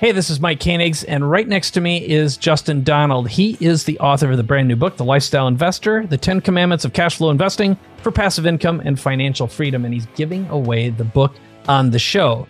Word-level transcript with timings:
Hey, 0.00 0.12
this 0.12 0.30
is 0.30 0.38
Mike 0.38 0.60
Koenigs, 0.60 1.04
and 1.08 1.28
right 1.28 1.48
next 1.48 1.72
to 1.72 1.80
me 1.80 2.06
is 2.06 2.36
Justin 2.36 2.84
Donald. 2.84 3.28
He 3.28 3.56
is 3.58 3.82
the 3.82 3.98
author 3.98 4.30
of 4.30 4.36
the 4.36 4.44
brand 4.44 4.68
new 4.68 4.76
book, 4.76 4.96
The 4.96 5.04
Lifestyle 5.04 5.48
Investor 5.48 6.06
The 6.06 6.16
10 6.16 6.40
Commandments 6.40 6.84
of 6.84 6.92
Cash 6.92 7.16
Flow 7.16 7.30
Investing 7.30 7.76
for 8.00 8.12
Passive 8.12 8.46
Income 8.46 8.82
and 8.84 9.00
Financial 9.00 9.48
Freedom. 9.48 9.84
And 9.84 9.92
he's 9.92 10.06
giving 10.14 10.48
away 10.50 10.90
the 10.90 11.02
book 11.02 11.34
on 11.66 11.90
the 11.90 11.98
show. 11.98 12.46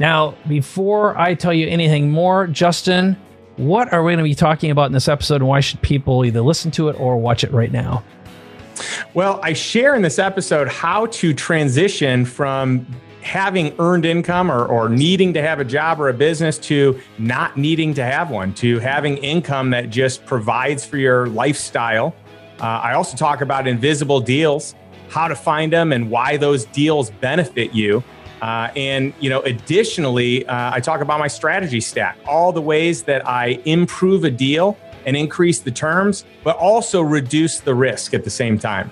Now, 0.00 0.34
before 0.46 1.16
I 1.16 1.32
tell 1.32 1.54
you 1.54 1.66
anything 1.66 2.10
more, 2.10 2.46
Justin, 2.46 3.16
what 3.56 3.90
are 3.90 4.04
we 4.04 4.12
going 4.12 4.18
to 4.18 4.24
be 4.24 4.34
talking 4.34 4.70
about 4.70 4.84
in 4.84 4.92
this 4.92 5.08
episode, 5.08 5.36
and 5.36 5.48
why 5.48 5.60
should 5.60 5.80
people 5.80 6.26
either 6.26 6.42
listen 6.42 6.70
to 6.72 6.90
it 6.90 7.00
or 7.00 7.16
watch 7.16 7.42
it 7.42 7.52
right 7.52 7.72
now? 7.72 8.04
Well, 9.14 9.40
I 9.42 9.54
share 9.54 9.94
in 9.94 10.02
this 10.02 10.18
episode 10.18 10.68
how 10.68 11.06
to 11.06 11.32
transition 11.32 12.26
from 12.26 12.86
having 13.22 13.74
earned 13.78 14.04
income 14.04 14.50
or, 14.50 14.66
or 14.66 14.88
needing 14.88 15.32
to 15.32 15.40
have 15.40 15.60
a 15.60 15.64
job 15.64 16.00
or 16.00 16.08
a 16.08 16.14
business 16.14 16.58
to 16.58 17.00
not 17.18 17.56
needing 17.56 17.94
to 17.94 18.04
have 18.04 18.30
one, 18.30 18.52
to 18.54 18.78
having 18.80 19.16
income 19.18 19.70
that 19.70 19.90
just 19.90 20.26
provides 20.26 20.84
for 20.84 20.98
your 20.98 21.28
lifestyle. 21.28 22.14
Uh, 22.60 22.64
I 22.64 22.94
also 22.94 23.16
talk 23.16 23.40
about 23.40 23.66
invisible 23.66 24.20
deals, 24.20 24.74
how 25.08 25.28
to 25.28 25.36
find 25.36 25.72
them, 25.72 25.92
and 25.92 26.10
why 26.10 26.36
those 26.36 26.64
deals 26.66 27.10
benefit 27.10 27.72
you. 27.72 28.02
Uh, 28.40 28.70
and 28.74 29.14
you 29.20 29.30
know, 29.30 29.40
additionally, 29.42 30.44
uh, 30.46 30.74
I 30.74 30.80
talk 30.80 31.00
about 31.00 31.20
my 31.20 31.28
strategy 31.28 31.80
stack, 31.80 32.18
all 32.26 32.52
the 32.52 32.60
ways 32.60 33.04
that 33.04 33.26
I 33.26 33.60
improve 33.64 34.24
a 34.24 34.30
deal 34.30 34.76
and 35.06 35.16
increase 35.16 35.60
the 35.60 35.70
terms, 35.70 36.24
but 36.42 36.56
also 36.56 37.02
reduce 37.02 37.60
the 37.60 37.74
risk 37.74 38.14
at 38.14 38.24
the 38.24 38.30
same 38.30 38.58
time. 38.58 38.90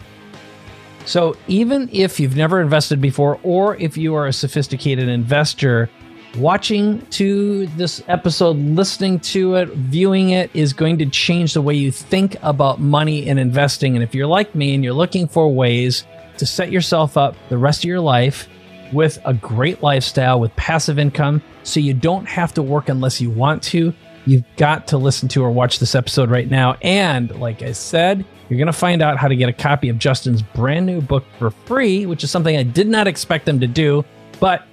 So, 1.06 1.36
even 1.48 1.88
if 1.92 2.20
you've 2.20 2.36
never 2.36 2.60
invested 2.60 3.00
before, 3.00 3.40
or 3.42 3.76
if 3.76 3.96
you 3.96 4.14
are 4.14 4.26
a 4.26 4.32
sophisticated 4.32 5.08
investor, 5.08 5.90
watching 6.36 7.04
to 7.06 7.66
this 7.68 8.02
episode, 8.08 8.56
listening 8.56 9.18
to 9.20 9.56
it, 9.56 9.68
viewing 9.70 10.30
it 10.30 10.50
is 10.54 10.72
going 10.72 10.98
to 10.98 11.06
change 11.06 11.54
the 11.54 11.62
way 11.62 11.74
you 11.74 11.90
think 11.90 12.36
about 12.42 12.80
money 12.80 13.28
and 13.28 13.38
investing. 13.38 13.96
And 13.96 14.02
if 14.02 14.14
you're 14.14 14.26
like 14.26 14.54
me 14.54 14.74
and 14.74 14.84
you're 14.84 14.94
looking 14.94 15.26
for 15.26 15.52
ways 15.52 16.04
to 16.38 16.46
set 16.46 16.70
yourself 16.70 17.16
up 17.16 17.34
the 17.48 17.58
rest 17.58 17.80
of 17.80 17.88
your 17.88 18.00
life 18.00 18.48
with 18.92 19.18
a 19.24 19.34
great 19.34 19.82
lifestyle, 19.82 20.40
with 20.40 20.54
passive 20.56 20.98
income, 20.98 21.42
so 21.62 21.80
you 21.80 21.94
don't 21.94 22.26
have 22.26 22.54
to 22.54 22.62
work 22.62 22.88
unless 22.88 23.20
you 23.20 23.30
want 23.30 23.62
to, 23.62 23.94
you've 24.26 24.44
got 24.56 24.88
to 24.88 24.98
listen 24.98 25.28
to 25.30 25.42
or 25.42 25.50
watch 25.50 25.78
this 25.78 25.94
episode 25.94 26.30
right 26.30 26.48
now. 26.48 26.76
And 26.82 27.34
like 27.40 27.62
I 27.62 27.72
said, 27.72 28.24
you're 28.48 28.58
going 28.58 28.66
to 28.66 28.72
find 28.72 29.02
out 29.02 29.16
how 29.16 29.28
to 29.28 29.36
get 29.36 29.48
a 29.48 29.52
copy 29.52 29.88
of 29.88 29.98
Justin's 29.98 30.42
brand 30.42 30.86
new 30.86 31.00
book 31.00 31.24
for 31.38 31.50
free, 31.50 32.06
which 32.06 32.24
is 32.24 32.30
something 32.30 32.56
I 32.56 32.62
did 32.62 32.88
not 32.88 33.06
expect 33.06 33.48
him 33.48 33.60
to 33.60 33.66
do. 33.66 34.04
But 34.40 34.66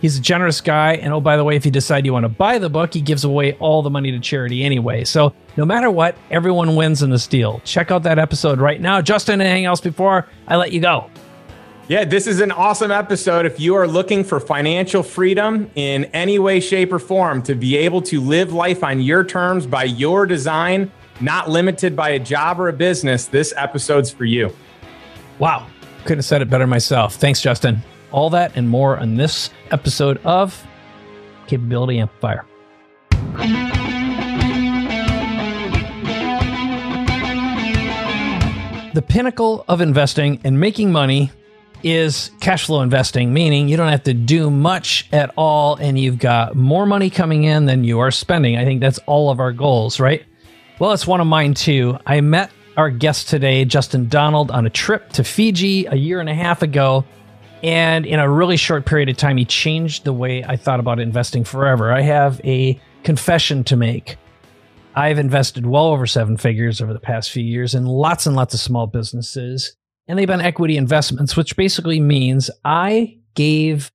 he's 0.00 0.18
a 0.18 0.20
generous 0.20 0.60
guy. 0.60 0.94
And 0.94 1.12
oh, 1.12 1.20
by 1.20 1.36
the 1.36 1.44
way, 1.44 1.56
if 1.56 1.64
you 1.64 1.72
decide 1.72 2.04
you 2.04 2.12
want 2.12 2.24
to 2.24 2.28
buy 2.28 2.58
the 2.58 2.68
book, 2.68 2.92
he 2.92 3.00
gives 3.00 3.24
away 3.24 3.54
all 3.54 3.82
the 3.82 3.90
money 3.90 4.10
to 4.10 4.20
charity 4.20 4.62
anyway. 4.62 5.04
So 5.04 5.34
no 5.56 5.64
matter 5.64 5.90
what, 5.90 6.16
everyone 6.30 6.76
wins 6.76 7.02
in 7.02 7.10
this 7.10 7.26
deal. 7.26 7.60
Check 7.64 7.90
out 7.90 8.02
that 8.02 8.18
episode 8.18 8.60
right 8.60 8.80
now. 8.80 9.00
Justin, 9.00 9.40
anything 9.40 9.64
else 9.64 9.80
before 9.80 10.28
I 10.46 10.56
let 10.56 10.72
you 10.72 10.80
go? 10.80 11.10
Yeah, 11.88 12.04
this 12.04 12.28
is 12.28 12.40
an 12.40 12.52
awesome 12.52 12.92
episode. 12.92 13.44
If 13.44 13.58
you 13.58 13.74
are 13.74 13.88
looking 13.88 14.22
for 14.22 14.38
financial 14.38 15.02
freedom 15.02 15.68
in 15.74 16.04
any 16.06 16.38
way, 16.38 16.60
shape, 16.60 16.92
or 16.92 17.00
form 17.00 17.42
to 17.42 17.56
be 17.56 17.76
able 17.76 18.00
to 18.02 18.20
live 18.20 18.52
life 18.52 18.84
on 18.84 19.00
your 19.00 19.24
terms 19.24 19.66
by 19.66 19.84
your 19.84 20.24
design, 20.24 20.92
not 21.20 21.50
limited 21.50 21.96
by 21.96 22.10
a 22.10 22.20
job 22.20 22.60
or 22.60 22.68
a 22.68 22.72
business, 22.72 23.26
this 23.26 23.52
episode's 23.56 24.12
for 24.12 24.24
you. 24.24 24.54
Wow. 25.40 25.66
Couldn't 26.02 26.18
have 26.18 26.24
said 26.24 26.40
it 26.40 26.48
better 26.48 26.68
myself. 26.68 27.16
Thanks, 27.16 27.40
Justin. 27.40 27.82
All 28.12 28.30
that 28.30 28.52
and 28.56 28.68
more 28.68 28.96
on 28.98 29.16
this 29.16 29.50
episode 29.72 30.18
of 30.24 30.64
Capability 31.48 31.98
Amplifier. 31.98 32.44
The 38.94 39.02
pinnacle 39.02 39.64
of 39.68 39.80
investing 39.80 40.40
and 40.44 40.60
making 40.60 40.92
money 40.92 41.32
is 41.82 42.30
cash 42.40 42.66
flow 42.66 42.82
investing, 42.82 43.32
meaning 43.32 43.68
you 43.68 43.76
don't 43.76 43.90
have 43.90 44.04
to 44.04 44.14
do 44.14 44.50
much 44.50 45.08
at 45.12 45.32
all 45.36 45.76
and 45.76 45.98
you've 45.98 46.18
got 46.18 46.54
more 46.54 46.86
money 46.86 47.10
coming 47.10 47.44
in 47.44 47.66
than 47.66 47.84
you 47.84 47.98
are 48.00 48.10
spending. 48.10 48.56
I 48.56 48.64
think 48.64 48.80
that's 48.80 48.98
all 49.06 49.30
of 49.30 49.40
our 49.40 49.52
goals, 49.52 50.00
right? 50.00 50.24
Well, 50.78 50.92
it's 50.92 51.06
one 51.06 51.20
of 51.20 51.26
mine 51.26 51.54
too. 51.54 51.98
I 52.06 52.20
met 52.20 52.50
our 52.76 52.90
guest 52.90 53.28
today, 53.28 53.64
Justin 53.64 54.08
Donald, 54.08 54.50
on 54.50 54.66
a 54.66 54.70
trip 54.70 55.10
to 55.10 55.24
Fiji 55.24 55.86
a 55.86 55.94
year 55.94 56.20
and 56.20 56.28
a 56.28 56.34
half 56.34 56.62
ago. 56.62 57.04
And 57.62 58.06
in 58.06 58.18
a 58.18 58.28
really 58.28 58.56
short 58.56 58.86
period 58.86 59.08
of 59.08 59.16
time, 59.16 59.36
he 59.36 59.44
changed 59.44 60.04
the 60.04 60.12
way 60.12 60.42
I 60.42 60.56
thought 60.56 60.80
about 60.80 60.98
investing 60.98 61.44
forever. 61.44 61.92
I 61.92 62.00
have 62.00 62.40
a 62.44 62.80
confession 63.04 63.62
to 63.64 63.76
make. 63.76 64.16
I've 64.94 65.18
invested 65.18 65.66
well 65.66 65.86
over 65.86 66.06
seven 66.06 66.36
figures 66.36 66.80
over 66.80 66.92
the 66.92 67.00
past 67.00 67.30
few 67.30 67.44
years 67.44 67.74
in 67.74 67.86
lots 67.86 68.26
and 68.26 68.36
lots 68.36 68.52
of 68.52 68.60
small 68.60 68.86
businesses. 68.86 69.76
And 70.08 70.18
they've 70.18 70.26
been 70.26 70.40
equity 70.40 70.76
investments, 70.76 71.36
which 71.36 71.56
basically 71.56 72.00
means 72.00 72.50
I 72.64 73.18
gave 73.34 73.90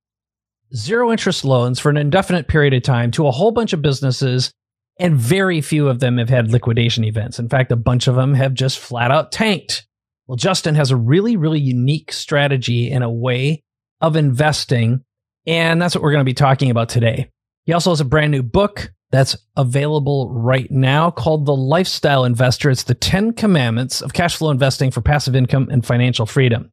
zero 0.75 1.11
interest 1.11 1.45
loans 1.45 1.79
for 1.79 1.89
an 1.89 1.97
indefinite 1.97 2.47
period 2.47 2.73
of 2.73 2.83
time 2.83 3.11
to 3.11 3.27
a 3.27 3.31
whole 3.31 3.51
bunch 3.51 3.73
of 3.73 3.81
businesses 3.81 4.51
and 4.99 5.15
very 5.15 5.61
few 5.61 5.87
of 5.87 5.99
them 5.99 6.17
have 6.17 6.29
had 6.29 6.51
liquidation 6.51 7.03
events. 7.03 7.39
In 7.39 7.49
fact, 7.49 7.71
a 7.71 7.75
bunch 7.75 8.07
of 8.07 8.15
them 8.15 8.33
have 8.33 8.53
just 8.53 8.79
flat 8.79 9.11
out 9.11 9.31
tanked. 9.31 9.85
Well, 10.25 10.37
Justin 10.37 10.75
has 10.75 10.91
a 10.91 10.95
really, 10.95 11.37
really 11.37 11.59
unique 11.59 12.11
strategy 12.11 12.91
and 12.91 13.03
a 13.03 13.09
way 13.09 13.63
of 14.01 14.15
investing. 14.15 15.03
And 15.45 15.81
that's 15.81 15.95
what 15.95 16.01
we're 16.01 16.11
going 16.11 16.21
to 16.21 16.25
be 16.25 16.33
talking 16.33 16.71
about 16.71 16.89
today. 16.89 17.29
He 17.67 17.73
also 17.73 17.91
has 17.91 17.99
a 17.99 18.05
brand 18.05 18.31
new 18.31 18.41
book 18.41 18.93
that's 19.11 19.35
available 19.57 20.31
right 20.31 20.71
now 20.71 21.11
called 21.11 21.45
The 21.45 21.55
Lifestyle 21.55 22.23
Investor. 22.23 22.69
It's 22.69 22.83
the 22.83 22.95
10 22.95 23.33
commandments 23.33 24.01
of 24.01 24.13
cash 24.13 24.37
flow 24.37 24.51
investing 24.51 24.89
for 24.89 25.01
passive 25.01 25.35
income 25.35 25.67
and 25.69 25.85
financial 25.85 26.25
freedom. 26.25 26.71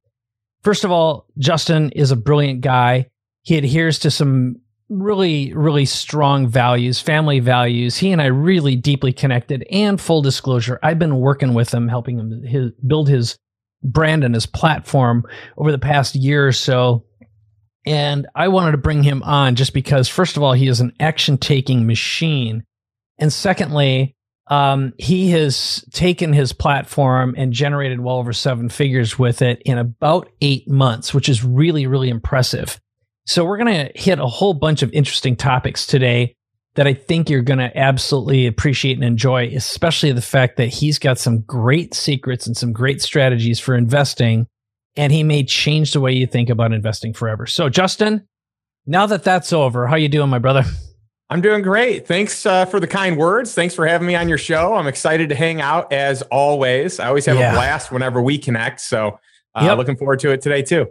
First 0.62 0.84
of 0.84 0.92
all, 0.92 1.26
Justin 1.36 1.90
is 1.90 2.12
a 2.12 2.16
brilliant 2.16 2.60
guy. 2.60 3.08
He 3.42 3.58
adheres 3.58 3.98
to 4.00 4.10
some 4.10 4.60
really, 4.88 5.52
really 5.52 5.84
strong 5.84 6.46
values, 6.46 7.00
family 7.00 7.40
values. 7.40 7.96
He 7.96 8.12
and 8.12 8.22
I 8.22 8.26
really 8.26 8.76
deeply 8.76 9.12
connected. 9.12 9.66
And 9.72 10.00
full 10.00 10.22
disclosure, 10.22 10.78
I've 10.80 11.00
been 11.00 11.18
working 11.18 11.54
with 11.54 11.74
him, 11.74 11.88
helping 11.88 12.20
him 12.20 12.42
his, 12.44 12.70
build 12.86 13.08
his 13.08 13.36
brand 13.82 14.22
and 14.22 14.34
his 14.34 14.46
platform 14.46 15.24
over 15.58 15.72
the 15.72 15.78
past 15.78 16.14
year 16.14 16.46
or 16.46 16.52
so. 16.52 17.04
And 17.86 18.26
I 18.34 18.48
wanted 18.48 18.72
to 18.72 18.78
bring 18.78 19.02
him 19.02 19.22
on 19.22 19.56
just 19.56 19.74
because, 19.74 20.08
first 20.08 20.36
of 20.36 20.42
all, 20.42 20.52
he 20.52 20.68
is 20.68 20.80
an 20.80 20.92
action 20.98 21.36
taking 21.36 21.86
machine. 21.86 22.64
And 23.18 23.32
secondly, 23.32 24.14
um, 24.48 24.92
he 24.98 25.30
has 25.30 25.84
taken 25.92 26.32
his 26.32 26.52
platform 26.52 27.34
and 27.36 27.52
generated 27.52 28.00
well 28.00 28.16
over 28.16 28.32
seven 28.32 28.68
figures 28.68 29.18
with 29.18 29.42
it 29.42 29.62
in 29.64 29.78
about 29.78 30.30
eight 30.40 30.68
months, 30.68 31.14
which 31.14 31.28
is 31.28 31.44
really, 31.44 31.86
really 31.86 32.10
impressive. 32.10 32.78
So 33.26 33.44
we're 33.44 33.58
going 33.58 33.86
to 33.86 33.92
hit 33.98 34.18
a 34.18 34.26
whole 34.26 34.54
bunch 34.54 34.82
of 34.82 34.92
interesting 34.92 35.36
topics 35.36 35.86
today 35.86 36.34
that 36.74 36.86
I 36.86 36.92
think 36.92 37.30
you're 37.30 37.42
going 37.42 37.60
to 37.60 37.76
absolutely 37.76 38.46
appreciate 38.46 38.96
and 38.96 39.04
enjoy, 39.04 39.46
especially 39.54 40.12
the 40.12 40.20
fact 40.20 40.56
that 40.56 40.66
he's 40.66 40.98
got 40.98 41.18
some 41.18 41.40
great 41.40 41.94
secrets 41.94 42.46
and 42.46 42.56
some 42.56 42.72
great 42.72 43.00
strategies 43.00 43.60
for 43.60 43.74
investing, 43.74 44.46
and 44.96 45.12
he 45.12 45.22
may 45.22 45.44
change 45.44 45.92
the 45.92 46.00
way 46.00 46.12
you 46.12 46.26
think 46.26 46.50
about 46.50 46.72
investing 46.72 47.12
forever. 47.12 47.46
So, 47.46 47.68
Justin, 47.68 48.26
now 48.86 49.06
that 49.06 49.24
that's 49.24 49.52
over, 49.52 49.86
how 49.86 49.96
you 49.96 50.08
doing, 50.08 50.30
my 50.30 50.38
brother? 50.38 50.64
I'm 51.30 51.40
doing 51.40 51.62
great. 51.62 52.06
Thanks 52.06 52.44
uh, 52.44 52.66
for 52.66 52.78
the 52.78 52.86
kind 52.86 53.16
words. 53.16 53.54
Thanks 53.54 53.74
for 53.74 53.86
having 53.86 54.06
me 54.06 54.14
on 54.14 54.28
your 54.28 54.38
show. 54.38 54.74
I'm 54.74 54.86
excited 54.86 55.30
to 55.30 55.34
hang 55.34 55.60
out 55.60 55.92
as 55.92 56.22
always. 56.22 57.00
I 57.00 57.08
always 57.08 57.26
have 57.26 57.38
yeah. 57.38 57.52
a 57.52 57.54
blast 57.54 57.90
whenever 57.90 58.22
we 58.22 58.38
connect. 58.38 58.80
So, 58.80 59.18
uh, 59.54 59.64
yep. 59.64 59.78
looking 59.78 59.96
forward 59.96 60.20
to 60.20 60.30
it 60.30 60.42
today 60.42 60.62
too. 60.62 60.86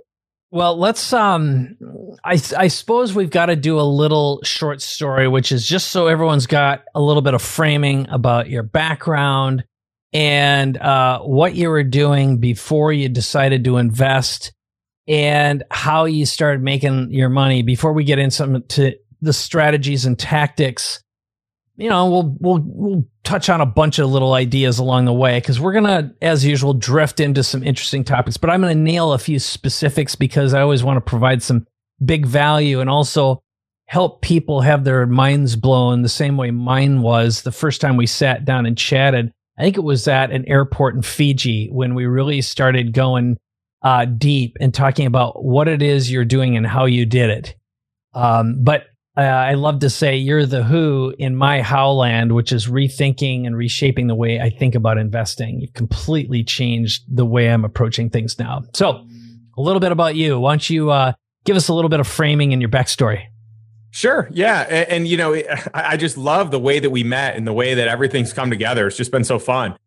Well, 0.53 0.78
let's 0.78 1.13
um 1.13 1.78
I 2.24 2.33
I 2.57 2.68
suppose 2.68 3.16
we've 3.16 3.31
got 3.31 3.48
to 3.48 3.56
do 3.56 3.80
a 3.80 3.81
little 3.81 4.39
short 4.44 4.83
story 4.83 5.27
which 5.27 5.51
is 5.51 5.68
just 5.68 5.89
so 5.89 6.06
everyone's 6.06 6.45
got 6.45 6.83
a 6.94 7.01
little 7.01 7.24
bit 7.24 7.33
of 7.33 7.42
framing 7.42 8.07
about 8.10 8.51
your 8.51 8.62
background 8.62 9.63
and 10.13 10.77
uh 10.77 11.19
what 11.19 11.56
you 11.56 11.69
were 11.69 11.83
doing 11.83 12.38
before 12.38 12.94
you 12.94 13.10
decided 13.10 13.63
to 13.63 13.77
invest 13.77 14.54
and 15.07 15.63
how 15.71 16.06
you 16.06 16.25
started 16.25 16.62
making 16.62 17.12
your 17.12 17.30
money 17.30 17.62
before 17.62 17.94
we 17.94 18.04
get 18.04 18.19
into 18.19 18.98
the 19.21 19.33
strategies 19.33 20.06
and 20.06 20.19
tactics 20.19 21.04
you 21.75 21.89
know, 21.89 22.10
we'll 22.10 22.38
we'll 22.39 22.62
we'll 22.63 23.06
touch 23.24 23.50
on 23.50 23.60
a 23.60 23.65
bunch 23.65 23.98
of 23.98 24.10
little 24.10 24.33
ideas 24.33 24.77
along 24.77 25.06
the 25.06 25.13
way 25.13 25.39
because 25.39 25.60
we're 25.60 25.74
gonna, 25.74 26.13
as 26.21 26.45
usual, 26.45 26.74
drift 26.74 27.19
into 27.19 27.44
some 27.44 27.63
interesting 27.63 28.04
topics. 28.04 28.38
But 28.38 28.51
I'm 28.51 28.62
gonna 28.62 28.75
nail 28.75 29.13
a 29.13 29.18
few 29.18 29.39
specifics 29.39 30.15
because 30.15 30.54
I 30.54 30.62
always 30.62 30.83
want 30.83 30.98
to 30.98 31.01
provide 31.01 31.42
some 31.42 31.65
big 32.04 32.25
value 32.25 32.80
and 32.80 32.89
also 32.89 33.42
help 33.88 34.21
people 34.21 34.62
have 34.62 34.83
their 34.83 35.06
minds 35.07 35.56
blown 35.56 36.04
the 36.04 36.10
same 36.10 36.38
way 36.38 36.51
mine 36.51 37.01
was 37.01 37.42
the 37.42 37.51
first 37.51 37.81
time 37.81 37.98
we 37.98 38.07
sat 38.07 38.45
down 38.45 38.65
and 38.65 38.77
chatted. 38.77 39.31
I 39.57 39.63
think 39.63 39.77
it 39.77 39.83
was 39.83 40.07
at 40.07 40.31
an 40.31 40.47
airport 40.47 40.95
in 40.95 41.01
Fiji 41.01 41.67
when 41.71 41.95
we 41.95 42.05
really 42.05 42.41
started 42.41 42.94
going 42.94 43.38
uh, 43.83 44.05
deep 44.05 44.57
and 44.59 44.73
talking 44.73 45.05
about 45.05 45.44
what 45.44 45.67
it 45.67 45.81
is 45.81 46.11
you're 46.11 46.25
doing 46.25 46.57
and 46.57 46.65
how 46.65 46.85
you 46.85 47.05
did 47.05 47.29
it. 47.29 47.55
Um, 48.13 48.63
but 48.63 48.88
uh, 49.15 49.21
I 49.21 49.53
love 49.53 49.79
to 49.79 49.89
say 49.89 50.17
you're 50.17 50.45
the 50.45 50.63
who 50.63 51.13
in 51.19 51.35
my 51.35 51.61
howland, 51.61 52.31
which 52.31 52.51
is 52.51 52.67
rethinking 52.67 53.45
and 53.45 53.55
reshaping 53.55 54.07
the 54.07 54.15
way 54.15 54.39
I 54.39 54.50
think 54.50 54.73
about 54.73 54.97
investing. 54.97 55.61
You've 55.61 55.73
completely 55.73 56.44
changed 56.44 57.03
the 57.07 57.25
way 57.25 57.50
I'm 57.51 57.63
approaching 57.65 58.09
things 58.09 58.39
now. 58.39 58.63
So, 58.73 59.05
a 59.55 59.61
little 59.61 59.79
bit 59.79 59.91
about 59.91 60.15
you. 60.15 60.39
Why 60.39 60.53
don't 60.53 60.67
you 60.67 60.89
uh, 60.89 61.13
give 61.45 61.55
us 61.55 61.67
a 61.67 61.75
little 61.75 61.89
bit 61.89 62.00
of 62.00 62.07
framing 62.07 62.53
and 62.53 62.61
your 62.61 62.71
backstory? 62.71 63.25
Sure. 63.94 64.28
Yeah. 64.31 64.62
And, 64.62 64.90
and, 64.90 65.07
you 65.07 65.18
know, 65.18 65.40
I 65.74 65.98
just 65.98 66.18
love 66.18 66.50
the 66.51 66.60
way 66.60 66.80
that 66.80 66.90
we 66.90 67.04
met 67.04 67.36
and 67.36 67.45
the 67.48 67.54
way 67.54 67.75
that 67.75 67.88
everything's 67.88 68.34
come 68.34 68.50
together. 68.50 68.88
It's 68.88 68.98
just 68.98 69.12
been 69.12 69.24
so 69.24 69.38
fun. 69.40 69.78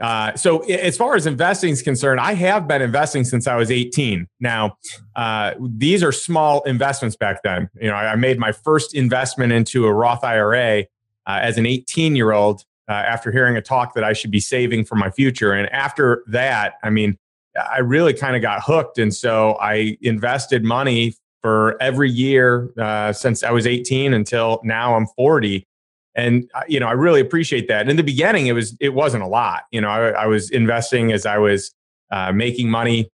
Uh, 0.00 0.34
so 0.34 0.58
as 0.64 0.96
far 0.96 1.14
as 1.14 1.24
investing 1.24 1.70
is 1.70 1.80
concerned, 1.80 2.20
I 2.20 2.34
have 2.34 2.68
been 2.68 2.82
investing 2.82 3.24
since 3.24 3.46
I 3.46 3.56
was 3.56 3.70
18. 3.70 4.26
Now, 4.40 4.76
uh, 5.16 5.52
these 5.60 6.02
are 6.02 6.12
small 6.12 6.62
investments 6.64 7.16
back 7.16 7.42
then. 7.42 7.70
You 7.80 7.88
know, 7.88 7.94
I 7.94 8.16
made 8.16 8.38
my 8.38 8.52
first 8.52 8.94
investment 8.94 9.52
into 9.52 9.86
a 9.86 9.92
Roth 9.92 10.24
IRA 10.24 10.80
uh, 10.80 10.84
as 11.26 11.56
an 11.56 11.64
18 11.64 12.16
year 12.16 12.32
old 12.32 12.64
uh, 12.88 12.92
after 12.92 13.32
hearing 13.32 13.56
a 13.56 13.62
talk 13.62 13.94
that 13.94 14.04
I 14.04 14.12
should 14.12 14.32
be 14.32 14.40
saving 14.40 14.84
for 14.84 14.96
my 14.96 15.10
future. 15.10 15.52
And 15.52 15.72
after 15.72 16.22
that, 16.26 16.74
I 16.82 16.90
mean, 16.90 17.16
I 17.56 17.78
really 17.78 18.12
kind 18.12 18.36
of 18.36 18.42
got 18.42 18.62
hooked. 18.62 18.98
And 18.98 19.14
so 19.14 19.56
I 19.60 19.96
invested 20.02 20.64
money 20.64 21.14
for 21.44 21.76
every 21.78 22.10
year 22.10 22.72
uh, 22.80 23.12
since 23.12 23.42
I 23.42 23.50
was 23.50 23.66
18 23.66 24.14
until 24.14 24.62
now 24.64 24.94
I'm 24.94 25.06
40. 25.08 25.66
And 26.14 26.50
uh, 26.54 26.62
you 26.66 26.80
know, 26.80 26.86
I 26.86 26.92
really 26.92 27.20
appreciate 27.20 27.68
that. 27.68 27.82
And 27.82 27.90
in 27.90 27.98
the 27.98 28.02
beginning, 28.02 28.46
it 28.46 28.52
was 28.52 28.74
it 28.80 28.94
wasn't 28.94 29.24
a 29.24 29.26
lot. 29.26 29.64
You 29.70 29.82
know, 29.82 29.88
I, 29.88 30.08
I 30.12 30.26
was 30.26 30.50
investing 30.50 31.12
as 31.12 31.26
I 31.26 31.36
was 31.36 31.70
uh, 32.10 32.32
making 32.32 32.70
money, 32.70 33.10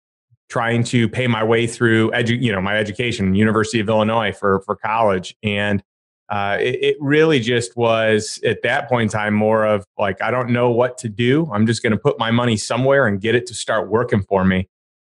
trying 0.50 0.84
to 0.84 1.08
pay 1.08 1.26
my 1.26 1.42
way 1.42 1.66
through 1.66 2.10
edu- 2.10 2.42
you 2.42 2.52
know 2.52 2.60
my 2.60 2.76
education, 2.76 3.34
University 3.34 3.80
of 3.80 3.88
Illinois 3.88 4.32
for 4.32 4.60
for 4.66 4.76
college, 4.76 5.34
and 5.42 5.82
uh, 6.28 6.58
it, 6.60 6.82
it, 6.82 6.96
really 7.00 7.40
just 7.40 7.74
was 7.78 8.38
at 8.44 8.60
that 8.62 8.90
point 8.90 9.04
in 9.04 9.18
time 9.18 9.32
more 9.32 9.64
of 9.64 9.86
like 9.96 10.20
I 10.20 10.30
don't 10.30 10.50
know 10.50 10.70
what 10.70 10.98
to 10.98 11.08
do. 11.08 11.48
I'm 11.50 11.66
just 11.66 11.82
going 11.82 11.92
to 11.92 11.98
put 11.98 12.18
my 12.18 12.30
money 12.30 12.58
somewhere 12.58 13.06
and 13.06 13.22
get 13.22 13.34
it 13.34 13.46
to 13.46 13.54
start 13.54 13.88
working 13.88 14.22
for 14.22 14.44
me. 14.44 14.68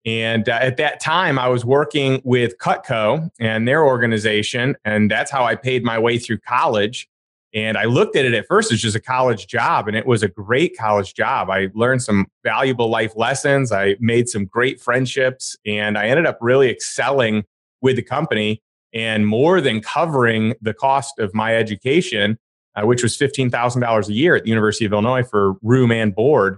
And 0.05 0.49
uh, 0.49 0.59
at 0.61 0.77
that 0.77 0.99
time, 0.99 1.39
I 1.39 1.47
was 1.47 1.63
working 1.63 2.21
with 2.25 2.57
Cutco 2.57 3.29
and 3.39 3.67
their 3.67 3.85
organization, 3.85 4.75
and 4.83 5.09
that's 5.09 5.31
how 5.31 5.45
I 5.45 5.55
paid 5.55 5.83
my 5.83 5.97
way 5.97 6.17
through 6.17 6.39
college. 6.39 7.07
And 7.55 7.77
I 7.77 7.85
looked 7.85 8.15
at 8.15 8.25
it 8.25 8.33
at 8.33 8.47
first 8.47 8.71
as 8.71 8.81
just 8.81 8.95
a 8.95 8.99
college 8.99 9.47
job, 9.47 9.87
and 9.87 9.95
it 9.95 10.05
was 10.05 10.23
a 10.23 10.27
great 10.27 10.75
college 10.77 11.13
job. 11.13 11.49
I 11.49 11.69
learned 11.73 12.01
some 12.01 12.25
valuable 12.43 12.89
life 12.89 13.13
lessons. 13.15 13.71
I 13.71 13.95
made 13.99 14.27
some 14.27 14.45
great 14.45 14.81
friendships, 14.81 15.55
and 15.65 15.97
I 15.97 16.07
ended 16.07 16.25
up 16.25 16.37
really 16.41 16.69
excelling 16.69 17.45
with 17.81 17.95
the 17.95 18.01
company 18.01 18.61
and 18.93 19.27
more 19.27 19.61
than 19.61 19.81
covering 19.81 20.53
the 20.61 20.73
cost 20.73 21.19
of 21.19 21.33
my 21.33 21.55
education, 21.55 22.37
uh, 22.75 22.85
which 22.85 23.03
was 23.03 23.17
$15,000 23.17 24.07
a 24.07 24.13
year 24.13 24.35
at 24.35 24.43
the 24.43 24.49
University 24.49 24.85
of 24.85 24.91
Illinois 24.91 25.23
for 25.23 25.53
room 25.61 25.91
and 25.91 26.13
board. 26.13 26.57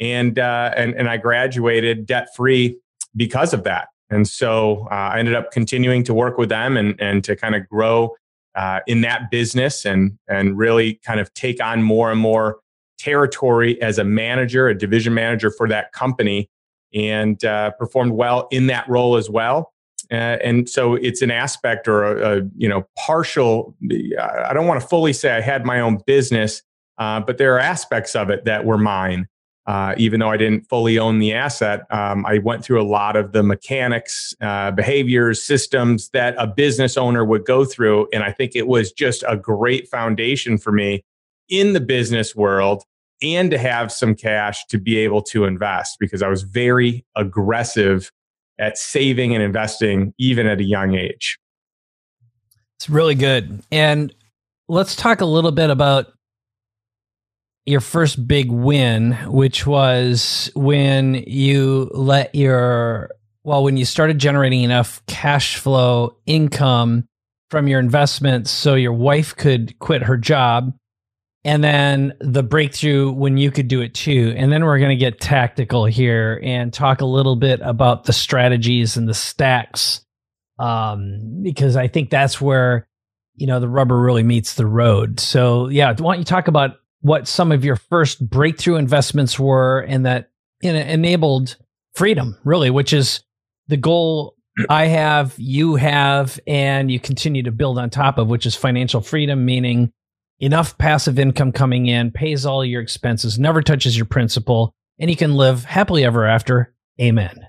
And, 0.00 0.38
uh, 0.38 0.72
and, 0.76 0.94
and 0.94 1.08
I 1.08 1.16
graduated 1.16 2.06
debt 2.06 2.28
free 2.36 2.78
because 3.16 3.52
of 3.52 3.64
that. 3.64 3.88
And 4.10 4.28
so 4.28 4.86
uh, 4.90 4.94
I 4.94 5.18
ended 5.18 5.34
up 5.34 5.50
continuing 5.50 6.04
to 6.04 6.14
work 6.14 6.38
with 6.38 6.48
them 6.48 6.76
and, 6.76 6.94
and 7.00 7.24
to 7.24 7.34
kind 7.34 7.54
of 7.54 7.68
grow 7.68 8.14
uh, 8.54 8.80
in 8.86 9.00
that 9.02 9.30
business 9.30 9.84
and, 9.84 10.18
and 10.28 10.56
really 10.56 10.94
kind 11.04 11.20
of 11.20 11.32
take 11.34 11.62
on 11.62 11.82
more 11.82 12.10
and 12.10 12.20
more 12.20 12.58
territory 12.98 13.80
as 13.82 13.98
a 13.98 14.04
manager, 14.04 14.68
a 14.68 14.76
division 14.76 15.12
manager 15.12 15.50
for 15.50 15.68
that 15.68 15.92
company, 15.92 16.48
and 16.94 17.44
uh, 17.44 17.70
performed 17.72 18.12
well 18.12 18.48
in 18.50 18.68
that 18.68 18.88
role 18.88 19.16
as 19.16 19.28
well. 19.28 19.72
Uh, 20.10 20.38
and 20.42 20.68
so 20.68 20.94
it's 20.94 21.20
an 21.20 21.30
aspect 21.30 21.88
or 21.88 22.04
a, 22.04 22.38
a, 22.38 22.42
you 22.56 22.68
know 22.68 22.86
partial. 22.96 23.74
I 24.20 24.52
don't 24.52 24.66
want 24.66 24.80
to 24.80 24.86
fully 24.86 25.12
say 25.12 25.32
I 25.32 25.40
had 25.40 25.66
my 25.66 25.80
own 25.80 25.98
business, 26.06 26.62
uh, 26.98 27.20
but 27.20 27.38
there 27.38 27.54
are 27.56 27.58
aspects 27.58 28.14
of 28.14 28.30
it 28.30 28.44
that 28.44 28.64
were 28.64 28.78
mine. 28.78 29.26
Uh, 29.66 29.94
even 29.98 30.20
though 30.20 30.30
I 30.30 30.36
didn't 30.36 30.68
fully 30.68 30.96
own 30.96 31.18
the 31.18 31.32
asset, 31.32 31.80
um, 31.90 32.24
I 32.24 32.38
went 32.38 32.64
through 32.64 32.80
a 32.80 32.86
lot 32.86 33.16
of 33.16 33.32
the 33.32 33.42
mechanics, 33.42 34.32
uh, 34.40 34.70
behaviors, 34.70 35.42
systems 35.42 36.08
that 36.10 36.36
a 36.38 36.46
business 36.46 36.96
owner 36.96 37.24
would 37.24 37.44
go 37.44 37.64
through. 37.64 38.06
And 38.12 38.22
I 38.22 38.30
think 38.30 38.54
it 38.54 38.68
was 38.68 38.92
just 38.92 39.24
a 39.26 39.36
great 39.36 39.88
foundation 39.88 40.56
for 40.56 40.70
me 40.70 41.04
in 41.48 41.72
the 41.72 41.80
business 41.80 42.34
world 42.36 42.84
and 43.22 43.50
to 43.50 43.58
have 43.58 43.90
some 43.90 44.14
cash 44.14 44.64
to 44.66 44.78
be 44.78 44.98
able 44.98 45.22
to 45.22 45.44
invest 45.44 45.96
because 45.98 46.22
I 46.22 46.28
was 46.28 46.42
very 46.42 47.04
aggressive 47.16 48.12
at 48.58 48.78
saving 48.78 49.34
and 49.34 49.42
investing 49.42 50.14
even 50.18 50.46
at 50.46 50.60
a 50.60 50.64
young 50.64 50.94
age. 50.94 51.38
It's 52.78 52.88
really 52.90 53.14
good. 53.14 53.62
And 53.72 54.14
let's 54.68 54.94
talk 54.94 55.20
a 55.20 55.26
little 55.26 55.52
bit 55.52 55.70
about 55.70 56.12
your 57.66 57.80
first 57.80 58.26
big 58.26 58.50
win, 58.50 59.12
which 59.26 59.66
was 59.66 60.50
when 60.54 61.14
you 61.26 61.90
let 61.92 62.34
your, 62.34 63.10
well, 63.42 63.64
when 63.64 63.76
you 63.76 63.84
started 63.84 64.18
generating 64.18 64.62
enough 64.62 65.04
cash 65.06 65.56
flow 65.56 66.16
income 66.26 67.08
from 67.50 67.66
your 67.66 67.80
investments 67.80 68.50
so 68.50 68.74
your 68.74 68.92
wife 68.92 69.34
could 69.36 69.78
quit 69.80 70.02
her 70.04 70.16
job. 70.16 70.72
And 71.44 71.62
then 71.62 72.14
the 72.20 72.42
breakthrough 72.42 73.12
when 73.12 73.36
you 73.36 73.52
could 73.52 73.68
do 73.68 73.80
it 73.80 73.94
too. 73.94 74.34
And 74.36 74.50
then 74.50 74.64
we're 74.64 74.80
going 74.80 74.90
to 74.90 74.96
get 74.96 75.20
tactical 75.20 75.84
here 75.84 76.40
and 76.42 76.72
talk 76.72 77.00
a 77.00 77.06
little 77.06 77.36
bit 77.36 77.60
about 77.62 78.04
the 78.04 78.12
strategies 78.12 78.96
and 78.96 79.08
the 79.08 79.14
stacks. 79.14 80.04
Um, 80.58 81.42
because 81.42 81.76
I 81.76 81.86
think 81.86 82.10
that's 82.10 82.40
where, 82.40 82.88
you 83.36 83.46
know, 83.46 83.60
the 83.60 83.68
rubber 83.68 83.98
really 83.98 84.24
meets 84.24 84.54
the 84.54 84.66
road. 84.66 85.20
So 85.20 85.68
yeah, 85.68 85.92
why 85.92 86.14
don't 86.14 86.18
you 86.18 86.24
talk 86.24 86.48
about 86.48 86.78
what 87.06 87.28
some 87.28 87.52
of 87.52 87.64
your 87.64 87.76
first 87.76 88.28
breakthrough 88.28 88.74
investments 88.74 89.38
were 89.38 89.80
and 89.82 90.04
that 90.04 90.30
enabled 90.60 91.56
freedom, 91.94 92.36
really, 92.42 92.68
which 92.68 92.92
is 92.92 93.22
the 93.68 93.76
goal 93.76 94.34
I 94.68 94.86
have, 94.86 95.32
you 95.36 95.76
have, 95.76 96.40
and 96.48 96.90
you 96.90 96.98
continue 96.98 97.44
to 97.44 97.52
build 97.52 97.78
on 97.78 97.90
top 97.90 98.18
of, 98.18 98.26
which 98.26 98.44
is 98.44 98.56
financial 98.56 99.00
freedom, 99.00 99.44
meaning 99.44 99.92
enough 100.40 100.76
passive 100.78 101.16
income 101.16 101.52
coming 101.52 101.86
in, 101.86 102.10
pays 102.10 102.44
all 102.44 102.64
your 102.64 102.82
expenses, 102.82 103.38
never 103.38 103.62
touches 103.62 103.96
your 103.96 104.06
principal, 104.06 104.74
and 104.98 105.08
you 105.08 105.16
can 105.16 105.34
live 105.34 105.64
happily 105.64 106.04
ever 106.04 106.26
after. 106.26 106.74
Amen. 107.00 107.46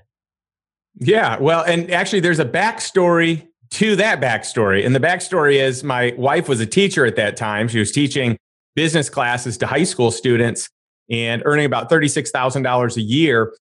Yeah. 1.00 1.36
Well, 1.38 1.64
and 1.64 1.90
actually, 1.90 2.20
there's 2.20 2.38
a 2.38 2.44
backstory 2.44 3.48
to 3.70 3.96
that 3.96 4.20
backstory. 4.20 4.86
And 4.86 4.94
the 4.94 5.00
backstory 5.00 5.56
is 5.56 5.82
my 5.82 6.14
wife 6.16 6.48
was 6.48 6.60
a 6.60 6.66
teacher 6.66 7.04
at 7.04 7.16
that 7.16 7.36
time. 7.36 7.66
She 7.66 7.80
was 7.80 7.90
teaching 7.90 8.36
business 8.74 9.10
classes 9.10 9.58
to 9.58 9.66
high 9.66 9.84
school 9.84 10.10
students 10.10 10.68
and 11.10 11.42
earning 11.44 11.66
about 11.66 11.90
$36,000 11.90 12.96
a 12.96 13.00
year 13.00 13.52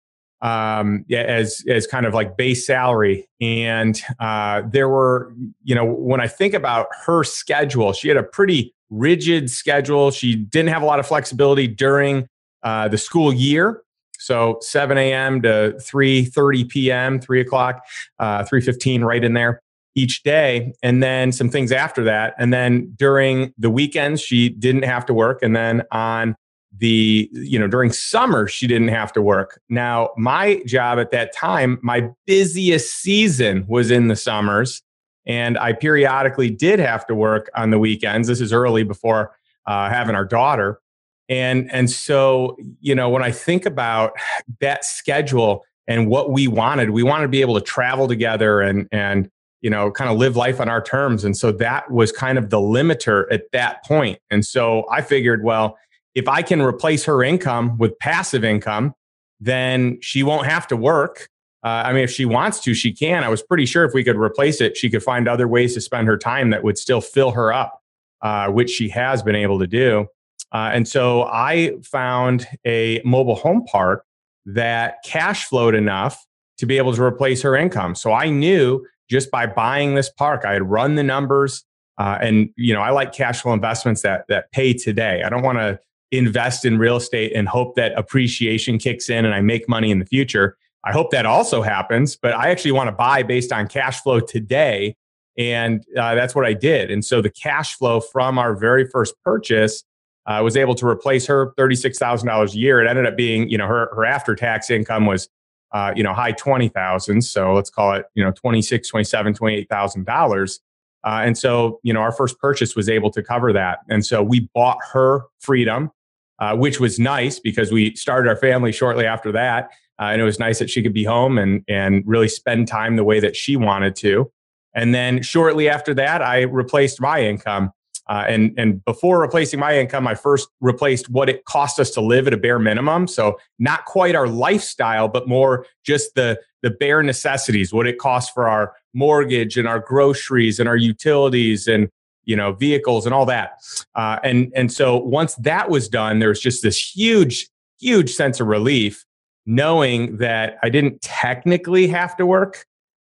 um, 0.42 1.06
as, 1.12 1.64
as 1.68 1.88
kind 1.88 2.06
of 2.06 2.14
like 2.14 2.38
base 2.38 2.66
salary. 2.66 3.28
And 3.42 4.00
uh, 4.20 4.64
there 4.70 4.90
were, 4.90 5.34
you 5.64 5.74
know, 5.74 5.86
when 5.86 6.22
I 6.22 6.28
think 6.28 6.54
about 6.54 6.88
her 7.06 7.24
schedule, 7.24 7.94
she 7.94 8.08
had 8.08 8.18
a 8.18 8.24
pretty 8.24 8.74
rigid 8.90 9.50
schedule. 9.50 10.12
She 10.12 10.36
didn't 10.36 10.70
have 10.70 10.82
a 10.82 10.86
lot 10.86 11.00
of 11.00 11.08
flexibility 11.08 11.68
during 11.68 12.28
uh, 12.64 12.88
the 12.88 12.98
school 12.98 13.34
year. 13.34 13.82
So 14.20 14.58
7 14.62 14.98
a.m. 14.98 15.42
to 15.44 15.76
3:30 15.80 16.70
p.m., 16.70 17.20
3 17.20 17.40
o'clock, 17.42 17.84
uh, 18.18 18.44
3:15, 18.44 19.04
right 19.04 19.24
in 19.24 19.34
there 19.34 19.62
each 19.98 20.22
day 20.22 20.72
and 20.84 21.02
then 21.02 21.32
some 21.32 21.50
things 21.50 21.72
after 21.72 22.04
that. 22.04 22.36
And 22.38 22.54
then 22.54 22.94
during 22.96 23.52
the 23.58 23.72
weekends 23.72 24.22
she 24.22 24.48
didn't 24.48 24.84
have 24.84 25.06
to 25.08 25.14
work. 25.14 25.42
And 25.42 25.56
then 25.56 25.84
on 25.92 26.36
the 26.78 27.28
you 27.34 27.58
know 27.58 27.68
during 27.68 27.92
summer 27.92 28.48
she 28.48 28.68
didn't 28.68 28.90
have 28.90 29.12
to 29.14 29.22
work. 29.22 29.60
Now 29.70 30.12
my 30.16 30.62
job 30.68 31.00
at 31.00 31.10
that 31.12 31.34
time 31.34 31.80
my 31.82 32.10
busiest 32.28 32.96
season 32.96 33.66
was 33.68 33.90
in 33.90 34.08
the 34.08 34.16
summers 34.16 34.84
and 35.26 35.58
i 35.58 35.74
periodically 35.74 36.50
did 36.50 36.80
have 36.80 37.08
to 37.08 37.16
work 37.16 37.50
on 37.56 37.72
the 37.72 37.80
weekends. 37.80 38.28
This 38.28 38.40
is 38.40 38.54
early 38.54 38.84
before 38.84 39.36
uh, 39.66 39.90
having 39.90 40.16
our 40.16 40.26
daughter. 40.26 40.80
And 41.28 41.72
and 41.74 41.90
so 41.90 42.56
you 42.80 42.94
know 42.94 43.10
when 43.10 43.24
i 43.24 43.32
think 43.32 43.66
about 43.66 44.14
that 44.62 44.86
schedule 44.86 45.66
and 45.88 46.08
what 46.08 46.32
we 46.32 46.48
wanted 46.48 46.92
we 46.92 47.04
wanted 47.04 47.24
to 47.24 47.30
be 47.30 47.42
able 47.42 47.56
to 47.56 47.62
travel 47.62 48.08
together 48.08 48.62
and 48.62 48.88
and 48.92 49.30
you 49.62 49.70
know, 49.70 49.92
kind 49.92 50.10
of 50.10 50.18
live 50.18 50.36
life 50.36 50.60
on 50.60 50.70
our 50.70 50.82
terms. 50.82 51.24
And 51.24 51.36
so 51.36 51.52
that 51.54 51.90
was 51.92 52.12
kind 52.12 52.38
of 52.38 52.50
the 52.50 52.58
limiter 52.58 53.26
at 53.32 53.52
that 53.52 53.84
point. 53.84 54.20
And 54.30 54.46
so 54.46 54.86
I 54.92 55.02
figured, 55.02 55.44
well, 55.44 55.78
if 56.16 56.28
I 56.28 56.42
can 56.42 56.62
replace 56.62 57.06
her 57.06 57.24
income 57.24 57.78
with 57.78 57.98
passive 58.00 58.44
income, 58.44 58.94
then 59.40 60.00
she 60.02 60.24
won't 60.24 60.48
have 60.48 60.68
to 60.68 60.78
work. 60.78 61.30
Uh, 61.64 61.84
I 61.86 61.94
mean, 61.94 62.04
if 62.04 62.12
she 62.12 62.26
wants 62.26 62.60
to, 62.62 62.74
she 62.74 62.94
can. 62.94 63.24
I 63.24 63.30
was 63.30 63.42
pretty 63.42 63.66
sure 63.66 63.84
if 63.84 63.94
we 63.94 64.04
could 64.04 64.16
replace 64.16 64.62
it, 64.62 64.78
she 64.78 64.90
could 64.90 65.04
find 65.04 65.28
other 65.28 65.48
ways 65.48 65.74
to 65.74 65.82
spend 65.82 66.08
her 66.08 66.18
time 66.18 66.52
that 66.52 66.64
would 66.64 66.78
still 66.78 67.02
fill 67.02 67.32
her 67.32 67.52
up, 67.52 67.82
uh, 68.22 68.48
which 68.48 68.70
she 68.70 68.90
has 68.90 69.22
been 69.22 69.36
able 69.36 69.60
to 69.60 69.68
do. 69.68 70.08
Uh, 70.52 70.72
and 70.74 70.88
so 70.88 71.24
I 71.24 71.78
found 71.84 72.48
a 72.66 73.02
mobile 73.04 73.36
home 73.36 73.66
park 73.66 74.06
that 74.46 74.98
cash 75.04 75.46
flowed 75.46 75.76
enough 75.76 76.26
to 76.58 76.66
be 76.66 76.78
able 76.78 76.94
to 76.94 77.04
replace 77.04 77.42
her 77.42 77.56
income. 77.56 77.96
So 77.96 78.14
I 78.14 78.30
knew 78.30 78.86
just 79.10 79.32
by 79.32 79.46
buying 79.46 79.96
this 79.96 80.10
park. 80.10 80.44
I 80.46 80.54
had 80.54 80.64
run 80.64 80.96
the 80.96 81.04
numbers. 81.04 81.64
Uh, 81.98 82.18
and 82.22 82.50
you 82.56 82.74
know, 82.74 82.82
I 82.82 82.92
like 82.92 83.14
cash 83.14 83.42
flow 83.42 83.54
investments 83.54 84.02
that 84.04 84.26
that 84.30 84.52
pay 84.52 84.74
today. 84.74 85.24
I 85.24 85.30
don't 85.30 85.44
want 85.44 85.58
to 85.58 85.80
invest 86.12 86.64
in 86.64 86.78
real 86.78 86.98
estate 86.98 87.34
and 87.36 87.48
hope 87.48 87.76
that 87.76 87.94
appreciation 87.98 88.78
kicks 88.78 89.10
in 89.10 89.26
and 89.26 89.34
I 89.34 89.42
make 89.42 89.68
money 89.68 89.92
in 89.92 90.00
the 90.00 90.06
future. 90.06 90.58
I 90.84 90.94
hope 90.94 91.12
that 91.12 91.26
also 91.26 91.62
happens, 91.62 92.16
but 92.16 92.34
I 92.34 92.50
actually 92.50 92.72
want 92.72 92.88
to 92.88 92.94
buy 92.94 93.24
based 93.24 93.52
on 93.52 93.68
cash 93.68 94.02
flow 94.02 94.20
today. 94.20 94.96
And 95.38 95.84
uh, 95.98 96.16
that's 96.16 96.34
what 96.34 96.46
I 96.46 96.54
did. 96.54 96.92
And 96.92 97.04
so 97.04 97.22
the 97.22 97.30
cash 97.30 97.76
flow 97.76 98.00
from 98.00 98.38
our 98.38 98.56
very 98.56 98.88
first 98.88 99.14
purchase 99.24 99.84
uh, 100.26 100.42
was 100.44 100.56
able 100.56 100.76
to 100.76 100.88
replace 100.88 101.26
her 101.28 101.54
$36,000 101.58 102.54
a 102.54 102.58
year. 102.58 102.82
It 102.82 102.90
ended 102.90 103.06
up 103.06 103.18
being, 103.18 103.50
you 103.50 103.58
know, 103.58 103.68
her, 103.68 103.90
her 103.94 104.06
after 104.06 104.36
tax 104.36 104.70
income 104.70 105.06
was, 105.06 105.28
uh, 105.74 105.94
you 105.96 106.04
know, 106.04 106.14
high 106.14 106.32
20,000. 106.32 107.22
So 107.22 107.54
let's 107.54 107.70
call 107.70 107.94
it, 107.94 108.06
you 108.16 108.24
know, 108.24 108.32
26, 108.32 108.88
27, 108.88 109.34
$28,000. 109.34 110.60
Uh, 111.04 111.22
and 111.24 111.38
so, 111.38 111.80
you 111.84 111.94
know, 111.94 112.02
our 112.02 112.12
first 112.12 112.40
purchase 112.40 112.76
was 112.76 112.90
able 112.90 113.12
to 113.12 113.24
cover 113.24 113.54
that. 113.54 113.80
And 113.90 114.06
so 114.06 114.24
we 114.24 114.50
bought 114.54 114.80
her 114.92 115.22
freedom, 115.40 115.92
uh, 116.40 116.56
which 116.56 116.80
was 116.80 117.00
nice 117.00 117.40
because 117.40 117.72
we 117.72 117.96
started 117.96 118.30
our 118.30 118.36
family 118.36 118.72
shortly 118.72 119.06
after 119.06 119.32
that. 119.32 119.70
Uh, 120.00 120.06
and 120.06 120.22
it 120.22 120.26
was 120.26 120.40
nice 120.40 120.60
that 120.60 120.70
she 120.70 120.84
could 120.84 120.94
be 120.94 121.04
home 121.04 121.38
and, 121.38 121.64
and 121.68 122.04
really 122.06 122.28
spend 122.28 122.68
time 122.68 122.96
the 122.96 123.04
way 123.04 123.20
that 123.20 123.36
she 123.36 123.56
wanted 123.56 123.96
to. 123.98 124.32
And 124.74 124.94
then 124.94 125.24
shortly 125.24 125.70
after 125.70 125.94
that, 125.96 126.22
I 126.22 126.42
replaced 126.42 127.02
my 127.02 127.24
income. 127.24 127.72
Uh, 128.10 128.26
and, 128.28 128.54
and 128.58 128.84
before 128.86 129.20
replacing 129.20 129.60
my 129.60 129.78
income, 129.78 130.08
I 130.08 130.16
first 130.16 130.48
replaced 130.62 131.10
what 131.10 131.30
it 131.30 131.46
cost 131.46 131.80
us 131.80 131.92
to 131.92 132.02
live 132.02 132.28
at 132.28 132.34
a 132.34 132.38
bare 132.38 132.60
minimum. 132.60 133.08
So 133.08 133.40
not 133.60 133.86
quite 133.86 134.16
our 134.16 134.28
lifestyle, 134.28 135.08
but 135.08 135.28
more 135.28 135.66
just 135.86 136.16
the, 136.16 136.40
the 136.62 136.70
bare 136.70 137.04
necessities, 137.04 137.74
what 137.74 137.88
it 137.88 137.98
costs 138.00 138.32
for 138.32 138.48
our 138.48 138.74
mortgage 138.94 139.58
and 139.58 139.68
our 139.68 139.80
groceries 139.80 140.60
and 140.60 140.68
our 140.68 140.78
utilities 140.78 141.68
and 141.68 141.90
you 142.24 142.36
know 142.36 142.52
vehicles 142.54 143.06
and 143.06 143.16
all 143.16 143.26
that. 143.26 143.54
Uh, 143.96 144.20
and 144.24 144.52
and 144.56 144.72
so 144.72 144.98
once 144.98 145.36
that 145.36 145.70
was 145.70 145.88
done, 145.88 146.20
there 146.20 146.30
was 146.30 146.42
just 146.42 146.62
this 146.62 146.78
huge 146.78 147.48
huge 147.80 148.12
sense 148.12 148.40
of 148.40 148.48
relief 148.48 149.06
knowing 149.46 150.18
that 150.18 150.58
I 150.62 150.70
didn't 150.70 151.02
technically 151.02 151.88
have 151.88 152.18
to 152.18 152.26
work 152.26 152.66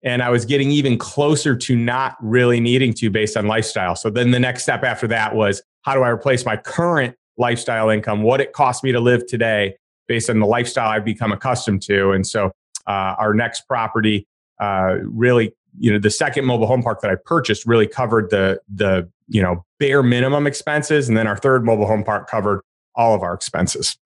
and 0.04 0.22
I 0.22 0.30
was 0.30 0.44
getting 0.44 0.70
even 0.70 0.98
closer 0.98 1.56
to 1.56 1.76
not 1.76 2.16
really 2.20 2.60
needing 2.60 2.92
to 2.94 3.10
based 3.10 3.36
on 3.36 3.46
lifestyle. 3.46 3.94
So 3.94 4.10
then 4.10 4.30
the 4.30 4.40
next 4.40 4.64
step 4.64 4.82
after 4.82 5.06
that 5.08 5.34
was 5.34 5.62
how 5.82 5.94
do 5.94 6.02
I 6.02 6.08
replace 6.08 6.44
my 6.44 6.56
current 6.56 7.16
lifestyle 7.36 7.88
income, 7.88 8.22
what 8.22 8.40
it 8.40 8.52
costs 8.52 8.82
me 8.82 8.92
to 8.92 9.00
live 9.00 9.26
today 9.26 9.76
based 10.08 10.28
on 10.28 10.40
the 10.40 10.46
lifestyle 10.46 10.90
I've 10.90 11.04
become 11.04 11.32
accustomed 11.32 11.82
to. 11.82 12.10
And 12.10 12.26
so 12.26 12.52
uh, 12.86 13.14
our 13.18 13.34
next 13.34 13.62
property 13.68 14.26
uh, 14.60 14.98
really, 15.02 15.54
you 15.78 15.92
know, 15.92 15.98
the 15.98 16.10
second 16.10 16.44
mobile 16.44 16.66
home 16.66 16.82
park 16.82 17.00
that 17.00 17.10
I 17.10 17.16
purchased 17.16 17.66
really 17.66 17.86
covered 17.86 18.30
the 18.30 18.60
the 18.72 19.10
you 19.28 19.40
know 19.42 19.64
bare 19.78 20.02
minimum 20.02 20.46
expenses, 20.46 21.08
and 21.08 21.16
then 21.16 21.26
our 21.26 21.36
third 21.36 21.64
mobile 21.64 21.86
home 21.86 22.04
park 22.04 22.28
covered 22.28 22.60
all 22.94 23.14
of 23.14 23.22
our 23.22 23.34
expenses. 23.34 23.96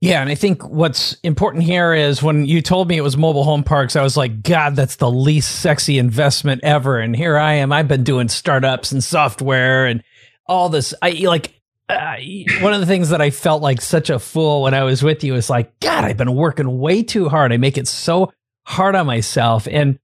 Yeah, 0.00 0.20
and 0.20 0.28
I 0.28 0.34
think 0.34 0.62
what's 0.68 1.14
important 1.22 1.64
here 1.64 1.94
is 1.94 2.22
when 2.22 2.44
you 2.44 2.60
told 2.60 2.88
me 2.88 2.98
it 2.98 3.02
was 3.02 3.16
mobile 3.16 3.44
home 3.44 3.64
parks, 3.64 3.96
I 3.96 4.02
was 4.02 4.16
like, 4.16 4.42
God, 4.42 4.76
that's 4.76 4.96
the 4.96 5.10
least 5.10 5.60
sexy 5.60 5.98
investment 5.98 6.60
ever. 6.62 6.98
And 6.98 7.16
here 7.16 7.38
I 7.38 7.54
am. 7.54 7.72
I've 7.72 7.88
been 7.88 8.04
doing 8.04 8.28
startups 8.28 8.92
and 8.92 9.02
software 9.02 9.86
and 9.86 10.02
all 10.46 10.68
this. 10.68 10.92
I 11.00 11.10
like 11.10 11.60
uh, 11.88 12.16
one 12.60 12.74
of 12.74 12.80
the 12.80 12.86
things 12.86 13.08
that 13.08 13.22
I 13.22 13.30
felt 13.30 13.62
like 13.62 13.80
such 13.80 14.10
a 14.10 14.18
fool 14.18 14.62
when 14.62 14.74
I 14.74 14.82
was 14.82 15.02
with 15.02 15.24
you 15.24 15.34
is 15.34 15.48
like, 15.48 15.78
God, 15.80 16.04
I've 16.04 16.18
been 16.18 16.34
working 16.34 16.78
way 16.78 17.02
too 17.02 17.30
hard. 17.30 17.52
I 17.52 17.56
make 17.56 17.78
it 17.78 17.88
so 17.88 18.32
hard 18.64 18.96
on 18.96 19.06
myself. 19.06 19.66
And 19.70 19.98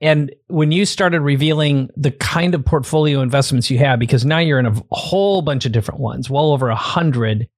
and 0.00 0.34
when 0.46 0.72
you 0.72 0.86
started 0.86 1.20
revealing 1.20 1.90
the 1.94 2.10
kind 2.10 2.54
of 2.54 2.64
portfolio 2.64 3.20
investments 3.20 3.70
you 3.70 3.78
have, 3.78 3.98
because 3.98 4.24
now 4.24 4.38
you're 4.38 4.58
in 4.58 4.64
a 4.64 4.82
whole 4.90 5.42
bunch 5.42 5.66
of 5.66 5.72
different 5.72 6.00
ones, 6.00 6.30
well 6.30 6.52
over 6.52 6.68
a 6.68 6.74
hundred. 6.74 7.48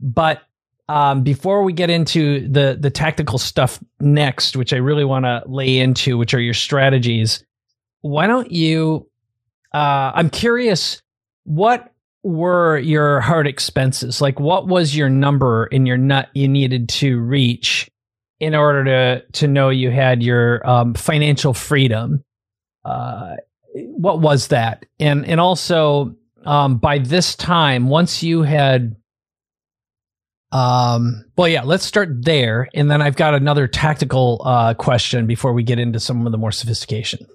But 0.00 0.42
um, 0.88 1.22
before 1.22 1.62
we 1.62 1.72
get 1.72 1.90
into 1.90 2.48
the 2.48 2.76
the 2.78 2.90
tactical 2.90 3.38
stuff 3.38 3.78
next, 4.00 4.56
which 4.56 4.72
I 4.72 4.76
really 4.76 5.04
want 5.04 5.24
to 5.24 5.42
lay 5.46 5.78
into, 5.78 6.16
which 6.16 6.34
are 6.34 6.40
your 6.40 6.54
strategies, 6.54 7.44
why 8.00 8.26
don't 8.26 8.50
you? 8.50 9.08
Uh, 9.74 10.12
I'm 10.14 10.30
curious, 10.30 11.02
what 11.44 11.92
were 12.22 12.78
your 12.78 13.20
hard 13.20 13.46
expenses? 13.46 14.20
Like, 14.20 14.40
what 14.40 14.66
was 14.66 14.96
your 14.96 15.10
number 15.10 15.66
in 15.66 15.84
your 15.84 15.98
nut 15.98 16.28
you 16.32 16.48
needed 16.48 16.88
to 16.88 17.20
reach 17.20 17.90
in 18.40 18.54
order 18.54 18.84
to 18.84 19.24
to 19.32 19.48
know 19.48 19.68
you 19.68 19.90
had 19.90 20.22
your 20.22 20.68
um, 20.68 20.94
financial 20.94 21.54
freedom. 21.54 22.24
Uh, 22.84 23.36
what 23.74 24.20
was 24.20 24.48
that? 24.48 24.86
And 24.98 25.26
and 25.26 25.40
also 25.40 26.14
um, 26.44 26.78
by 26.78 26.98
this 26.98 27.34
time, 27.34 27.88
once 27.88 28.22
you 28.22 28.42
had, 28.42 28.96
um, 30.52 31.24
well, 31.36 31.48
yeah, 31.48 31.62
let's 31.62 31.84
start 31.84 32.24
there, 32.24 32.68
and 32.74 32.90
then 32.90 33.02
I've 33.02 33.16
got 33.16 33.34
another 33.34 33.66
tactical 33.66 34.42
uh, 34.44 34.74
question 34.74 35.26
before 35.26 35.52
we 35.52 35.62
get 35.62 35.78
into 35.78 36.00
some 36.00 36.26
of 36.26 36.32
the 36.32 36.38
more 36.38 36.52
sophistication. 36.52 37.26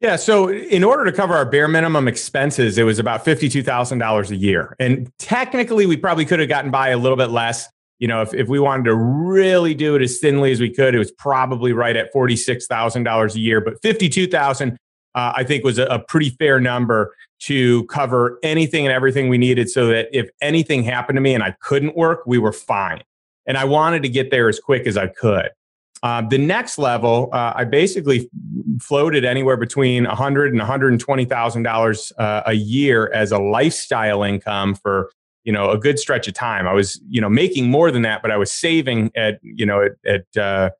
Yeah. 0.00 0.16
So, 0.16 0.50
in 0.50 0.82
order 0.82 1.04
to 1.04 1.12
cover 1.12 1.34
our 1.34 1.44
bare 1.44 1.68
minimum 1.68 2.08
expenses, 2.08 2.78
it 2.78 2.84
was 2.84 2.98
about 2.98 3.24
$52,000 3.24 4.30
a 4.30 4.36
year. 4.36 4.74
And 4.78 5.12
technically, 5.18 5.84
we 5.84 5.98
probably 5.98 6.24
could 6.24 6.40
have 6.40 6.48
gotten 6.48 6.70
by 6.70 6.88
a 6.88 6.96
little 6.96 7.18
bit 7.18 7.30
less 7.30 7.68
you 8.00 8.08
know, 8.08 8.22
if, 8.22 8.34
if 8.34 8.48
we 8.48 8.58
wanted 8.58 8.84
to 8.84 8.94
really 8.94 9.74
do 9.74 9.94
it 9.94 10.02
as 10.02 10.18
thinly 10.18 10.50
as 10.50 10.58
we 10.58 10.70
could, 10.70 10.94
it 10.94 10.98
was 10.98 11.12
probably 11.12 11.72
right 11.72 11.94
at 11.96 12.12
$46,000 12.12 13.34
a 13.34 13.38
year, 13.38 13.60
but 13.60 13.80
52,000 13.82 14.76
uh, 15.14 15.32
I 15.36 15.44
think 15.44 15.64
was 15.64 15.78
a, 15.78 15.86
a, 15.86 15.98
pretty 15.98 16.30
fair 16.30 16.60
number 16.60 17.14
to 17.40 17.84
cover 17.86 18.38
anything 18.42 18.86
and 18.86 18.92
everything 18.92 19.28
we 19.28 19.38
needed 19.38 19.68
so 19.68 19.88
that 19.88 20.08
if 20.12 20.28
anything 20.40 20.82
happened 20.84 21.16
to 21.16 21.20
me 21.20 21.34
and 21.34 21.42
I 21.42 21.56
couldn't 21.60 21.96
work, 21.96 22.22
we 22.26 22.38
were 22.38 22.52
fine. 22.52 23.02
And 23.46 23.56
I 23.56 23.64
wanted 23.64 24.02
to 24.02 24.08
get 24.08 24.30
there 24.30 24.48
as 24.48 24.60
quick 24.60 24.86
as 24.86 24.96
I 24.96 25.08
could. 25.08 25.48
Uh, 26.02 26.22
the 26.22 26.38
next 26.38 26.78
level, 26.78 27.28
uh, 27.32 27.52
I 27.56 27.64
basically 27.64 28.30
floated 28.80 29.24
anywhere 29.24 29.56
between 29.56 30.04
100 30.04 30.52
and 30.52 30.58
120 30.58 31.24
thousand 31.26 31.66
uh, 31.66 31.72
dollars 31.72 32.12
a 32.18 32.52
year 32.52 33.10
as 33.12 33.32
a 33.32 33.38
lifestyle 33.38 34.22
income 34.22 34.74
for 34.74 35.10
you 35.44 35.52
know 35.52 35.70
a 35.70 35.78
good 35.78 35.98
stretch 35.98 36.28
of 36.28 36.34
time 36.34 36.66
i 36.66 36.72
was 36.72 37.00
you 37.08 37.20
know 37.20 37.28
making 37.28 37.70
more 37.70 37.90
than 37.90 38.02
that 38.02 38.20
but 38.22 38.30
i 38.30 38.36
was 38.36 38.52
saving 38.52 39.10
at 39.14 39.38
you 39.42 39.64
know 39.64 39.82
at, 39.82 39.92
at 40.04 40.42
uh, 40.42 40.70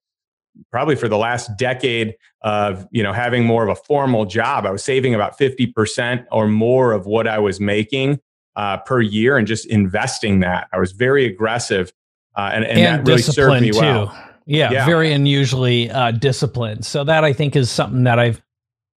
probably 0.71 0.97
for 0.97 1.09
the 1.09 1.19
last 1.19 1.51
decade 1.57 2.15
of 2.43 2.87
you 2.91 3.03
know 3.03 3.13
having 3.13 3.45
more 3.45 3.63
of 3.63 3.69
a 3.69 3.75
formal 3.75 4.25
job 4.25 4.65
i 4.67 4.71
was 4.71 4.83
saving 4.83 5.15
about 5.15 5.39
50% 5.39 6.27
or 6.33 6.49
more 6.49 6.93
of 6.93 7.07
what 7.07 7.27
i 7.29 7.39
was 7.39 7.61
making 7.61 8.21
uh, 8.57 8.79
per 8.79 9.01
year 9.01 9.39
and 9.39 9.47
just 9.47 9.65
investing 9.67 10.41
that. 10.41 10.69
I 10.73 10.79
was 10.79 10.93
very 10.93 11.25
aggressive 11.25 11.93
uh, 12.37 12.51
and, 12.53 12.65
and, 12.65 12.79
and, 12.79 13.07
that 13.07 13.09
really 13.09 13.23
served 13.23 13.63
me 13.63 13.73
well. 13.73 14.09
too. 14.09 14.13
Yeah, 14.47 14.71
yeah, 14.71 14.87
very 14.87 15.13
unusually 15.13 15.91
uh, 15.91 16.11
disciplined. 16.11 16.85
So 16.85 17.05
that 17.05 17.25
i 17.25 17.33
think 17.33 17.57
is 17.57 17.71
something 17.71 18.05
that 18.05 18.19
i've 18.19 18.43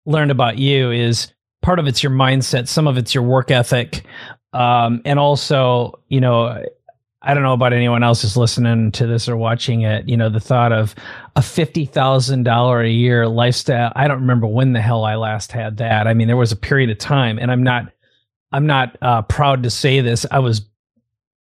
learned 0.07 0.31
about 0.31 0.59
you 0.59 0.91
is 0.91 1.33
part 1.63 1.79
of 1.79 1.87
it's 1.87 2.03
your 2.03 2.13
mindset 2.13 2.67
some 2.67 2.87
of 2.87 2.97
it's 2.97 3.15
your 3.15 3.23
work 3.23 3.51
ethic 3.51 4.05
um, 4.53 5.01
and 5.05 5.19
also, 5.19 5.99
you 6.09 6.21
know, 6.21 6.65
I 7.25 7.35
don't 7.35 7.45
know 7.45 7.53
about 7.53 7.73
anyone 7.73 8.03
else 8.03 8.23
who's 8.23 8.37
listening 8.37 8.91
to 8.93 9.07
this 9.07 9.29
or 9.29 9.37
watching 9.37 9.83
it. 9.83 10.09
You 10.09 10.17
know, 10.17 10.29
the 10.29 10.41
thought 10.41 10.73
of 10.73 10.95
a 11.37 11.43
fifty 11.43 11.85
thousand 11.85 12.43
dollar 12.43 12.83
a 12.83 12.91
year 12.91 13.29
lifestyle. 13.29 13.93
I 13.95 14.09
don't 14.09 14.23
remember 14.23 14.49
when 14.49 14.73
the 14.73 14.81
hell 14.81 15.05
I 15.05 15.15
last 15.15 15.53
had 15.53 15.77
that. 15.77 16.09
I 16.09 16.15
mean, 16.15 16.27
there 16.27 16.37
was 16.37 16.51
a 16.51 16.57
period 16.57 16.91
of 16.91 16.99
time, 16.99 17.39
and 17.39 17.51
I'm 17.53 17.63
not, 17.63 17.93
I'm 18.51 18.67
not 18.67 18.97
uh, 19.01 19.23
proud 19.23 19.63
to 19.63 19.71
say 19.71 20.01
this. 20.01 20.27
I 20.31 20.41
was, 20.41 20.63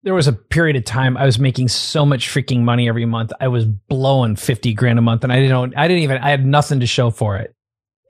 there 0.04 0.14
was 0.14 0.28
a 0.28 0.34
period 0.34 0.78
of 0.78 0.86
time 0.86 1.18
I 1.18 1.26
was 1.26 1.40
making 1.40 1.68
so 1.68 2.06
much 2.06 2.30
freaking 2.30 2.62
money 2.62 2.88
every 2.88 3.06
month. 3.06 3.34
I 3.42 3.50
was 3.50 3.66
blowing 3.66 4.38
fifty 4.38 4.74
grand 4.74 4.98
a 4.98 5.02
month, 5.02 5.24
and 5.24 5.34
I 5.34 5.42
didn't, 5.42 5.78
I 5.78 5.88
didn't 5.90 6.04
even, 6.04 6.18
I 6.20 6.30
had 6.30 6.46
nothing 6.46 6.80
to 6.80 6.88
show 6.88 7.10
for 7.12 7.36
it 7.38 7.54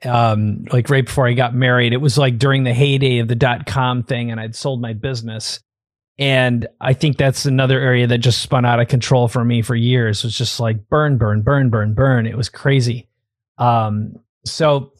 um, 0.04 0.66
like 0.72 0.88
right 0.88 1.04
before 1.04 1.26
I 1.26 1.32
got 1.32 1.52
married. 1.52 1.92
It 1.92 2.00
was 2.00 2.16
like 2.16 2.38
during 2.38 2.62
the 2.62 2.74
heyday 2.74 3.18
of 3.18 3.26
the 3.26 3.34
dot 3.34 3.66
com 3.66 4.04
thing, 4.04 4.30
and 4.30 4.38
I'd 4.38 4.54
sold 4.54 4.80
my 4.80 4.92
business. 4.92 5.58
And 6.18 6.66
I 6.80 6.94
think 6.94 7.18
that's 7.18 7.44
another 7.44 7.78
area 7.78 8.06
that 8.06 8.18
just 8.18 8.40
spun 8.40 8.64
out 8.64 8.80
of 8.80 8.88
control 8.88 9.28
for 9.28 9.44
me 9.44 9.60
for 9.60 9.74
years. 9.74 10.20
It 10.20 10.28
was 10.28 10.38
just 10.38 10.58
like 10.58 10.88
burn, 10.88 11.18
burn, 11.18 11.42
burn, 11.42 11.68
burn, 11.68 11.92
burn. 11.92 12.26
It 12.26 12.36
was 12.36 12.48
crazy. 12.48 13.06
Um, 13.58 14.18
so, 14.46 14.92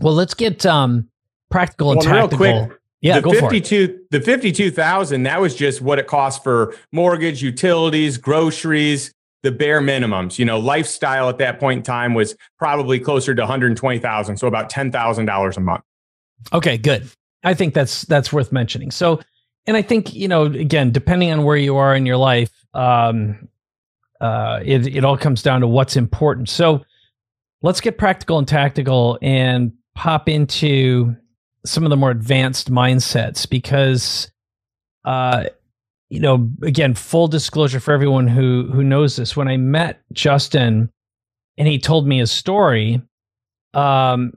well, 0.00 0.14
let's 0.14 0.34
get 0.34 0.64
um, 0.64 1.08
practical 1.50 1.92
and 1.92 2.00
well, 2.00 2.28
tactical. 2.28 2.46
Real 2.46 2.66
quick, 2.66 2.78
yeah, 3.02 3.20
the 3.20 3.30
52 3.30 4.00
the 4.10 4.20
52,000 4.20 5.24
that 5.24 5.40
was 5.40 5.54
just 5.54 5.82
what 5.82 5.98
it 5.98 6.06
cost 6.06 6.42
for 6.42 6.74
mortgage, 6.92 7.42
utilities, 7.42 8.16
groceries, 8.16 9.12
the 9.42 9.52
bare 9.52 9.80
minimums. 9.80 10.38
You 10.38 10.44
know, 10.44 10.58
lifestyle 10.58 11.28
at 11.28 11.38
that 11.38 11.60
point 11.60 11.78
in 11.78 11.82
time 11.82 12.14
was 12.14 12.34
probably 12.58 12.98
closer 12.98 13.34
to 13.34 13.42
120,000, 13.42 14.36
so 14.38 14.46
about 14.46 14.70
$10,000 14.70 15.56
a 15.56 15.60
month. 15.60 15.84
Okay, 16.52 16.78
good. 16.78 17.08
I 17.44 17.54
think 17.54 17.74
that's 17.74 18.02
that's 18.02 18.32
worth 18.32 18.50
mentioning. 18.50 18.90
So, 18.90 19.20
and 19.66 19.76
I 19.76 19.82
think 19.82 20.14
you 20.14 20.28
know, 20.28 20.44
again, 20.44 20.92
depending 20.92 21.32
on 21.32 21.44
where 21.44 21.56
you 21.56 21.76
are 21.76 21.94
in 21.94 22.06
your 22.06 22.16
life, 22.16 22.50
um, 22.74 23.48
uh, 24.20 24.60
it 24.64 24.86
it 24.86 25.04
all 25.04 25.16
comes 25.16 25.42
down 25.42 25.60
to 25.60 25.66
what's 25.66 25.96
important. 25.96 26.48
So, 26.48 26.84
let's 27.62 27.80
get 27.80 27.98
practical 27.98 28.38
and 28.38 28.46
tactical 28.46 29.18
and 29.22 29.72
pop 29.94 30.28
into 30.28 31.16
some 31.64 31.84
of 31.84 31.90
the 31.90 31.96
more 31.96 32.10
advanced 32.10 32.70
mindsets 32.70 33.48
because, 33.48 34.30
uh, 35.04 35.46
you 36.08 36.20
know, 36.20 36.48
again, 36.62 36.94
full 36.94 37.26
disclosure 37.26 37.80
for 37.80 37.92
everyone 37.92 38.28
who 38.28 38.68
who 38.72 38.84
knows 38.84 39.16
this. 39.16 39.36
When 39.36 39.48
I 39.48 39.56
met 39.56 40.00
Justin, 40.12 40.90
and 41.58 41.66
he 41.66 41.78
told 41.78 42.06
me 42.06 42.18
his 42.18 42.30
story, 42.30 43.02
um, 43.74 44.32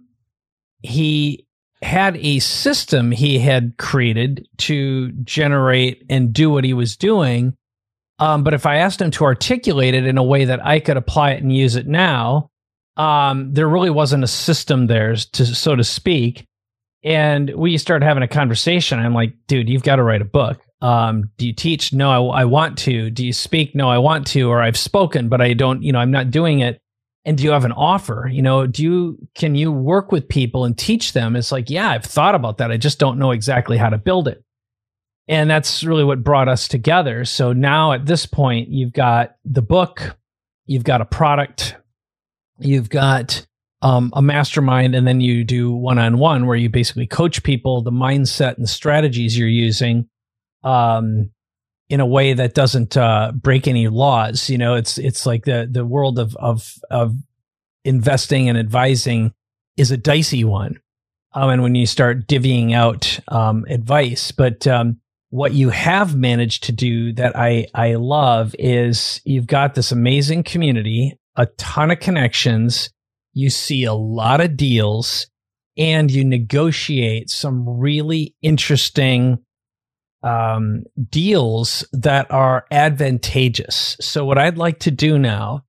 he 0.82 1.46
had 1.82 2.18
a 2.18 2.40
system 2.40 3.12
he 3.12 3.40
had 3.40 3.78
created 3.78 4.48
to 4.58 5.12
generate 5.24 6.06
and 6.10 6.34
do 6.34 6.50
what 6.50 6.64
he 6.64 6.74
was 6.74 6.98
doing. 6.98 7.56
Um, 8.20 8.44
but 8.44 8.54
if 8.54 8.66
I 8.66 8.78
asked 8.78 9.02
him 9.02 9.12
to 9.12 9.24
articulate 9.24 9.94
it 9.94 10.06
in 10.06 10.18
a 10.18 10.24
way 10.24 10.46
that 10.46 10.66
I 10.66 10.82
could 10.82 10.98
apply 10.98 11.32
it 11.32 11.42
and 11.42 11.56
use 11.56 11.76
it 11.76 11.88
now, 11.88 12.50
um, 12.98 13.54
there 13.54 13.70
really 13.70 13.90
wasn't 13.90 14.26
a 14.26 14.28
system 14.28 14.88
there, 14.88 15.16
to 15.16 15.46
so 15.46 15.76
to 15.76 15.86
speak. 15.86 16.46
And 17.02 17.50
we 17.56 17.78
started 17.78 18.06
having 18.06 18.24
a 18.24 18.28
conversation. 18.28 19.00
I'm 19.00 19.14
like, 19.14 19.34
dude, 19.48 19.70
you've 19.70 19.84
got 19.84 19.96
to 19.96 20.04
write 20.04 20.22
a 20.22 20.26
book. 20.26 20.60
Um, 20.82 21.32
do 21.38 21.48
you 21.48 21.54
teach? 21.54 21.94
No, 21.94 22.30
I, 22.30 22.42
I 22.42 22.46
want 22.46 22.78
to. 22.80 23.10
Do 23.10 23.26
you 23.26 23.32
speak? 23.32 23.74
No, 23.74 23.90
I 23.90 24.00
want 24.00 24.28
to. 24.28 24.50
Or 24.50 24.62
I've 24.62 24.78
spoken, 24.78 25.30
but 25.30 25.40
I 25.40 25.54
don't. 25.54 25.82
You 25.82 25.94
know, 25.94 26.00
I'm 26.00 26.12
not 26.12 26.30
doing 26.30 26.60
it 26.60 26.82
and 27.26 27.38
do 27.38 27.44
you 27.44 27.52
have 27.52 27.66
an 27.66 27.72
offer? 27.72 28.30
You 28.32 28.42
know 28.42 28.68
do 28.68 28.84
you 28.84 29.18
can 29.36 29.56
you 29.56 29.72
work 29.72 30.12
with 30.12 30.28
people 30.28 30.66
and 30.66 30.78
teach 30.78 31.14
them? 31.14 31.36
It's 31.36 31.52
like 31.52 31.70
yeah 31.70 31.90
i've 31.90 32.06
thought 32.06 32.36
about 32.36 32.58
that. 32.58 32.72
I 32.72 32.78
just 32.78 33.00
don't 33.00 33.20
know 33.20 33.32
exactly 33.32 33.78
how 33.78 33.90
to 33.90 33.98
build 33.98 34.28
it. 34.28 34.44
And 35.28 35.50
that's 35.50 35.84
really 35.84 36.04
what 36.04 36.24
brought 36.24 36.48
us 36.48 36.68
together. 36.68 37.24
So 37.24 37.54
now 37.54 37.92
at 37.94 38.06
this 38.06 38.26
point 38.26 38.70
you've 38.70 38.94
got 38.94 39.36
the 39.46 39.62
book 39.62 40.18
you've 40.66 40.84
got 40.84 41.02
a 41.02 41.06
product 41.06 41.76
you've 42.60 42.90
got 42.90 43.46
um, 43.82 44.12
a 44.14 44.22
mastermind 44.22 44.94
and 44.94 45.08
then 45.08 45.22
you 45.22 45.44
do 45.44 45.72
one-on-one 45.72 46.46
where 46.46 46.58
you 46.58 46.70
basically 46.70 47.08
coach 47.08 47.44
people 47.44 47.82
the 47.82 47.92
mindset 47.92 48.58
and 48.58 48.68
strategies 48.68 49.38
you're 49.38 49.48
using. 49.48 50.10
Um, 50.64 51.32
in 51.90 52.00
a 52.00 52.06
way 52.06 52.34
that 52.34 52.54
doesn't 52.54 52.96
uh, 52.96 53.32
break 53.34 53.68
any 53.68 53.88
laws. 53.88 54.50
You 54.50 54.58
know, 54.58 54.76
it's 54.76 54.98
it's 54.98 55.26
like 55.26 55.46
the 55.46 55.68
the 55.70 55.86
world 55.86 56.20
of 56.20 56.36
of 56.38 56.76
of 56.90 57.16
investing 57.84 58.48
and 58.48 58.58
advising 58.58 59.34
is 59.76 59.92
a 59.92 59.98
dicey 59.98 60.44
one. 60.44 60.80
Um, 61.34 61.50
and 61.50 61.64
when 61.64 61.76
you 61.76 61.86
start 61.86 62.28
divvying 62.28 62.74
out 62.74 63.20
um, 63.28 63.66
advice, 63.70 64.32
but 64.32 64.66
um, 64.66 65.00
what 65.30 65.54
you 65.54 65.70
have 65.70 66.16
managed 66.16 66.64
to 66.64 66.72
do 66.72 67.14
that 67.14 67.36
I 67.36 67.68
I 67.74 67.96
love 67.96 68.56
is 68.58 69.22
you've 69.26 69.48
got 69.48 69.76
this 69.76 69.92
amazing 69.92 70.44
community, 70.44 71.18
a 71.36 71.48
ton 71.58 71.92
of 71.92 72.00
connections. 72.00 72.90
You 73.34 73.50
see 73.50 73.84
a 73.84 73.94
lot 73.94 74.42
of 74.42 74.58
deals, 74.58 75.28
and 75.78 76.12
you 76.12 76.26
negotiate 76.26 77.30
some 77.30 77.68
really 77.68 78.36
interesting 78.42 79.40
um, 80.24 80.84
deals 81.10 81.86
that 81.94 82.30
are 82.32 82.66
advantageous. 82.72 83.98
So, 84.00 84.26
what 84.26 84.38
I'd 84.38 84.58
like 84.58 84.80
to 84.80 84.92
do 84.92 85.18
now 85.18 85.64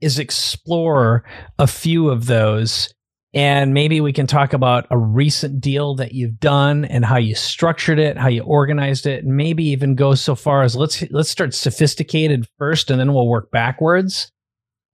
is 0.00 0.18
explore 0.18 1.24
a 1.58 1.66
few 1.66 2.10
of 2.10 2.26
those. 2.26 2.92
And 3.34 3.74
maybe 3.74 4.00
we 4.00 4.14
can 4.14 4.26
talk 4.26 4.54
about 4.54 4.86
a 4.90 4.96
recent 4.96 5.60
deal 5.60 5.94
that 5.96 6.12
you've 6.12 6.40
done 6.40 6.86
and 6.86 7.04
how 7.04 7.18
you 7.18 7.34
structured 7.34 7.98
it, 7.98 8.16
how 8.16 8.28
you 8.28 8.42
organized 8.42 9.06
it, 9.06 9.24
and 9.24 9.36
maybe 9.36 9.64
even 9.64 9.94
go 9.94 10.14
so 10.14 10.34
far 10.34 10.62
as 10.62 10.74
let's 10.74 11.04
let's 11.10 11.28
start 11.28 11.52
sophisticated 11.52 12.46
first 12.58 12.90
and 12.90 12.98
then 12.98 13.12
we'll 13.12 13.28
work 13.28 13.50
backwards. 13.50 14.32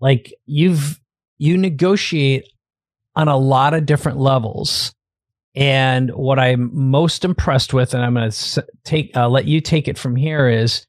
Like 0.01 0.35
you've 0.45 1.01
you 1.39 1.57
negotiate 1.57 2.49
on 3.15 3.29
a 3.29 3.37
lot 3.37 3.75
of 3.75 3.87
different 3.87 4.19
levels 4.19 4.93
and 5.55 6.11
what 6.11 6.39
I'm 6.39 6.71
most 6.73 7.25
impressed 7.25 7.75
with, 7.75 7.95
and 7.95 8.03
I'm 8.03 8.15
going 8.15 8.31
to 8.31 8.67
take 8.85 9.17
uh, 9.17 9.29
let 9.29 9.45
you 9.45 9.61
take 9.61 9.89
it 9.89 9.99
from 9.99 10.17
here, 10.17 10.49
is 10.49 10.87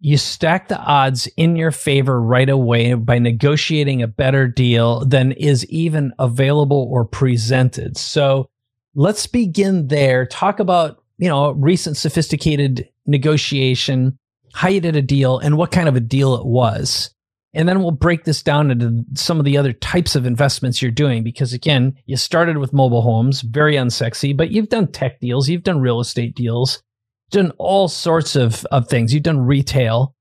you 0.00 0.16
stack 0.16 0.66
the 0.66 0.78
odds 0.80 1.28
in 1.36 1.54
your 1.54 1.70
favor 1.70 2.20
right 2.20 2.48
away 2.48 2.94
by 2.94 3.20
negotiating 3.20 4.02
a 4.02 4.08
better 4.08 4.48
deal 4.48 5.04
than 5.04 5.30
is 5.32 5.64
even 5.66 6.12
available 6.18 6.88
or 6.90 7.04
presented. 7.04 7.96
So 7.96 8.48
let's 8.96 9.28
begin 9.28 9.86
there. 9.86 10.26
Talk 10.26 10.58
about 10.58 11.02
you 11.18 11.28
know 11.28 11.52
recent 11.52 11.96
sophisticated 11.96 12.88
negotiation, 13.06 14.18
how 14.52 14.68
you 14.68 14.80
did 14.80 14.96
a 14.96 15.02
deal, 15.02 15.38
and 15.38 15.56
what 15.56 15.70
kind 15.70 15.88
of 15.88 15.94
a 15.94 16.00
deal 16.00 16.34
it 16.34 16.44
was. 16.44 17.14
And 17.54 17.68
then 17.68 17.82
we'll 17.82 17.90
break 17.90 18.24
this 18.24 18.42
down 18.42 18.70
into 18.70 19.04
some 19.14 19.38
of 19.38 19.44
the 19.44 19.58
other 19.58 19.74
types 19.74 20.16
of 20.16 20.24
investments 20.24 20.80
you're 20.80 20.90
doing. 20.90 21.22
Because 21.22 21.52
again, 21.52 21.96
you 22.06 22.16
started 22.16 22.58
with 22.58 22.72
mobile 22.72 23.02
homes, 23.02 23.42
very 23.42 23.74
unsexy, 23.74 24.34
but 24.34 24.50
you've 24.50 24.70
done 24.70 24.86
tech 24.86 25.20
deals, 25.20 25.48
you've 25.48 25.62
done 25.62 25.80
real 25.80 26.00
estate 26.00 26.34
deals, 26.34 26.82
done 27.30 27.52
all 27.58 27.88
sorts 27.88 28.36
of, 28.36 28.64
of 28.66 28.88
things. 28.88 29.12
You've 29.12 29.22
done 29.22 29.40
retail. 29.40 30.14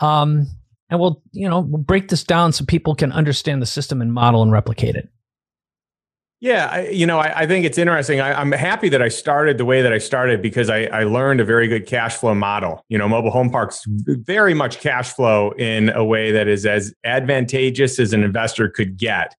Um, 0.00 0.46
and 0.88 1.00
we'll, 1.00 1.22
you 1.32 1.48
know, 1.48 1.60
we'll 1.60 1.82
break 1.82 2.08
this 2.08 2.22
down 2.22 2.52
so 2.52 2.64
people 2.64 2.94
can 2.94 3.10
understand 3.10 3.60
the 3.60 3.66
system 3.66 4.00
and 4.00 4.12
model 4.12 4.42
and 4.42 4.52
replicate 4.52 4.94
it. 4.94 5.08
Yeah, 6.40 6.68
I, 6.70 6.88
you 6.88 7.06
know, 7.06 7.18
I, 7.18 7.40
I, 7.40 7.46
think 7.46 7.64
it's 7.64 7.78
interesting. 7.78 8.20
I, 8.20 8.38
am 8.38 8.52
happy 8.52 8.90
that 8.90 9.00
I 9.00 9.08
started 9.08 9.56
the 9.56 9.64
way 9.64 9.80
that 9.80 9.94
I 9.94 9.96
started 9.96 10.42
because 10.42 10.68
I, 10.68 10.84
I, 10.84 11.04
learned 11.04 11.40
a 11.40 11.44
very 11.44 11.66
good 11.66 11.86
cash 11.86 12.14
flow 12.16 12.34
model. 12.34 12.84
You 12.90 12.98
know, 12.98 13.08
mobile 13.08 13.30
home 13.30 13.48
parks 13.48 13.82
very 13.86 14.52
much 14.52 14.78
cash 14.78 15.14
flow 15.14 15.52
in 15.52 15.88
a 15.90 16.04
way 16.04 16.32
that 16.32 16.46
is 16.46 16.66
as 16.66 16.92
advantageous 17.04 17.98
as 17.98 18.12
an 18.12 18.22
investor 18.22 18.68
could 18.68 18.98
get. 18.98 19.34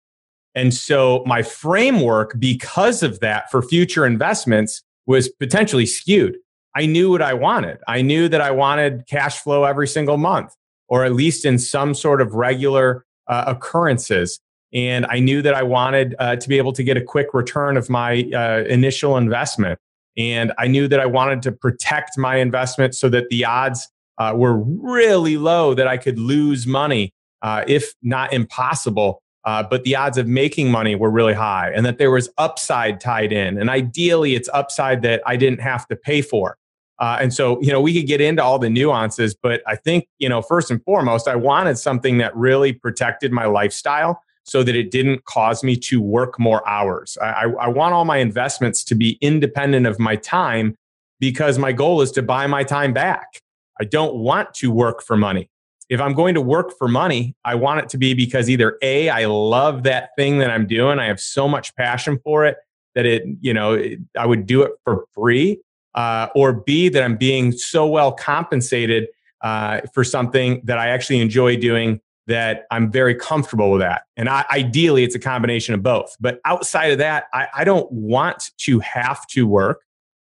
And 0.55 0.73
so 0.73 1.23
my 1.27 1.43
framework, 1.43 2.33
because 2.39 3.03
of 3.03 3.19
that, 3.19 3.51
for 3.51 3.61
future 3.61 4.03
investments 4.03 4.81
was 5.05 5.29
potentially 5.29 5.85
skewed. 5.85 6.37
I 6.75 6.87
knew 6.87 7.11
what 7.11 7.21
I 7.21 7.35
wanted. 7.35 7.77
I 7.87 8.01
knew 8.01 8.27
that 8.27 8.41
I 8.41 8.49
wanted 8.49 9.05
cash 9.07 9.39
flow 9.39 9.65
every 9.65 9.87
single 9.87 10.17
month, 10.17 10.55
or 10.87 11.05
at 11.05 11.13
least 11.13 11.45
in 11.45 11.59
some 11.59 11.93
sort 11.93 12.21
of 12.21 12.33
regular 12.33 13.05
uh, 13.27 13.43
occurrences 13.45 14.39
and 14.73 15.05
I 15.09 15.19
knew 15.19 15.41
that 15.41 15.53
I 15.53 15.63
wanted 15.63 16.15
uh, 16.19 16.35
to 16.35 16.49
be 16.49 16.57
able 16.57 16.73
to 16.73 16.83
get 16.83 16.97
a 16.97 17.01
quick 17.01 17.33
return 17.33 17.77
of 17.77 17.89
my 17.89 18.29
uh, 18.33 18.63
initial 18.67 19.17
investment. 19.17 19.79
And 20.17 20.51
I 20.57 20.67
knew 20.67 20.87
that 20.87 20.99
I 20.99 21.05
wanted 21.05 21.41
to 21.43 21.51
protect 21.51 22.17
my 22.17 22.37
investment 22.37 22.95
so 22.95 23.07
that 23.09 23.29
the 23.29 23.45
odds 23.45 23.87
uh, 24.17 24.33
were 24.35 24.57
really 24.57 25.37
low 25.37 25.73
that 25.73 25.87
I 25.87 25.97
could 25.97 26.19
lose 26.19 26.65
money, 26.65 27.13
uh, 27.41 27.63
if 27.67 27.93
not 28.01 28.33
impossible. 28.33 29.21
Uh, 29.45 29.63
but 29.63 29.85
the 29.85 29.95
odds 29.95 30.17
of 30.17 30.27
making 30.27 30.69
money 30.69 30.93
were 30.93 31.09
really 31.09 31.33
high, 31.33 31.71
and 31.73 31.85
that 31.85 31.99
there 31.99 32.11
was 32.11 32.29
upside 32.37 32.99
tied 32.99 33.31
in. 33.31 33.57
And 33.57 33.69
ideally, 33.69 34.35
it's 34.35 34.49
upside 34.53 35.03
that 35.03 35.21
I 35.25 35.37
didn't 35.37 35.61
have 35.61 35.87
to 35.87 35.95
pay 35.95 36.21
for. 36.21 36.57
Uh, 36.99 37.17
and 37.21 37.33
so, 37.33 37.61
you 37.61 37.71
know, 37.71 37.79
we 37.79 37.97
could 37.97 38.07
get 38.07 38.19
into 38.19 38.43
all 38.43 38.59
the 38.59 38.69
nuances, 38.69 39.35
but 39.41 39.61
I 39.65 39.77
think, 39.77 40.07
you 40.17 40.27
know, 40.27 40.41
first 40.41 40.69
and 40.69 40.83
foremost, 40.83 41.29
I 41.29 41.35
wanted 41.35 41.77
something 41.77 42.17
that 42.17 42.35
really 42.35 42.73
protected 42.73 43.31
my 43.31 43.45
lifestyle 43.45 44.21
so 44.47 44.63
that 44.63 44.75
it 44.75 44.91
didn't 44.91 45.25
cause 45.25 45.61
me 45.61 45.75
to 45.75 46.01
work 46.01 46.39
more 46.39 46.67
hours. 46.67 47.17
I, 47.21 47.51
I, 47.59 47.67
want 47.67 47.93
all 47.93 48.05
my 48.05 48.17
investments 48.17 48.81
to 48.85 48.95
be 48.95 49.17
independent 49.19 49.85
of 49.85 49.99
my 49.99 50.15
time 50.15 50.77
because 51.19 51.59
my 51.59 51.73
goal 51.73 52.01
is 52.01 52.11
to 52.11 52.21
buy 52.21 52.47
my 52.47 52.63
time 52.63 52.93
back. 52.93 53.41
I 53.79 53.83
don't 53.83 54.15
want 54.15 54.53
to 54.55 54.71
work 54.71 55.03
for 55.03 55.17
money. 55.17 55.49
If 55.89 55.99
I'm 55.99 56.13
going 56.13 56.33
to 56.35 56.41
work 56.41 56.77
for 56.77 56.87
money, 56.87 57.35
I 57.43 57.55
want 57.55 57.81
it 57.81 57.89
to 57.89 57.97
be 57.97 58.13
because 58.13 58.49
either 58.49 58.77
A, 58.81 59.09
I 59.09 59.25
love 59.25 59.83
that 59.83 60.11
thing 60.17 60.39
that 60.39 60.49
I'm 60.49 60.65
doing. 60.65 60.97
I 60.97 61.07
have 61.07 61.19
so 61.19 61.47
much 61.49 61.75
passion 61.75 62.17
for 62.23 62.45
it 62.45 62.55
that 62.95 63.05
it, 63.05 63.23
you 63.41 63.53
know, 63.53 63.81
I 64.17 64.25
would 64.25 64.45
do 64.45 64.63
it 64.63 64.71
for 64.83 65.05
free. 65.13 65.59
Uh, 65.93 66.27
or 66.35 66.53
B, 66.53 66.89
that 66.89 67.03
I'm 67.03 67.17
being 67.17 67.51
so 67.51 67.87
well 67.87 68.11
compensated 68.11 69.07
uh, 69.41 69.81
for 69.93 70.03
something 70.03 70.61
that 70.63 70.77
I 70.77 70.89
actually 70.89 71.19
enjoy 71.21 71.57
doing 71.57 72.01
that 72.27 72.65
I'm 72.71 72.91
very 72.91 73.15
comfortable 73.15 73.71
with 73.71 73.81
that. 73.81 74.03
And 74.15 74.29
I, 74.29 74.45
ideally, 74.51 75.03
it's 75.03 75.15
a 75.15 75.19
combination 75.19 75.73
of 75.73 75.81
both. 75.81 76.15
But 76.19 76.39
outside 76.45 76.91
of 76.91 76.97
that, 76.99 77.25
I, 77.33 77.47
I 77.55 77.63
don't 77.63 77.89
want 77.91 78.51
to 78.59 78.79
have 78.79 79.25
to 79.27 79.47
work. 79.47 79.81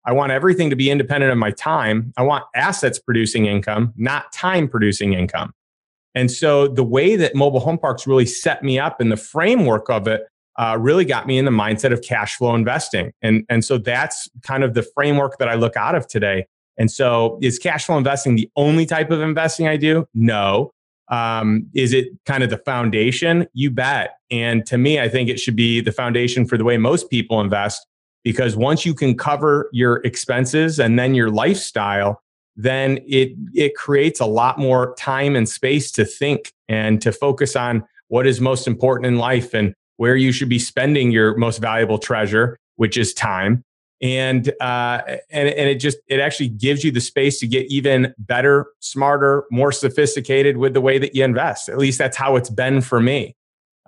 I 0.07 0.13
want 0.13 0.33
everything 0.33 0.71
to 0.71 0.77
be 0.77 0.91
independent 0.91 1.31
of 1.31 1.39
my 1.39 1.51
time. 1.51 2.13
I 2.17 2.23
want 2.23 2.45
assets 2.55 2.99
producing 2.99 3.47
income, 3.47 3.93
not 3.97 4.33
time 4.33 4.67
producing 4.67 5.13
income. 5.13 5.53
And 6.15 6.31
so 6.31 6.67
the 6.67 6.83
way 6.83 7.17
that 7.17 7.35
mobile 7.35 7.61
home 7.61 7.79
parks 7.79 8.07
really 8.07 8.27
set 8.27 8.63
me 8.65 8.79
up 8.79 9.01
and 9.01 9.13
the 9.13 9.17
framework 9.17 9.91
of 9.91 10.09
it 10.09 10.27
uh, 10.59 10.77
really 10.81 11.05
got 11.05 11.27
me 11.27 11.39
in 11.39 11.45
the 11.45 11.51
mindset 11.51 11.93
of 11.93 12.03
cash 12.03 12.37
flow 12.37 12.55
investing. 12.55 13.13
And, 13.23 13.45
and 13.49 13.65
so 13.65 13.79
that's 13.79 14.29
kind 14.43 14.65
of 14.65 14.75
the 14.75 14.83
framework 14.83 15.39
that 15.39 15.49
I 15.49 15.55
look 15.55 15.77
out 15.77 15.95
of 15.95 16.09
today. 16.09 16.47
And 16.79 16.91
so 16.91 17.39
is 17.43 17.59
cash 17.59 17.85
flow 17.85 17.99
investing 17.99 18.37
the 18.37 18.51
only 18.57 18.87
type 18.87 19.11
of 19.11 19.21
investing 19.21 19.69
I 19.69 19.77
do? 19.77 20.07
No. 20.15 20.73
Um, 21.11 21.67
is 21.75 21.93
it 21.93 22.09
kind 22.25 22.43
of 22.43 22.51
the 22.51 22.59
foundation? 22.59 23.47
You 23.53 23.71
bet. 23.71 24.19
And 24.31 24.65
to 24.67 24.79
me, 24.79 25.01
I 25.01 25.09
think 25.09 25.29
it 25.29 25.41
should 25.41 25.57
be 25.57 25.81
the 25.81 25.93
foundation 25.93 26.47
for 26.47 26.57
the 26.57 26.65
way 26.65 26.77
most 26.77 27.11
people 27.11 27.41
invest 27.41 27.87
because 28.23 28.57
once 28.57 28.87
you 28.87 28.95
can 28.95 29.17
cover 29.17 29.69
your 29.73 29.97
expenses 30.05 30.79
and 30.79 30.99
then 30.99 31.15
your 31.15 31.31
lifestyle, 31.31 32.23
then 32.57 32.99
it 33.07 33.33
it 33.55 33.75
creates 33.75 34.21
a 34.21 34.27
lot 34.27 34.59
more 34.59 34.95
time 34.97 35.35
and 35.35 35.49
space 35.49 35.91
to 35.93 36.05
think 36.05 36.53
and 36.69 37.01
to 37.03 37.13
focus 37.13 37.57
on 37.57 37.85
what 38.09 38.27
is 38.27 38.41
most 38.41 38.67
important 38.67 39.07
in 39.07 39.19
life 39.19 39.55
and 39.55 39.75
where 39.97 40.17
you 40.17 40.33
should 40.33 40.49
be 40.49 40.59
spending 40.59 41.11
your 41.11 41.37
most 41.37 41.59
valuable 41.59 41.99
treasure, 41.99 42.59
which 42.77 42.97
is 42.97 43.15
time. 43.15 43.65
And 44.03 44.49
uh, 44.61 45.03
and 45.31 45.49
and 45.49 45.69
it 45.69 45.77
just 45.77 45.99
it 46.07 46.21
actually 46.21 46.49
gives 46.49 46.83
you 46.85 46.91
the 46.91 47.01
space 47.01 47.39
to 47.41 47.47
get 47.47 47.67
even 47.67 48.15
better, 48.19 48.67
smarter, 48.81 49.45
more 49.51 49.73
sophisticated 49.73 50.57
with 50.57 50.75
the 50.75 50.81
way 50.81 50.99
that 50.99 51.15
you 51.15 51.25
invest. 51.25 51.69
At 51.69 51.79
least 51.79 51.99
that's 51.99 52.17
how 52.17 52.37
it's 52.37 52.51
been 52.51 52.81
for 52.81 53.01
me. 53.01 53.37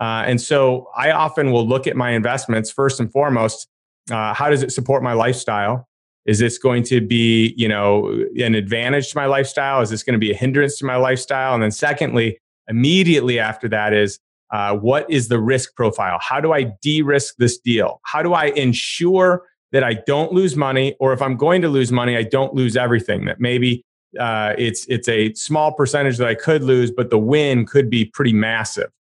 Uh, 0.01 0.25
and 0.27 0.41
so 0.41 0.89
I 0.97 1.13
often 1.13 1.53
will 1.53 1.67
look 1.67 1.87
at 1.87 1.97
my 1.97 2.11
investments 2.11 2.71
first 2.71 3.01
and 3.01 3.11
foremost. 3.11 3.69
Uh, 4.11 4.35
how 4.35 4.51
does 4.51 4.63
it 4.63 4.73
support 4.73 5.03
my 5.03 5.13
lifestyle? 5.13 5.89
Is 6.27 6.39
this 6.39 6.59
going 6.59 6.83
to 6.85 7.01
be, 7.01 7.55
you 7.57 7.69
know, 7.69 8.09
an 8.37 8.55
advantage 8.55 9.11
to 9.11 9.17
my 9.17 9.27
lifestyle? 9.27 9.81
Is 9.81 9.91
this 9.91 10.03
going 10.03 10.15
to 10.15 10.19
be 10.19 10.31
a 10.31 10.37
hindrance 10.37 10.79
to 10.79 10.85
my 10.85 10.97
lifestyle? 10.97 11.55
And 11.55 11.63
then 11.63 11.71
secondly, 11.71 12.39
immediately 12.69 13.39
after 13.39 13.69
that 13.69 13.93
is 13.93 14.19
uh, 14.53 14.77
what 14.77 15.09
is 15.11 15.29
the 15.29 15.41
risk 15.41 15.75
profile? 15.75 16.19
How 16.21 16.41
do 16.41 16.53
I 16.53 16.65
de-risk 16.83 17.37
this 17.39 17.59
deal? 17.59 18.01
How 18.05 18.23
do 18.23 18.35
I 18.35 18.47
ensure 18.47 19.45
that 19.73 19.83
I 19.83 19.95
don't 19.95 20.33
lose 20.33 20.57
money, 20.57 20.95
or 21.01 21.13
if 21.13 21.21
I'm 21.21 21.37
going 21.37 21.63
to 21.63 21.69
lose 21.69 21.91
money, 21.91 22.17
I 22.17 22.23
don't 22.23 22.55
lose 22.55 22.77
everything? 22.77 23.25
That 23.25 23.41
maybe 23.41 23.85
uh, 24.19 24.55
it's 24.59 24.87
it's 24.87 25.09
a 25.09 25.33
small 25.35 25.73
percentage 25.73 26.19
that 26.19 26.29
I 26.29 26.35
could 26.35 26.63
lose, 26.63 26.91
but 26.91 27.11
the 27.11 27.19
win 27.19 27.67
could 27.67 27.91
be 27.91 28.05
pretty 28.05 28.33
massive. 28.33 28.91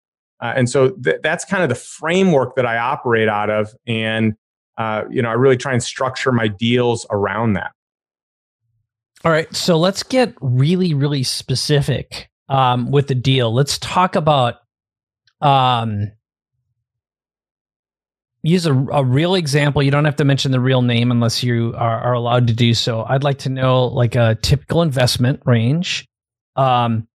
Uh, 0.40 0.54
and 0.56 0.68
so 0.68 0.90
th- 0.90 1.20
that's 1.22 1.44
kind 1.44 1.62
of 1.62 1.68
the 1.68 1.74
framework 1.74 2.56
that 2.56 2.66
I 2.66 2.78
operate 2.78 3.28
out 3.28 3.50
of, 3.50 3.74
and 3.86 4.34
uh, 4.78 5.04
you 5.10 5.22
know, 5.22 5.28
I 5.28 5.34
really 5.34 5.56
try 5.56 5.72
and 5.72 5.82
structure 5.82 6.32
my 6.32 6.48
deals 6.48 7.06
around 7.10 7.52
that. 7.52 7.72
All 9.24 9.30
right, 9.30 9.54
so 9.54 9.78
let's 9.78 10.02
get 10.02 10.34
really, 10.40 10.94
really 10.94 11.22
specific 11.22 12.28
um, 12.48 12.90
with 12.90 13.06
the 13.06 13.14
deal. 13.14 13.54
Let's 13.54 13.78
talk 13.78 14.16
about 14.16 14.56
um, 15.40 16.10
use 18.42 18.66
a, 18.66 18.74
a 18.74 19.04
real 19.04 19.34
example. 19.34 19.82
You 19.82 19.90
don't 19.90 20.04
have 20.04 20.16
to 20.16 20.24
mention 20.24 20.52
the 20.52 20.60
real 20.60 20.82
name 20.82 21.10
unless 21.10 21.42
you 21.42 21.74
are, 21.76 22.00
are 22.00 22.12
allowed 22.12 22.48
to 22.48 22.52
do 22.52 22.74
so. 22.74 23.04
I'd 23.04 23.24
like 23.24 23.38
to 23.38 23.48
know 23.48 23.86
like 23.86 24.14
a 24.14 24.36
typical 24.42 24.82
investment 24.82 25.40
range, 25.44 26.06
um, 26.56 27.06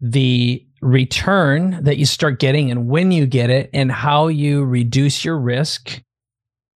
the 0.00 0.66
return 0.80 1.84
that 1.84 1.98
you 1.98 2.06
start 2.06 2.40
getting 2.40 2.70
and 2.70 2.88
when 2.88 3.12
you 3.12 3.26
get 3.26 3.50
it, 3.50 3.68
and 3.74 3.92
how 3.92 4.28
you 4.28 4.64
reduce 4.64 5.24
your 5.24 5.38
risk. 5.38 6.02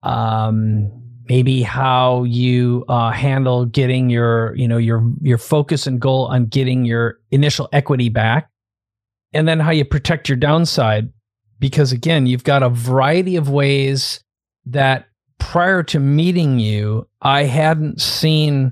Um, 0.03 1.01
maybe 1.27 1.63
how 1.63 2.23
you 2.23 2.85
uh, 2.87 3.09
handle 3.11 3.65
getting 3.65 4.09
your 4.09 4.55
you 4.55 4.67
know 4.67 4.77
your 4.77 5.11
your 5.21 5.39
focus 5.39 5.87
and 5.87 5.99
goal 5.99 6.27
on 6.27 6.45
getting 6.45 6.85
your 6.85 7.17
initial 7.31 7.67
equity 7.73 8.09
back 8.09 8.51
and 9.33 9.47
then 9.47 9.59
how 9.59 9.71
you 9.71 9.83
protect 9.83 10.29
your 10.29 10.35
downside 10.35 11.09
because 11.65 11.91
again 11.91 12.27
you've 12.27 12.43
got 12.43 12.61
a 12.61 12.69
variety 12.69 13.37
of 13.37 13.49
ways 13.49 14.23
that 14.67 15.07
prior 15.39 15.81
to 15.81 15.99
meeting 15.99 16.59
you 16.59 17.07
i 17.23 17.41
hadn't 17.41 17.99
seen 17.99 18.71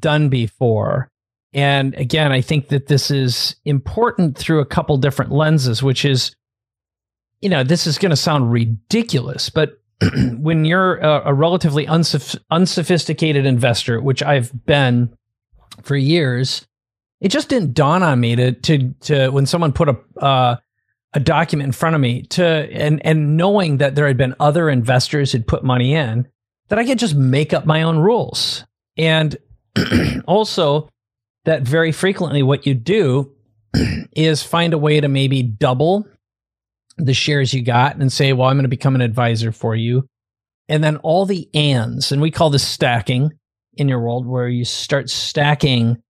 done 0.00 0.28
before. 0.28 1.08
And 1.54 1.94
again 1.94 2.32
i 2.32 2.40
think 2.40 2.66
that 2.70 2.88
this 2.88 3.12
is 3.12 3.54
important 3.64 4.36
through 4.36 4.58
a 4.58 4.66
couple 4.66 4.96
different 4.96 5.30
lenses 5.30 5.84
which 5.84 6.04
is 6.04 6.34
you 7.40 7.48
know 7.48 7.62
this 7.62 7.86
is 7.86 7.96
going 7.96 8.10
to 8.10 8.16
sound 8.16 8.50
ridiculous 8.50 9.48
but 9.48 9.80
when 10.36 10.64
you're 10.64 10.96
a, 10.96 11.26
a 11.26 11.34
relatively 11.34 11.86
unsoph- 11.86 12.42
unsophisticated 12.50 13.46
investor 13.46 14.00
which 14.00 14.20
i've 14.20 14.66
been 14.66 15.16
for 15.82 15.94
years 15.94 16.66
it 17.20 17.28
just 17.28 17.48
didn't 17.48 17.72
dawn 17.72 18.02
on 18.02 18.18
me 18.18 18.34
to 18.34 18.50
to 18.50 18.92
to 19.00 19.28
when 19.28 19.46
someone 19.46 19.72
put 19.72 19.88
a 19.88 19.96
uh, 20.18 20.56
a 21.14 21.20
document 21.20 21.66
in 21.66 21.72
front 21.72 21.94
of 21.94 22.00
me 22.00 22.22
to 22.22 22.44
and 22.44 23.04
and 23.04 23.36
knowing 23.36 23.78
that 23.78 23.94
there 23.94 24.06
had 24.06 24.16
been 24.16 24.34
other 24.40 24.68
investors 24.70 25.32
who'd 25.32 25.46
put 25.46 25.62
money 25.62 25.94
in 25.94 26.26
that 26.68 26.78
I 26.78 26.84
could 26.84 26.98
just 26.98 27.14
make 27.14 27.52
up 27.52 27.66
my 27.66 27.82
own 27.82 27.98
rules 27.98 28.64
and 28.96 29.36
also 30.26 30.88
that 31.44 31.62
very 31.62 31.92
frequently 31.92 32.42
what 32.42 32.66
you 32.66 32.74
do 32.74 33.32
is 34.16 34.42
find 34.42 34.72
a 34.72 34.78
way 34.78 35.00
to 35.00 35.08
maybe 35.08 35.42
double 35.42 36.06
the 36.96 37.14
shares 37.14 37.52
you 37.52 37.62
got 37.62 37.96
and 37.96 38.12
say 38.12 38.32
well 38.32 38.48
I'm 38.48 38.56
going 38.56 38.64
to 38.64 38.68
become 38.68 38.94
an 38.94 39.00
advisor 39.00 39.52
for 39.52 39.74
you 39.74 40.06
and 40.68 40.82
then 40.82 40.96
all 40.98 41.26
the 41.26 41.48
ands 41.54 42.12
and 42.12 42.22
we 42.22 42.30
call 42.30 42.50
this 42.50 42.66
stacking 42.66 43.32
in 43.74 43.88
your 43.88 44.00
world 44.00 44.26
where 44.26 44.48
you 44.48 44.64
start 44.64 45.10
stacking 45.10 46.02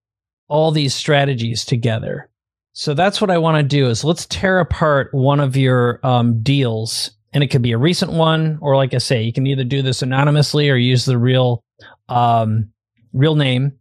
all 0.49 0.71
these 0.71 0.95
strategies 0.95 1.65
together. 1.65 2.29
So 2.75 2.95
that's 2.95 3.21
what 3.21 3.31
I 3.31 3.39
want 3.39 3.57
to 3.59 3.63
do 3.63 3.89
is 3.89 4.03
let's 4.03 4.27
tear 4.27 4.59
apart 4.59 5.09
one 5.13 5.41
of 5.41 5.57
your 5.57 6.01
um, 6.03 6.43
deals 6.43 7.11
and 7.33 7.43
it 7.45 7.49
could 7.49 7.63
be 7.63 7.73
a 7.73 7.79
recent 7.79 8.13
one 8.13 8.59
or 8.61 8.77
like 8.77 8.95
I 8.95 8.99
say, 8.99 9.23
you 9.23 9.33
can 9.33 9.47
either 9.47 9.65
do 9.65 9.83
this 9.83 10.03
anonymously 10.03 10.71
or 10.71 10.77
use 10.77 11.05
the 11.05 11.19
real 11.19 11.63
um, 12.09 12.71
real 13.13 13.37
name. 13.37 13.73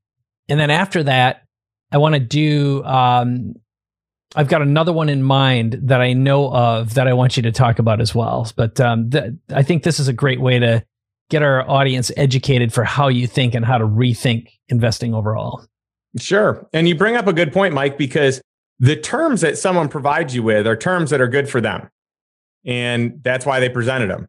And 0.49 0.59
then 0.59 0.69
after 0.69 1.03
that, 1.03 1.43
I 1.91 1.97
want 1.97 2.15
to 2.15 2.19
do 2.19 2.83
um, 2.83 3.55
I've 4.35 4.47
got 4.47 4.61
another 4.61 4.93
one 4.93 5.09
in 5.09 5.23
mind 5.23 5.79
that 5.83 6.01
I 6.01 6.13
know 6.13 6.51
of 6.53 6.93
that 6.93 7.07
I 7.07 7.13
want 7.13 7.35
you 7.35 7.43
to 7.43 7.51
talk 7.51 7.79
about 7.79 7.99
as 7.99 8.15
well. 8.15 8.49
But 8.55 8.79
um, 8.79 9.09
th- 9.09 9.33
I 9.53 9.63
think 9.63 9.83
this 9.83 9.99
is 9.99 10.07
a 10.07 10.13
great 10.13 10.39
way 10.39 10.57
to 10.59 10.85
get 11.29 11.43
our 11.43 11.69
audience 11.69 12.11
educated 12.15 12.73
for 12.73 12.83
how 12.83 13.09
you 13.09 13.27
think 13.27 13.55
and 13.55 13.65
how 13.65 13.77
to 13.77 13.85
rethink 13.85 14.47
investing 14.69 15.13
overall. 15.13 15.65
Sure. 16.17 16.67
And 16.73 16.87
you 16.87 16.95
bring 16.95 17.15
up 17.15 17.27
a 17.27 17.33
good 17.33 17.51
point, 17.51 17.73
Mike, 17.73 17.97
because 17.97 18.41
the 18.81 18.95
terms 18.95 19.41
that 19.41 19.59
someone 19.59 19.87
provides 19.87 20.35
you 20.35 20.41
with 20.41 20.65
are 20.65 20.75
terms 20.75 21.11
that 21.11 21.21
are 21.21 21.27
good 21.27 21.47
for 21.47 21.61
them. 21.61 21.87
And 22.65 23.23
that's 23.23 23.45
why 23.45 23.59
they 23.59 23.69
presented 23.69 24.09
them. 24.09 24.27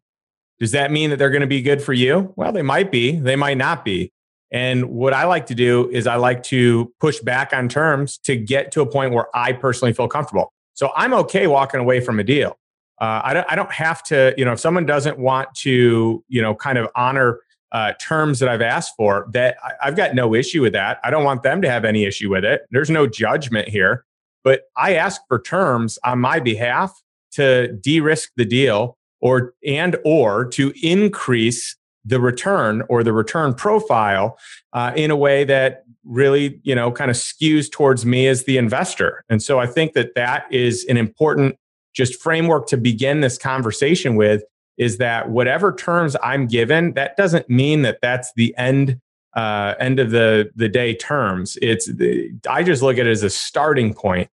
Does 0.61 0.73
that 0.73 0.93
mean 0.93 1.09
that 1.11 1.17
they're 1.17 1.31
going 1.31 1.41
to 1.41 1.47
be 1.47 1.63
good 1.63 1.83
for 1.83 1.95
you? 1.95 2.35
Well, 2.37 2.53
they 2.53 2.63
might 2.63 2.93
be, 2.93 3.19
they 3.19 3.35
might 3.35 3.57
not 3.57 3.83
be. 3.83 4.13
And 4.51 4.91
what 4.91 5.15
I 5.15 5.25
like 5.25 5.47
to 5.47 5.55
do 5.55 5.89
is 5.91 6.07
I 6.07 6.17
like 6.17 6.43
to 6.45 6.93
push 7.01 7.19
back 7.21 7.55
on 7.55 7.71
terms 7.71 8.19
to 8.19 8.37
get 8.37 8.71
to 8.73 8.83
a 8.83 8.87
point 8.87 9.15
where 9.15 9.27
I 9.35 9.53
personally 9.53 9.95
feel 9.95 10.07
comfortable. 10.07 10.53
So 10.75 10.93
I'm 10.95 11.15
okay 11.15 11.47
walking 11.47 11.81
away 11.81 12.01
from 12.01 12.21
a 12.21 12.25
deal. 12.25 12.59
Uh, 13.01 13.23
I, 13.25 13.35
don't, 13.35 13.47
I 13.51 13.57
don't 13.57 13.73
have 13.73 14.03
to, 14.05 14.35
you 14.37 14.45
know, 14.45 14.53
if 14.53 14.61
someone 14.61 14.85
doesn't 14.85 15.19
want 15.19 15.55
to, 15.61 16.23
you 16.29 16.43
know, 16.43 16.55
kind 16.55 16.77
of 16.77 16.89
honor 16.95 17.41
uh, 17.73 17.95
terms 17.99 18.39
that 18.41 18.51
I've 18.51 18.61
asked 18.61 18.93
for 18.99 19.27
that 19.33 19.57
I, 19.65 19.89
I've 19.89 19.97
got 19.97 20.15
no 20.15 20.35
issue 20.35 20.61
with 20.61 20.75
that. 20.75 21.01
I 21.03 21.11
don't 21.11 21.25
want 21.25 21.43
them 21.43 21.63
to 21.63 21.71
have 21.71 21.87
any 21.87 22.05
issue 22.05 22.29
with 22.29 22.45
it. 22.45 22.63
There's 22.71 22.91
no 22.91 23.07
judgment 23.07 23.69
here. 23.69 24.05
But 24.45 24.63
I 24.77 24.95
ask 24.95 25.21
for 25.29 25.41
terms 25.41 25.99
on 26.05 26.21
my 26.21 26.41
behalf 26.41 26.93
to 27.33 27.73
de-risk 27.73 28.31
the 28.37 28.45
deal 28.45 28.97
or 29.21 29.55
and 29.67 29.97
or 30.05 30.45
to 30.47 30.73
increase 30.83 31.77
the 32.05 32.21
return 32.21 32.83
or 32.89 33.05
the 33.05 33.13
return 33.13 33.55
profile 33.55 34.37
uh, 34.73 34.93
in 34.97 35.11
a 35.11 35.17
way 35.17 35.45
that 35.45 35.85
really 36.05 36.61
you 36.65 36.75
know 36.75 36.91
kind 36.91 37.11
of 37.11 37.17
skews 37.17 37.71
towards 37.71 38.05
me 38.05 38.27
as 38.27 38.45
the 38.45 38.59
investor. 38.59 39.25
And 39.29 39.43
so 39.43 39.61
i 39.61 39.67
think 39.67 39.93
that 39.93 40.15
that 40.17 40.45
is 40.51 40.85
an 40.87 40.97
important 40.97 41.57
just 41.95 42.21
framework 42.21 42.67
to 42.69 42.77
begin 42.77 43.21
this 43.21 43.39
conversation 43.39 44.17
with 44.17 44.43
is 44.79 44.99
that 44.99 45.29
whatever 45.31 45.73
terms 45.73 46.17
I'm 46.23 46.47
given, 46.47 46.95
that 46.95 47.17
doesn't 47.17 47.49
mean 47.49 47.83
that 47.83 47.99
that's 48.01 48.33
the 48.37 48.55
end 48.57 49.01
uh, 49.35 49.75
end 49.79 49.99
of 49.99 50.11
the 50.11 50.51
the 50.55 50.69
day 50.69 50.95
terms. 50.95 51.57
It's 51.63 51.87
the, 51.87 52.33
I 52.49 52.63
just 52.63 52.83
look 52.83 52.99
at 52.99 53.07
it 53.07 53.11
as 53.11 53.23
a 53.23 53.31
starting 53.31 53.95
point. 53.95 54.29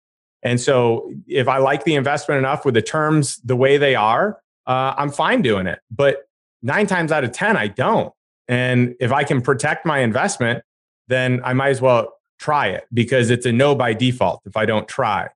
And 0.43 0.59
so 0.61 1.11
if 1.27 1.47
I 1.47 1.57
like 1.57 1.83
the 1.83 1.95
investment 1.95 2.39
enough 2.39 2.65
with 2.65 2.73
the 2.73 2.81
terms 2.81 3.37
the 3.37 3.55
way 3.55 3.77
they 3.77 3.95
are, 3.95 4.39
uh, 4.65 4.93
I'm 4.97 5.11
fine 5.11 5.41
doing 5.41 5.67
it. 5.67 5.79
But 5.91 6.27
nine 6.61 6.87
times 6.87 7.11
out 7.11 7.23
of 7.23 7.31
ten, 7.31 7.57
I 7.57 7.67
don't. 7.67 8.13
And 8.47 8.95
if 8.99 9.11
I 9.11 9.23
can 9.23 9.41
protect 9.41 9.85
my 9.85 9.99
investment, 9.99 10.63
then 11.07 11.41
I 11.43 11.53
might 11.53 11.69
as 11.69 11.81
well 11.81 12.13
try 12.39 12.67
it 12.67 12.85
because 12.93 13.29
it's 13.29 13.45
a 13.45 13.51
no 13.51 13.75
by 13.75 13.93
default 13.93 14.41
if 14.45 14.55
I 14.55 14.65
don't 14.65 14.87
try. 14.87 15.29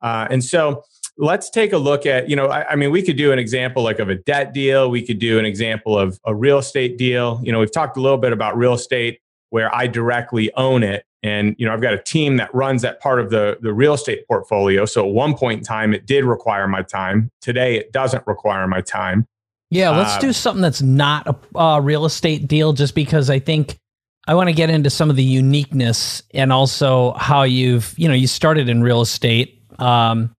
Uh, 0.00 0.26
and 0.30 0.44
so 0.44 0.84
let's 1.18 1.50
take 1.50 1.72
a 1.72 1.78
look 1.78 2.06
at 2.06 2.28
you 2.28 2.36
know 2.36 2.46
I, 2.46 2.72
I, 2.72 2.76
mean 2.76 2.90
we 2.90 3.02
could 3.02 3.16
do 3.16 3.32
an 3.32 3.38
example 3.38 3.82
like 3.82 3.98
of 3.98 4.08
a 4.08 4.14
debt 4.14 4.52
deal. 4.52 4.90
We 4.90 5.02
could 5.02 5.18
do 5.18 5.38
an 5.38 5.44
example 5.44 5.98
of 5.98 6.18
a 6.24 6.34
real 6.34 6.58
estate 6.58 6.98
deal. 6.98 7.40
You 7.42 7.52
know 7.52 7.60
we've 7.60 7.72
talked 7.72 7.96
a 7.96 8.00
little 8.00 8.18
bit 8.18 8.32
about 8.32 8.56
real 8.56 8.74
estate 8.74 9.20
where 9.50 9.72
i 9.74 9.86
directly 9.86 10.52
own 10.54 10.82
it. 10.82 11.04
And 11.22 11.56
you 11.58 11.66
know 11.66 11.72
i've 11.72 11.80
got 11.80 11.94
a 11.94 12.02
team 12.02 12.36
that 12.36 12.54
runs 12.54 12.82
that 12.82 13.00
part 13.00 13.20
of 13.20 13.30
the 13.30 13.58
the 13.60 13.72
real 13.72 13.94
estate 13.94 14.26
portfolio. 14.26 14.84
So 14.84 15.06
at 15.06 15.12
one 15.12 15.34
point 15.34 15.60
in 15.60 15.64
time 15.64 15.94
it 15.94 16.06
did 16.06 16.24
require 16.24 16.68
my 16.68 16.82
time. 16.82 17.30
Today 17.40 17.76
it 17.76 17.92
doesn't 17.92 18.26
require 18.26 18.66
my 18.66 18.80
time. 18.80 19.26
Yeah 19.70 19.90
let's 19.90 20.16
uh, 20.16 20.20
do 20.20 20.32
something 20.32 20.62
that's 20.62 20.82
not 20.82 21.26
a 21.26 21.58
uh, 21.58 21.80
real 21.80 22.04
estate 22.04 22.46
deal 22.46 22.72
just 22.72 22.94
because 22.94 23.28
i 23.30 23.40
think 23.40 23.80
I 24.28 24.34
want 24.34 24.48
to 24.48 24.54
get 24.54 24.70
into 24.70 24.90
some 24.90 25.08
of 25.08 25.14
the 25.14 25.22
uniqueness 25.22 26.22
and 26.34 26.52
also 26.52 27.12
how 27.12 27.44
you've, 27.44 27.94
you 27.96 28.08
know, 28.08 28.14
you 28.14 28.26
started 28.26 28.68
in 28.68 28.82
real 28.82 29.00
estate. 29.00 29.62
Um, 29.78 30.35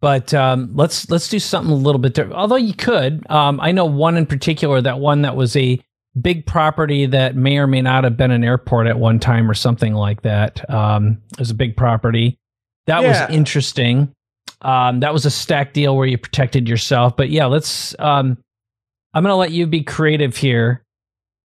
but 0.00 0.32
um, 0.32 0.70
let's 0.74 1.10
let's 1.10 1.28
do 1.28 1.38
something 1.38 1.72
a 1.72 1.76
little 1.76 1.98
bit 1.98 2.14
different. 2.14 2.36
Although 2.36 2.56
you 2.56 2.74
could, 2.74 3.28
um, 3.30 3.60
I 3.60 3.72
know 3.72 3.84
one 3.84 4.16
in 4.16 4.26
particular. 4.26 4.80
That 4.80 4.98
one 4.98 5.22
that 5.22 5.36
was 5.36 5.56
a 5.56 5.80
big 6.20 6.46
property 6.46 7.06
that 7.06 7.36
may 7.36 7.58
or 7.58 7.66
may 7.66 7.82
not 7.82 8.04
have 8.04 8.16
been 8.16 8.30
an 8.30 8.42
airport 8.42 8.86
at 8.86 8.98
one 8.98 9.20
time 9.20 9.50
or 9.50 9.54
something 9.54 9.94
like 9.94 10.22
that. 10.22 10.68
Um, 10.70 11.20
it 11.32 11.38
was 11.38 11.50
a 11.50 11.54
big 11.54 11.76
property. 11.76 12.38
That 12.86 13.02
yeah. 13.02 13.26
was 13.26 13.34
interesting. 13.34 14.12
Um, 14.62 15.00
that 15.00 15.12
was 15.12 15.26
a 15.26 15.30
stack 15.30 15.72
deal 15.72 15.96
where 15.96 16.06
you 16.06 16.18
protected 16.18 16.68
yourself. 16.68 17.16
But 17.16 17.30
yeah, 17.30 17.46
let's. 17.46 17.94
Um, 17.98 18.38
I'm 19.12 19.24
going 19.24 19.32
to 19.32 19.36
let 19.36 19.50
you 19.50 19.66
be 19.66 19.82
creative 19.82 20.36
here 20.36 20.84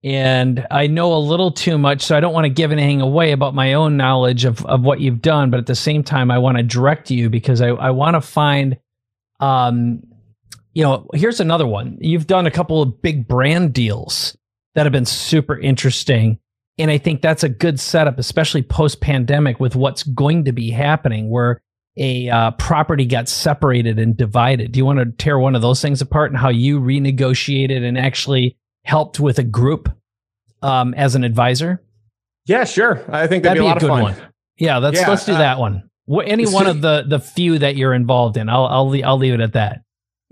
and 0.06 0.68
I 0.70 0.86
know 0.86 1.16
a 1.16 1.18
little 1.18 1.50
too 1.50 1.80
much, 1.80 2.04
so 2.04 2.16
I 2.16 2.20
don't 2.20 2.32
want 2.32 2.46
to 2.46 2.50
give 2.50 2.72
anything 2.72 3.02
away 3.02 3.32
about 3.32 3.56
my 3.56 3.74
own 3.74 3.98
knowledge 3.98 4.46
of, 4.46 4.64
of 4.68 4.84
what 4.84 5.00
you've 5.00 5.20
done. 5.20 5.50
But 5.50 5.60
at 5.60 5.66
the 5.66 5.74
same 5.74 6.04
time, 6.04 6.30
I 6.30 6.38
want 6.38 6.58
to 6.58 6.64
direct 6.64 7.10
you 7.10 7.28
because 7.32 7.60
I, 7.60 7.70
I 7.70 7.90
want 7.90 8.14
to 8.14 8.22
find, 8.22 8.78
um, 9.40 10.04
you 10.76 10.84
know, 10.84 11.08
here's 11.16 11.40
another 11.40 11.66
one. 11.66 11.98
You've 12.00 12.28
done 12.28 12.46
a 12.46 12.52
couple 12.52 12.84
of 12.84 13.02
big 13.02 13.28
brand 13.28 13.74
deals 13.74 14.38
that 14.76 14.86
have 14.86 14.94
been 14.94 15.06
super 15.06 15.58
interesting. 15.58 16.38
And 16.78 16.92
I 16.92 17.00
think 17.00 17.24
that's 17.24 17.44
a 17.44 17.50
good 17.50 17.80
setup, 17.80 18.20
especially 18.20 18.62
post 18.62 19.02
pandemic 19.02 19.60
with 19.60 19.76
what's 19.76 20.04
going 20.04 20.46
to 20.46 20.52
be 20.52 20.70
happening 20.70 21.32
where 21.32 21.62
a 21.98 22.30
uh, 22.30 22.52
property 22.52 23.06
got 23.06 23.28
separated 23.28 23.98
and 23.98 24.16
divided. 24.16 24.72
Do 24.72 24.78
you 24.78 24.86
want 24.86 25.00
to 25.00 25.06
tear 25.06 25.40
one 25.40 25.56
of 25.56 25.64
those 25.64 25.82
things 25.82 26.00
apart 26.00 26.30
and 26.30 26.40
how 26.40 26.50
you 26.50 26.80
renegotiated 26.80 27.84
and 27.84 27.98
actually 27.98 28.56
helped 28.86 29.20
with 29.20 29.40
a 29.40 29.44
group 29.44 29.90
um, 30.62 30.94
as 30.94 31.16
an 31.16 31.24
advisor? 31.24 31.84
Yeah, 32.46 32.64
sure. 32.64 33.04
I 33.10 33.28
think 33.28 33.44
that'd, 33.44 33.62
that'd 33.62 33.80
be, 33.82 33.88
be, 33.88 33.92
a, 33.92 33.94
a 33.94 33.98
good 33.98 34.04
one. 34.04 34.16
Yeah, 34.58 34.78
let's 34.78 35.00
yeah, 35.00 35.10
let's 35.10 35.26
do 35.26 35.34
uh, 35.34 35.40
that 35.40 35.60
one. 35.60 35.90
Any 36.24 36.46
one 36.46 36.68
of 36.68 36.82
the 36.82 37.04
the 37.08 37.20
few 37.20 37.58
that 37.60 37.76
you're 37.76 37.94
involved 37.94 38.38
in, 38.38 38.48
I'll 38.48 38.66
I'll 38.68 39.06
I'll 39.06 39.18
leave 39.18 39.34
it 39.34 39.42
at 39.42 39.54
that. 39.54 39.82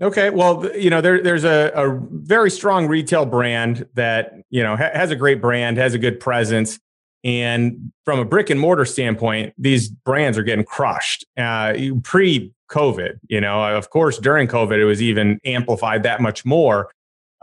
Okay, 0.00 0.30
well, 0.30 0.68
you 0.76 0.90
know, 0.90 1.00
there, 1.00 1.22
there's 1.22 1.44
a, 1.44 1.70
a 1.74 1.98
very 2.10 2.50
strong 2.50 2.88
retail 2.88 3.26
brand 3.26 3.86
that 3.94 4.32
you 4.50 4.62
know 4.62 4.76
ha- 4.76 4.90
has 4.92 5.10
a 5.10 5.16
great 5.16 5.40
brand, 5.40 5.76
has 5.76 5.94
a 5.94 5.98
good 5.98 6.20
presence, 6.20 6.78
and 7.22 7.92
from 8.04 8.18
a 8.18 8.24
brick 8.24 8.50
and 8.50 8.60
mortar 8.60 8.84
standpoint, 8.84 9.54
these 9.58 9.88
brands 9.88 10.36
are 10.38 10.42
getting 10.42 10.64
crushed. 10.64 11.24
Uh, 11.36 11.74
pre-COVID, 12.02 13.18
you 13.28 13.40
know, 13.40 13.76
of 13.76 13.90
course, 13.90 14.18
during 14.18 14.46
COVID, 14.46 14.78
it 14.78 14.84
was 14.84 15.00
even 15.02 15.40
amplified 15.44 16.02
that 16.04 16.20
much 16.20 16.44
more. 16.44 16.90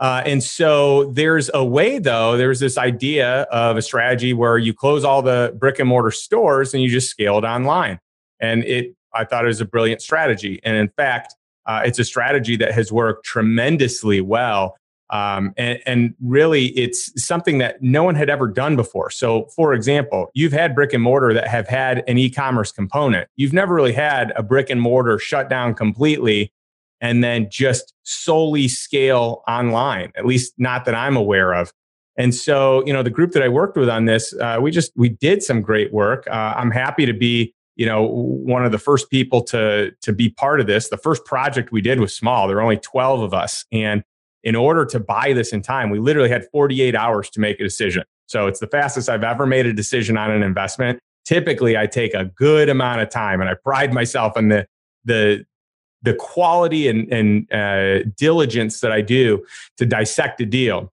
Uh, 0.00 0.22
and 0.26 0.42
so 0.42 1.04
there's 1.12 1.48
a 1.54 1.64
way, 1.64 1.98
though, 1.98 2.36
there's 2.36 2.58
this 2.58 2.76
idea 2.76 3.42
of 3.42 3.76
a 3.76 3.82
strategy 3.82 4.32
where 4.32 4.58
you 4.58 4.74
close 4.74 5.04
all 5.04 5.22
the 5.22 5.56
brick 5.58 5.78
and 5.78 5.88
mortar 5.88 6.10
stores 6.10 6.74
and 6.74 6.82
you 6.82 6.88
just 6.88 7.08
scale 7.08 7.38
it 7.38 7.44
online. 7.44 8.00
And 8.40 8.64
it, 8.64 8.96
I 9.14 9.24
thought 9.24 9.44
it 9.44 9.48
was 9.48 9.60
a 9.60 9.64
brilliant 9.64 10.02
strategy. 10.02 10.60
And 10.64 10.76
in 10.76 10.88
fact, 10.88 11.34
uh, 11.66 11.82
it's 11.84 11.98
a 11.98 12.04
strategy 12.04 12.56
that 12.56 12.72
has 12.72 12.90
worked 12.90 13.24
tremendously 13.24 14.20
well. 14.20 14.76
Um, 15.10 15.52
and, 15.58 15.78
and, 15.84 16.14
really, 16.22 16.68
it's 16.68 17.12
something 17.22 17.58
that 17.58 17.82
no 17.82 18.02
one 18.02 18.14
had 18.14 18.30
ever 18.30 18.48
done 18.48 18.76
before. 18.76 19.10
So, 19.10 19.44
for 19.54 19.74
example, 19.74 20.30
you've 20.32 20.54
had 20.54 20.74
brick 20.74 20.94
and 20.94 21.02
mortar 21.02 21.34
that 21.34 21.46
have 21.48 21.68
had 21.68 22.02
an 22.08 22.16
e 22.16 22.30
commerce 22.30 22.72
component. 22.72 23.28
You've 23.36 23.52
never 23.52 23.74
really 23.74 23.92
had 23.92 24.32
a 24.36 24.42
brick 24.42 24.70
and 24.70 24.80
mortar 24.80 25.18
shut 25.18 25.50
down 25.50 25.74
completely 25.74 26.50
and 27.02 27.22
then 27.22 27.48
just 27.50 27.92
solely 28.04 28.68
scale 28.68 29.42
online, 29.46 30.12
at 30.16 30.24
least 30.24 30.54
not 30.56 30.86
that 30.86 30.94
I'm 30.94 31.16
aware 31.16 31.52
of. 31.52 31.72
And 32.16 32.34
so, 32.34 32.84
you 32.86 32.92
know, 32.92 33.02
the 33.02 33.10
group 33.10 33.32
that 33.32 33.42
I 33.42 33.48
worked 33.48 33.76
with 33.76 33.88
on 33.88 34.04
this, 34.04 34.32
uh, 34.34 34.58
we 34.62 34.70
just 34.70 34.92
we 34.96 35.08
did 35.08 35.42
some 35.42 35.60
great 35.60 35.92
work. 35.92 36.26
Uh, 36.28 36.54
I'm 36.56 36.70
happy 36.70 37.04
to 37.04 37.12
be, 37.12 37.54
you 37.74 37.86
know, 37.86 38.04
one 38.04 38.64
of 38.64 38.70
the 38.70 38.78
first 38.78 39.10
people 39.10 39.42
to 39.44 39.90
to 40.02 40.12
be 40.12 40.28
part 40.28 40.60
of 40.60 40.66
this. 40.66 40.88
The 40.88 40.96
first 40.96 41.24
project 41.24 41.72
we 41.72 41.80
did 41.80 42.00
was 42.00 42.14
small. 42.14 42.46
There 42.46 42.56
were 42.56 42.62
only 42.62 42.76
12 42.76 43.22
of 43.22 43.34
us, 43.34 43.64
and 43.72 44.04
in 44.44 44.54
order 44.54 44.84
to 44.86 45.00
buy 45.00 45.32
this 45.32 45.52
in 45.52 45.62
time, 45.62 45.90
we 45.90 45.98
literally 45.98 46.28
had 46.28 46.46
48 46.52 46.94
hours 46.94 47.30
to 47.30 47.40
make 47.40 47.60
a 47.60 47.64
decision. 47.64 48.04
So 48.26 48.46
it's 48.46 48.60
the 48.60 48.66
fastest 48.66 49.08
I've 49.08 49.24
ever 49.24 49.46
made 49.46 49.66
a 49.66 49.72
decision 49.72 50.16
on 50.16 50.30
an 50.30 50.42
investment. 50.42 50.98
Typically, 51.24 51.76
I 51.76 51.86
take 51.86 52.12
a 52.14 52.24
good 52.24 52.68
amount 52.68 53.00
of 53.00 53.08
time, 53.08 53.40
and 53.40 53.48
I 53.48 53.54
pride 53.54 53.92
myself 53.92 54.34
on 54.36 54.48
the 54.48 54.66
the 55.04 55.44
the 56.02 56.14
quality 56.14 56.88
and, 56.88 57.12
and 57.12 57.52
uh, 57.52 58.08
diligence 58.16 58.80
that 58.80 58.92
I 58.92 59.00
do 59.00 59.44
to 59.76 59.86
dissect 59.86 60.40
a 60.40 60.46
deal. 60.46 60.92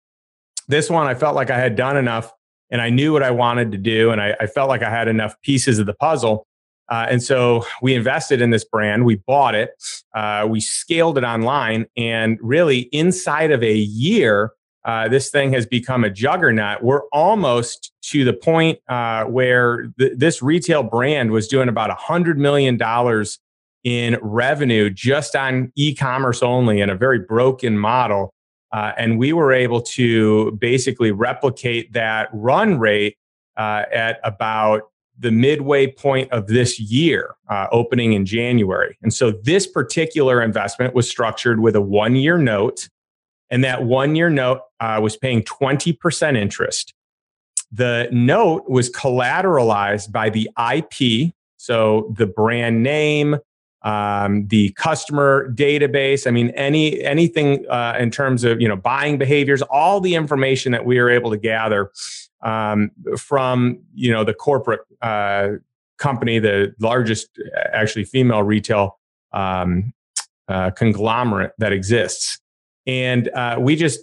This 0.67 0.89
one, 0.89 1.07
I 1.07 1.15
felt 1.15 1.35
like 1.35 1.49
I 1.49 1.57
had 1.57 1.75
done 1.75 1.97
enough 1.97 2.31
and 2.69 2.81
I 2.81 2.89
knew 2.89 3.13
what 3.13 3.23
I 3.23 3.31
wanted 3.31 3.71
to 3.71 3.77
do. 3.77 4.11
And 4.11 4.21
I, 4.21 4.35
I 4.39 4.45
felt 4.45 4.69
like 4.69 4.83
I 4.83 4.89
had 4.89 5.07
enough 5.07 5.39
pieces 5.41 5.79
of 5.79 5.85
the 5.85 5.93
puzzle. 5.93 6.45
Uh, 6.89 7.05
and 7.09 7.21
so 7.21 7.65
we 7.81 7.93
invested 7.93 8.41
in 8.41 8.49
this 8.49 8.63
brand, 8.63 9.05
we 9.05 9.15
bought 9.15 9.53
it, 9.53 9.71
uh, 10.15 10.47
we 10.49 10.59
scaled 10.59 11.17
it 11.17 11.23
online. 11.23 11.85
And 11.95 12.37
really, 12.41 12.81
inside 12.91 13.51
of 13.51 13.63
a 13.63 13.75
year, 13.75 14.53
uh, 14.85 15.07
this 15.07 15.29
thing 15.29 15.53
has 15.53 15.65
become 15.65 16.03
a 16.03 16.09
juggernaut. 16.09 16.81
We're 16.81 17.05
almost 17.09 17.91
to 18.03 18.25
the 18.25 18.33
point 18.33 18.79
uh, 18.87 19.25
where 19.25 19.91
th- 19.99 20.13
this 20.15 20.41
retail 20.41 20.83
brand 20.83 21.31
was 21.31 21.47
doing 21.47 21.69
about 21.69 21.95
$100 21.95 22.37
million 22.37 22.77
in 23.83 24.17
revenue 24.21 24.89
just 24.89 25.35
on 25.35 25.71
e-commerce 25.75 26.43
only 26.43 26.81
in 26.81 26.89
a 26.89 26.95
very 26.95 27.19
broken 27.19 27.77
model. 27.77 28.33
Uh, 28.71 28.91
and 28.97 29.17
we 29.17 29.33
were 29.33 29.51
able 29.51 29.81
to 29.81 30.51
basically 30.59 31.11
replicate 31.11 31.93
that 31.93 32.29
run 32.33 32.77
rate 32.77 33.17
uh, 33.57 33.83
at 33.91 34.19
about 34.23 34.83
the 35.17 35.31
midway 35.31 35.85
point 35.85 36.31
of 36.31 36.47
this 36.47 36.79
year, 36.79 37.35
uh, 37.49 37.67
opening 37.71 38.13
in 38.13 38.25
January. 38.25 38.97
And 39.01 39.13
so 39.13 39.31
this 39.31 39.67
particular 39.67 40.41
investment 40.41 40.93
was 40.93 41.09
structured 41.09 41.59
with 41.59 41.75
a 41.75 41.81
one 41.81 42.15
year 42.15 42.37
note. 42.37 42.87
And 43.49 43.63
that 43.63 43.83
one 43.83 44.15
year 44.15 44.29
note 44.29 44.61
uh, 44.79 44.99
was 45.01 45.17
paying 45.17 45.43
20% 45.43 46.37
interest. 46.37 46.93
The 47.71 48.07
note 48.11 48.69
was 48.69 48.89
collateralized 48.91 50.11
by 50.11 50.29
the 50.29 50.49
IP, 50.73 51.33
so 51.57 52.13
the 52.17 52.25
brand 52.25 52.81
name, 52.81 53.37
um, 53.81 54.47
the 54.47 54.71
customer 54.73 55.51
database. 55.53 56.27
I 56.27 56.31
mean, 56.31 56.49
any 56.51 57.01
anything 57.01 57.65
uh, 57.69 57.95
in 57.99 58.11
terms 58.11 58.43
of 58.43 58.61
you 58.61 58.67
know 58.67 58.75
buying 58.75 59.17
behaviors, 59.17 59.61
all 59.61 60.01
the 60.01 60.15
information 60.15 60.71
that 60.71 60.85
we 60.85 60.99
are 60.99 61.09
able 61.09 61.31
to 61.31 61.37
gather 61.37 61.91
um, 62.41 62.91
from 63.17 63.79
you 63.93 64.11
know 64.11 64.23
the 64.23 64.33
corporate 64.33 64.81
uh, 65.01 65.49
company, 65.97 66.39
the 66.39 66.73
largest 66.79 67.29
actually 67.73 68.05
female 68.05 68.43
retail 68.43 68.99
um, 69.33 69.93
uh, 70.47 70.71
conglomerate 70.71 71.53
that 71.59 71.71
exists. 71.71 72.39
And 72.87 73.29
uh, 73.35 73.57
we 73.59 73.75
just, 73.75 73.99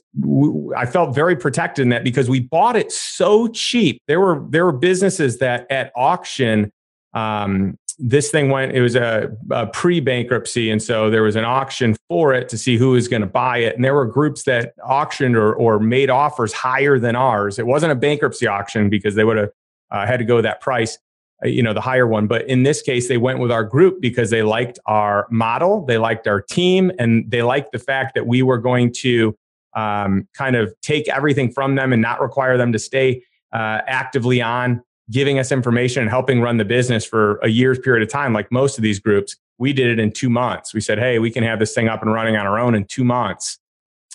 I 0.76 0.86
felt 0.86 1.12
very 1.12 1.34
protected 1.34 1.82
in 1.82 1.88
that 1.88 2.04
because 2.04 2.30
we 2.30 2.38
bought 2.38 2.76
it 2.76 2.92
so 2.92 3.48
cheap. 3.48 4.00
There 4.06 4.20
were 4.20 4.44
there 4.48 4.64
were 4.64 4.72
businesses 4.72 5.38
that 5.38 5.66
at 5.70 5.90
auction 5.96 6.72
um, 7.12 7.78
this 7.98 8.30
thing 8.30 8.50
went, 8.50 8.72
it 8.72 8.82
was 8.82 8.94
a, 8.94 9.30
a 9.50 9.66
pre 9.66 10.00
bankruptcy. 10.00 10.70
And 10.70 10.82
so 10.82 11.10
there 11.10 11.22
was 11.22 11.36
an 11.36 11.44
auction 11.44 11.96
for 12.08 12.34
it 12.34 12.48
to 12.50 12.58
see 12.58 12.76
who 12.76 12.90
was 12.90 13.08
going 13.08 13.22
to 13.22 13.28
buy 13.28 13.58
it. 13.58 13.74
And 13.74 13.84
there 13.84 13.94
were 13.94 14.04
groups 14.04 14.42
that 14.44 14.74
auctioned 14.84 15.36
or, 15.36 15.54
or 15.54 15.78
made 15.78 16.10
offers 16.10 16.52
higher 16.52 16.98
than 16.98 17.16
ours. 17.16 17.58
It 17.58 17.66
wasn't 17.66 17.92
a 17.92 17.96
bankruptcy 17.96 18.46
auction 18.46 18.90
because 18.90 19.14
they 19.14 19.24
would 19.24 19.38
have 19.38 19.50
uh, 19.90 20.06
had 20.06 20.18
to 20.18 20.24
go 20.24 20.42
that 20.42 20.60
price, 20.60 20.98
uh, 21.44 21.48
you 21.48 21.62
know, 21.62 21.72
the 21.72 21.80
higher 21.80 22.06
one. 22.06 22.26
But 22.26 22.46
in 22.48 22.64
this 22.64 22.82
case, 22.82 23.08
they 23.08 23.16
went 23.16 23.38
with 23.38 23.50
our 23.50 23.64
group 23.64 24.00
because 24.00 24.30
they 24.30 24.42
liked 24.42 24.78
our 24.86 25.26
model, 25.30 25.86
they 25.86 25.98
liked 25.98 26.26
our 26.26 26.42
team, 26.42 26.92
and 26.98 27.30
they 27.30 27.42
liked 27.42 27.72
the 27.72 27.78
fact 27.78 28.14
that 28.14 28.26
we 28.26 28.42
were 28.42 28.58
going 28.58 28.92
to 28.98 29.34
um, 29.74 30.28
kind 30.34 30.56
of 30.56 30.74
take 30.82 31.08
everything 31.08 31.50
from 31.50 31.76
them 31.76 31.92
and 31.92 32.02
not 32.02 32.20
require 32.20 32.58
them 32.58 32.72
to 32.72 32.78
stay 32.78 33.22
uh, 33.52 33.80
actively 33.86 34.42
on 34.42 34.82
giving 35.10 35.38
us 35.38 35.52
information 35.52 36.02
and 36.02 36.10
helping 36.10 36.40
run 36.40 36.56
the 36.56 36.64
business 36.64 37.04
for 37.04 37.36
a 37.38 37.48
year's 37.48 37.78
period 37.78 38.02
of 38.02 38.10
time, 38.10 38.32
like 38.32 38.50
most 38.50 38.78
of 38.78 38.82
these 38.82 38.98
groups. 38.98 39.36
We 39.58 39.72
did 39.72 39.86
it 39.86 39.98
in 39.98 40.12
two 40.12 40.28
months. 40.28 40.74
We 40.74 40.80
said, 40.80 40.98
hey, 40.98 41.18
we 41.18 41.30
can 41.30 41.42
have 41.44 41.58
this 41.58 41.74
thing 41.74 41.88
up 41.88 42.02
and 42.02 42.12
running 42.12 42.36
on 42.36 42.46
our 42.46 42.58
own 42.58 42.74
in 42.74 42.84
two 42.84 43.04
months. 43.04 43.58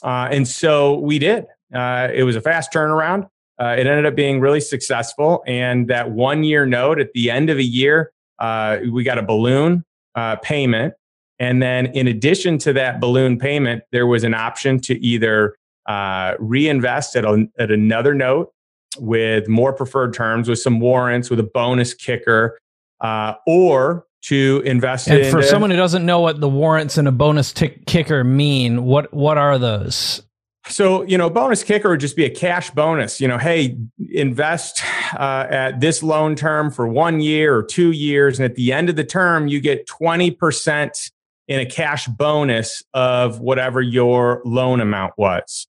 Uh, 0.04 0.28
and 0.32 0.48
so 0.48 1.00
we 1.00 1.20
did. 1.20 1.46
Uh, 1.74 2.10
it 2.14 2.24
was 2.24 2.36
a 2.36 2.42
fast 2.42 2.72
turnaround. 2.74 3.30
Uh, 3.60 3.76
it 3.78 3.88
ended 3.88 4.06
up 4.06 4.16
being 4.16 4.40
really 4.40 4.60
successful. 4.60 5.44
And 5.48 5.88
that 5.88 6.12
one 6.12 6.44
year 6.44 6.66
note 6.66 7.00
at 7.00 7.14
the 7.14 7.32
end 7.32 7.50
of 7.50 7.58
a 7.58 7.64
year, 7.64 8.12
uh, 8.40 8.80
we 8.92 9.04
got 9.04 9.18
a 9.18 9.24
balloon 9.24 9.86
uh, 10.16 10.36
payment. 10.38 10.94
And 11.40 11.62
then, 11.62 11.88
in 11.88 12.08
addition 12.08 12.58
to 12.60 12.74
that 12.74 13.00
balloon 13.00 13.40
payment, 13.40 13.84
there 13.92 14.06
was 14.06 14.24
an 14.24 14.34
option 14.34 14.80
to 14.82 15.00
either 15.04 15.56
uh, 15.88 16.36
reinvest 16.40 17.16
at, 17.16 17.26
a, 17.26 17.48
at 17.58 17.72
another 17.72 18.14
note 18.14 18.54
with 19.00 19.48
more 19.48 19.74
preferred 19.74 20.14
terms, 20.14 20.50
with 20.50 20.60
some 20.60 20.80
warrants, 20.80 21.30
with 21.30 21.40
a 21.40 21.50
bonus 21.54 21.94
kicker, 21.94 22.60
uh, 23.00 23.34
or 23.48 24.06
to 24.24 24.62
invest 24.66 25.08
and 25.08 25.20
in. 25.20 25.32
For 25.32 25.42
someone 25.42 25.72
who 25.72 25.78
doesn't 25.78 26.06
know 26.06 26.20
what 26.20 26.40
the 26.40 26.50
warrants 26.50 26.98
and 26.98 27.08
a 27.08 27.12
bonus 27.12 27.54
tick 27.54 27.86
kicker 27.86 28.24
mean, 28.24 28.84
what 28.84 29.14
what 29.14 29.38
are 29.38 29.58
those? 29.58 30.24
So, 30.68 31.02
you 31.04 31.18
know, 31.18 31.30
bonus 31.30 31.64
kicker 31.64 31.90
would 31.90 32.00
just 32.00 32.16
be 32.16 32.24
a 32.24 32.30
cash 32.30 32.70
bonus. 32.72 33.20
You 33.20 33.28
know, 33.28 33.40
hey, 33.40 33.78
invest 34.10 34.82
uh, 35.14 35.48
at 35.50 35.80
this 35.82 36.04
loan 36.04 36.36
term 36.36 36.70
for 36.70 36.88
one 36.88 37.20
year 37.20 37.56
or 37.56 37.64
two 37.64 37.92
years. 37.92 38.40
And 38.40 38.46
at 38.46 38.56
the 38.56 38.72
end 38.72 38.90
of 38.90 38.96
the 38.96 39.04
term, 39.04 39.48
you 39.48 39.60
get 39.60 39.88
20% 39.88 41.12
in 41.48 41.60
a 41.60 41.66
cash 41.66 42.08
bonus 42.08 42.84
of 42.94 43.40
whatever 43.40 43.82
your 43.82 44.42
loan 44.46 44.82
amount 44.82 45.14
was. 45.18 45.68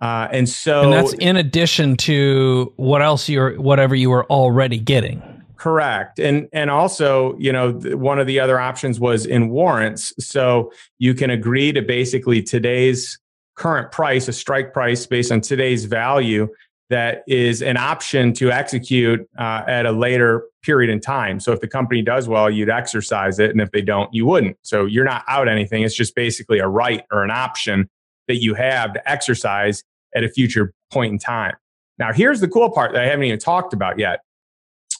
Uh, 0.00 0.28
and 0.32 0.48
so, 0.48 0.82
and 0.82 0.92
that's 0.92 1.14
in 1.14 1.36
addition 1.36 1.96
to 1.96 2.72
what 2.76 3.00
else 3.00 3.28
you're, 3.28 3.60
whatever 3.60 3.94
you 3.94 4.10
were 4.10 4.24
already 4.26 4.78
getting. 4.78 5.22
Correct. 5.56 6.18
And 6.18 6.46
and 6.52 6.70
also, 6.70 7.38
you 7.38 7.50
know, 7.50 7.72
one 7.72 8.18
of 8.18 8.26
the 8.26 8.38
other 8.38 8.60
options 8.60 9.00
was 9.00 9.24
in 9.24 9.48
warrants. 9.48 10.12
So 10.18 10.72
you 10.98 11.14
can 11.14 11.30
agree 11.30 11.72
to 11.72 11.80
basically 11.80 12.42
today's 12.42 13.18
current 13.54 13.90
price, 13.90 14.28
a 14.28 14.32
strike 14.32 14.74
price 14.74 15.06
based 15.06 15.32
on 15.32 15.40
today's 15.40 15.86
value 15.86 16.48
that 16.90 17.22
is 17.26 17.62
an 17.62 17.78
option 17.78 18.34
to 18.34 18.50
execute 18.50 19.26
uh, 19.38 19.62
at 19.66 19.86
a 19.86 19.92
later 19.92 20.44
period 20.62 20.90
in 20.90 21.00
time. 21.00 21.40
So 21.40 21.52
if 21.52 21.60
the 21.60 21.68
company 21.68 22.02
does 22.02 22.28
well, 22.28 22.50
you'd 22.50 22.68
exercise 22.68 23.38
it. 23.38 23.50
And 23.50 23.60
if 23.60 23.70
they 23.70 23.80
don't, 23.80 24.12
you 24.12 24.26
wouldn't. 24.26 24.58
So 24.62 24.84
you're 24.84 25.04
not 25.04 25.24
out 25.28 25.48
anything. 25.48 25.82
It's 25.82 25.94
just 25.94 26.14
basically 26.14 26.58
a 26.58 26.68
right 26.68 27.04
or 27.10 27.24
an 27.24 27.30
option 27.30 27.88
that 28.28 28.36
you 28.36 28.54
have 28.54 28.94
to 28.94 29.10
exercise 29.10 29.82
at 30.14 30.24
a 30.24 30.28
future 30.28 30.72
point 30.92 31.12
in 31.12 31.18
time. 31.18 31.54
Now, 31.98 32.12
here's 32.12 32.40
the 32.40 32.48
cool 32.48 32.70
part 32.70 32.92
that 32.92 33.02
I 33.02 33.06
haven't 33.06 33.24
even 33.24 33.38
talked 33.38 33.72
about 33.72 33.98
yet. 33.98 34.20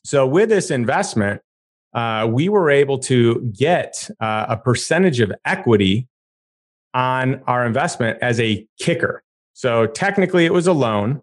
So 0.04 0.26
with 0.26 0.48
this 0.48 0.70
investment, 0.70 1.40
uh, 1.94 2.28
we 2.30 2.48
were 2.48 2.70
able 2.70 2.98
to 2.98 3.40
get 3.56 4.10
uh, 4.20 4.46
a 4.48 4.56
percentage 4.56 5.20
of 5.20 5.32
equity 5.44 6.08
on 6.92 7.42
our 7.46 7.66
investment 7.66 8.18
as 8.20 8.38
a 8.40 8.66
kicker. 8.78 9.22
So 9.54 9.86
technically, 9.86 10.44
it 10.44 10.52
was 10.52 10.66
a 10.66 10.72
loan. 10.72 11.22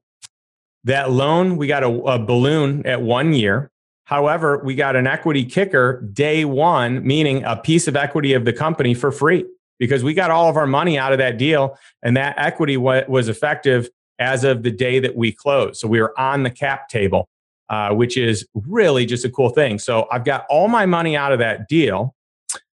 That 0.83 1.11
loan, 1.11 1.57
we 1.57 1.67
got 1.67 1.83
a, 1.83 1.89
a 1.89 2.19
balloon 2.19 2.85
at 2.85 3.01
one 3.01 3.33
year. 3.33 3.69
However, 4.05 4.61
we 4.63 4.75
got 4.75 4.95
an 4.95 5.07
equity 5.07 5.45
kicker 5.45 6.01
day 6.13 6.43
one, 6.43 7.05
meaning 7.05 7.43
a 7.43 7.55
piece 7.55 7.87
of 7.87 7.95
equity 7.95 8.33
of 8.33 8.45
the 8.45 8.53
company 8.53 8.93
for 8.93 9.11
free 9.11 9.45
because 9.81 10.03
we 10.03 10.13
got 10.13 10.29
all 10.29 10.47
of 10.47 10.57
our 10.57 10.67
money 10.67 10.95
out 10.95 11.11
of 11.11 11.17
that 11.17 11.39
deal 11.39 11.75
and 12.03 12.15
that 12.15 12.37
equity 12.37 12.77
was 12.77 13.27
effective 13.27 13.89
as 14.19 14.43
of 14.43 14.61
the 14.61 14.69
day 14.69 14.99
that 14.99 15.15
we 15.15 15.31
closed. 15.31 15.79
So 15.79 15.87
we 15.87 15.99
were 15.99 16.17
on 16.19 16.43
the 16.43 16.51
cap 16.51 16.87
table, 16.87 17.27
uh, 17.67 17.89
which 17.95 18.15
is 18.15 18.47
really 18.53 19.07
just 19.07 19.25
a 19.25 19.29
cool 19.29 19.49
thing. 19.49 19.79
So 19.79 20.07
I've 20.11 20.23
got 20.23 20.45
all 20.51 20.67
my 20.67 20.85
money 20.85 21.17
out 21.17 21.31
of 21.31 21.39
that 21.39 21.67
deal. 21.67 22.13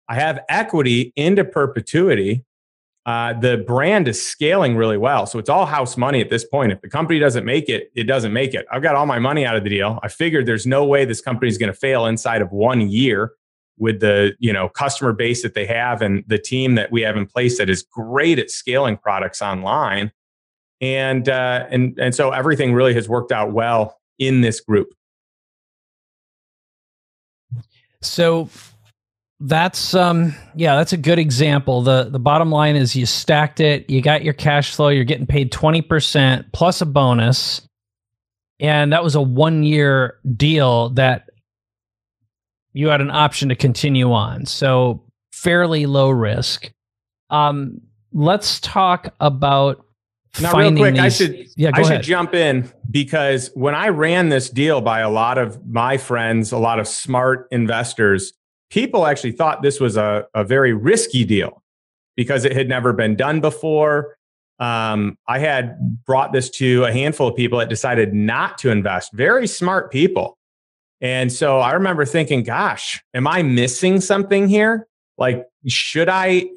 I 0.07 0.15
have 0.15 0.39
equity 0.47 1.11
into 1.17 1.43
perpetuity 1.43 2.45
uh, 3.05 3.33
the 3.33 3.57
brand 3.57 4.07
is 4.07 4.25
scaling 4.25 4.77
really 4.77 4.97
well. 4.97 5.25
So 5.25 5.37
it's 5.37 5.49
all 5.49 5.65
house 5.65 5.97
money 5.97 6.21
at 6.21 6.29
this 6.29 6.45
point. 6.45 6.71
If 6.71 6.79
the 6.81 6.87
company 6.87 7.19
doesn't 7.19 7.43
make 7.43 7.67
it, 7.67 7.91
it 7.95 8.05
doesn't 8.05 8.31
make 8.31 8.53
it. 8.53 8.65
I've 8.71 8.81
got 8.81 8.95
all 8.95 9.05
my 9.05 9.19
money 9.19 9.45
out 9.45 9.57
of 9.57 9.63
the 9.63 9.69
deal. 9.69 9.99
I 10.01 10.07
figured 10.07 10.45
there's 10.45 10.65
no 10.65 10.85
way 10.85 11.03
this 11.03 11.19
company 11.19 11.49
is 11.49 11.57
going 11.57 11.71
to 11.71 11.77
fail 11.77 12.05
inside 12.05 12.41
of 12.41 12.51
one 12.51 12.89
year 12.89 13.33
with 13.77 13.99
the 13.99 14.33
you 14.39 14.53
know 14.53 14.69
customer 14.69 15.13
base 15.13 15.41
that 15.43 15.53
they 15.53 15.65
have 15.65 16.01
and 16.01 16.23
the 16.27 16.37
team 16.37 16.75
that 16.75 16.91
we 16.91 17.01
have 17.01 17.17
in 17.17 17.25
place 17.25 17.57
that 17.57 17.69
is 17.69 17.83
great 17.83 18.39
at 18.39 18.49
scaling 18.49 18.97
products 18.97 19.41
online. 19.41 20.11
And 20.81 21.29
uh, 21.29 21.65
and 21.69 21.97
and 21.99 22.13
so 22.13 22.31
everything 22.31 22.73
really 22.73 22.93
has 22.93 23.07
worked 23.07 23.31
out 23.31 23.53
well 23.53 23.99
in 24.19 24.41
this 24.41 24.59
group. 24.59 24.89
So 28.01 28.49
that's 29.45 29.93
um 29.93 30.33
yeah 30.55 30.77
that's 30.77 30.93
a 30.93 30.97
good 30.97 31.19
example 31.19 31.81
the 31.81 32.05
the 32.05 32.19
bottom 32.19 32.49
line 32.49 32.77
is 32.77 32.95
you 32.95 33.05
stacked 33.05 33.59
it 33.59 33.89
you 33.89 34.01
got 34.01 34.23
your 34.23 34.33
cash 34.33 34.73
flow 34.73 34.87
you're 34.87 35.03
getting 35.03 35.25
paid 35.25 35.51
20% 35.51 36.45
plus 36.53 36.79
a 36.79 36.85
bonus 36.85 37.67
and 38.61 38.93
that 38.93 39.03
was 39.03 39.15
a 39.15 39.21
one 39.21 39.63
year 39.63 40.17
deal 40.37 40.89
that 40.91 41.29
you 42.73 42.87
had 42.87 43.01
an 43.01 43.11
option 43.11 43.49
to 43.49 43.55
continue 43.55 44.11
on 44.11 44.45
so 44.45 45.01
fairly 45.31 45.85
low 45.85 46.09
risk 46.09 46.71
um 47.29 47.79
let's 48.13 48.59
talk 48.59 49.13
about 49.19 49.85
now 50.41 50.55
real 50.57 50.75
quick 50.75 50.95
these, 50.95 51.03
i 51.03 51.09
should 51.09 51.47
yeah 51.55 51.71
i 51.73 51.81
ahead. 51.81 51.97
should 51.97 52.09
jump 52.09 52.33
in 52.33 52.69
because 52.91 53.49
when 53.53 53.75
i 53.75 53.87
ran 53.89 54.29
this 54.29 54.49
deal 54.49 54.81
by 54.81 54.99
a 54.99 55.09
lot 55.09 55.37
of 55.37 55.65
my 55.65 55.97
friends 55.97 56.51
a 56.51 56.57
lot 56.57 56.79
of 56.79 56.87
smart 56.87 57.47
investors 57.51 58.33
people 58.73 59.05
actually 59.05 59.31
thought 59.31 59.61
this 59.61 59.79
was 59.79 59.95
a, 59.97 60.25
a 60.33 60.43
very 60.43 60.73
risky 60.73 61.23
deal 61.23 61.61
because 62.15 62.43
it 62.43 62.53
had 62.53 62.67
never 62.67 62.91
been 62.91 63.15
done 63.15 63.39
before. 63.39 64.17
Um, 64.57 65.15
I 65.27 65.37
had 65.37 66.03
brought 66.05 66.33
this 66.33 66.49
to 66.51 66.83
a 66.83 66.91
handful 66.91 67.27
of 67.27 67.35
people 67.35 67.59
that 67.59 67.69
decided 67.69 68.15
not 68.15 68.57
to 68.59 68.71
invest, 68.71 69.13
very 69.13 69.45
smart 69.45 69.91
people. 69.91 70.39
And 71.03 71.33
so 71.33 71.59
I 71.59 71.73
remember 71.73 72.05
thinking, 72.05 72.43
gosh, 72.43 73.03
am 73.13 73.27
I 73.27 73.43
missing 73.43 73.99
something 73.99 74.47
here? 74.47 74.87
Like, 75.17 75.45
should 75.67 76.07
I, 76.07 76.47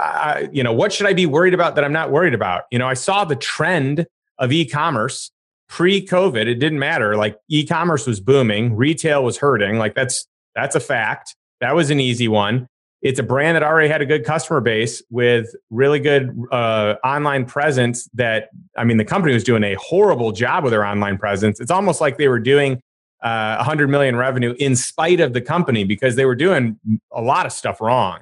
uh, 0.00 0.44
you 0.50 0.64
know, 0.64 0.72
what 0.72 0.94
should 0.94 1.06
I 1.06 1.12
be 1.12 1.26
worried 1.26 1.52
about 1.52 1.74
that 1.74 1.84
I'm 1.84 1.92
not 1.92 2.10
worried 2.10 2.32
about? 2.32 2.62
You 2.70 2.78
know, 2.78 2.88
I 2.88 2.94
saw 2.94 3.26
the 3.26 3.36
trend 3.36 4.06
of 4.38 4.50
e 4.50 4.64
commerce 4.64 5.30
pre 5.68 6.04
COVID. 6.04 6.46
It 6.46 6.54
didn't 6.54 6.78
matter. 6.78 7.16
Like, 7.16 7.36
e 7.48 7.66
commerce 7.66 8.06
was 8.06 8.18
booming, 8.18 8.74
retail 8.74 9.22
was 9.22 9.36
hurting. 9.36 9.76
Like, 9.76 9.94
that's, 9.94 10.26
that's 10.56 10.74
a 10.74 10.80
fact. 10.80 11.36
That 11.60 11.74
was 11.74 11.90
an 11.90 12.00
easy 12.00 12.28
one. 12.28 12.66
It's 13.02 13.18
a 13.18 13.22
brand 13.22 13.56
that 13.56 13.62
already 13.62 13.88
had 13.88 14.00
a 14.00 14.06
good 14.06 14.24
customer 14.24 14.60
base 14.60 15.02
with 15.10 15.54
really 15.70 15.98
good 15.98 16.34
uh, 16.50 16.94
online 17.04 17.44
presence. 17.44 18.08
That, 18.14 18.48
I 18.76 18.84
mean, 18.84 18.96
the 18.96 19.04
company 19.04 19.34
was 19.34 19.44
doing 19.44 19.64
a 19.64 19.74
horrible 19.74 20.32
job 20.32 20.64
with 20.64 20.70
their 20.70 20.84
online 20.84 21.18
presence. 21.18 21.60
It's 21.60 21.70
almost 21.70 22.00
like 22.00 22.16
they 22.16 22.28
were 22.28 22.38
doing 22.38 22.80
uh, 23.22 23.56
100 23.56 23.88
million 23.88 24.16
revenue 24.16 24.54
in 24.58 24.76
spite 24.76 25.20
of 25.20 25.32
the 25.32 25.40
company 25.40 25.84
because 25.84 26.16
they 26.16 26.24
were 26.24 26.34
doing 26.34 26.78
a 27.12 27.22
lot 27.22 27.46
of 27.46 27.52
stuff 27.52 27.80
wrong. 27.80 28.20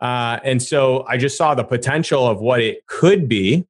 Uh, 0.00 0.38
and 0.44 0.62
so 0.62 1.04
I 1.08 1.16
just 1.16 1.36
saw 1.36 1.54
the 1.54 1.64
potential 1.64 2.26
of 2.26 2.40
what 2.40 2.60
it 2.60 2.86
could 2.86 3.28
be. 3.28 3.66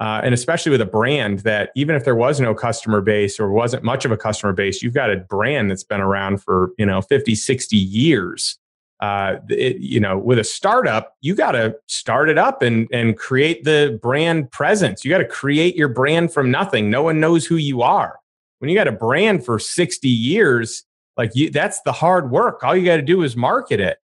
Uh, 0.00 0.20
and 0.24 0.34
especially 0.34 0.70
with 0.70 0.80
a 0.80 0.86
brand 0.86 1.40
that 1.40 1.70
even 1.76 1.94
if 1.94 2.04
there 2.04 2.16
was 2.16 2.40
no 2.40 2.54
customer 2.54 3.00
base 3.00 3.38
or 3.38 3.52
wasn't 3.52 3.84
much 3.84 4.04
of 4.04 4.10
a 4.10 4.16
customer 4.16 4.52
base 4.52 4.82
you've 4.82 4.94
got 4.94 5.12
a 5.12 5.16
brand 5.16 5.70
that's 5.70 5.84
been 5.84 6.00
around 6.00 6.42
for 6.42 6.72
you 6.76 6.84
know 6.84 7.00
50 7.00 7.36
60 7.36 7.76
years 7.76 8.58
uh, 8.98 9.36
it, 9.48 9.76
you 9.76 10.00
know 10.00 10.18
with 10.18 10.40
a 10.40 10.44
startup 10.44 11.14
you 11.20 11.36
got 11.36 11.52
to 11.52 11.76
start 11.86 12.28
it 12.28 12.36
up 12.36 12.62
and 12.62 12.88
and 12.92 13.16
create 13.16 13.62
the 13.62 13.96
brand 14.02 14.50
presence 14.50 15.04
you 15.04 15.10
got 15.10 15.18
to 15.18 15.24
create 15.24 15.76
your 15.76 15.88
brand 15.88 16.32
from 16.32 16.50
nothing 16.50 16.90
no 16.90 17.04
one 17.04 17.20
knows 17.20 17.46
who 17.46 17.54
you 17.54 17.80
are 17.80 18.18
when 18.62 18.70
you 18.70 18.76
got 18.76 18.88
a 18.88 18.92
brand 18.92 19.44
for 19.44 19.58
60 19.58 20.08
years 20.08 20.84
like 21.18 21.32
you, 21.34 21.50
that's 21.50 21.82
the 21.82 21.92
hard 21.92 22.30
work 22.30 22.64
all 22.64 22.74
you 22.74 22.86
got 22.86 22.96
to 22.96 23.02
do 23.02 23.22
is 23.22 23.36
market 23.36 23.80
it 23.80 23.98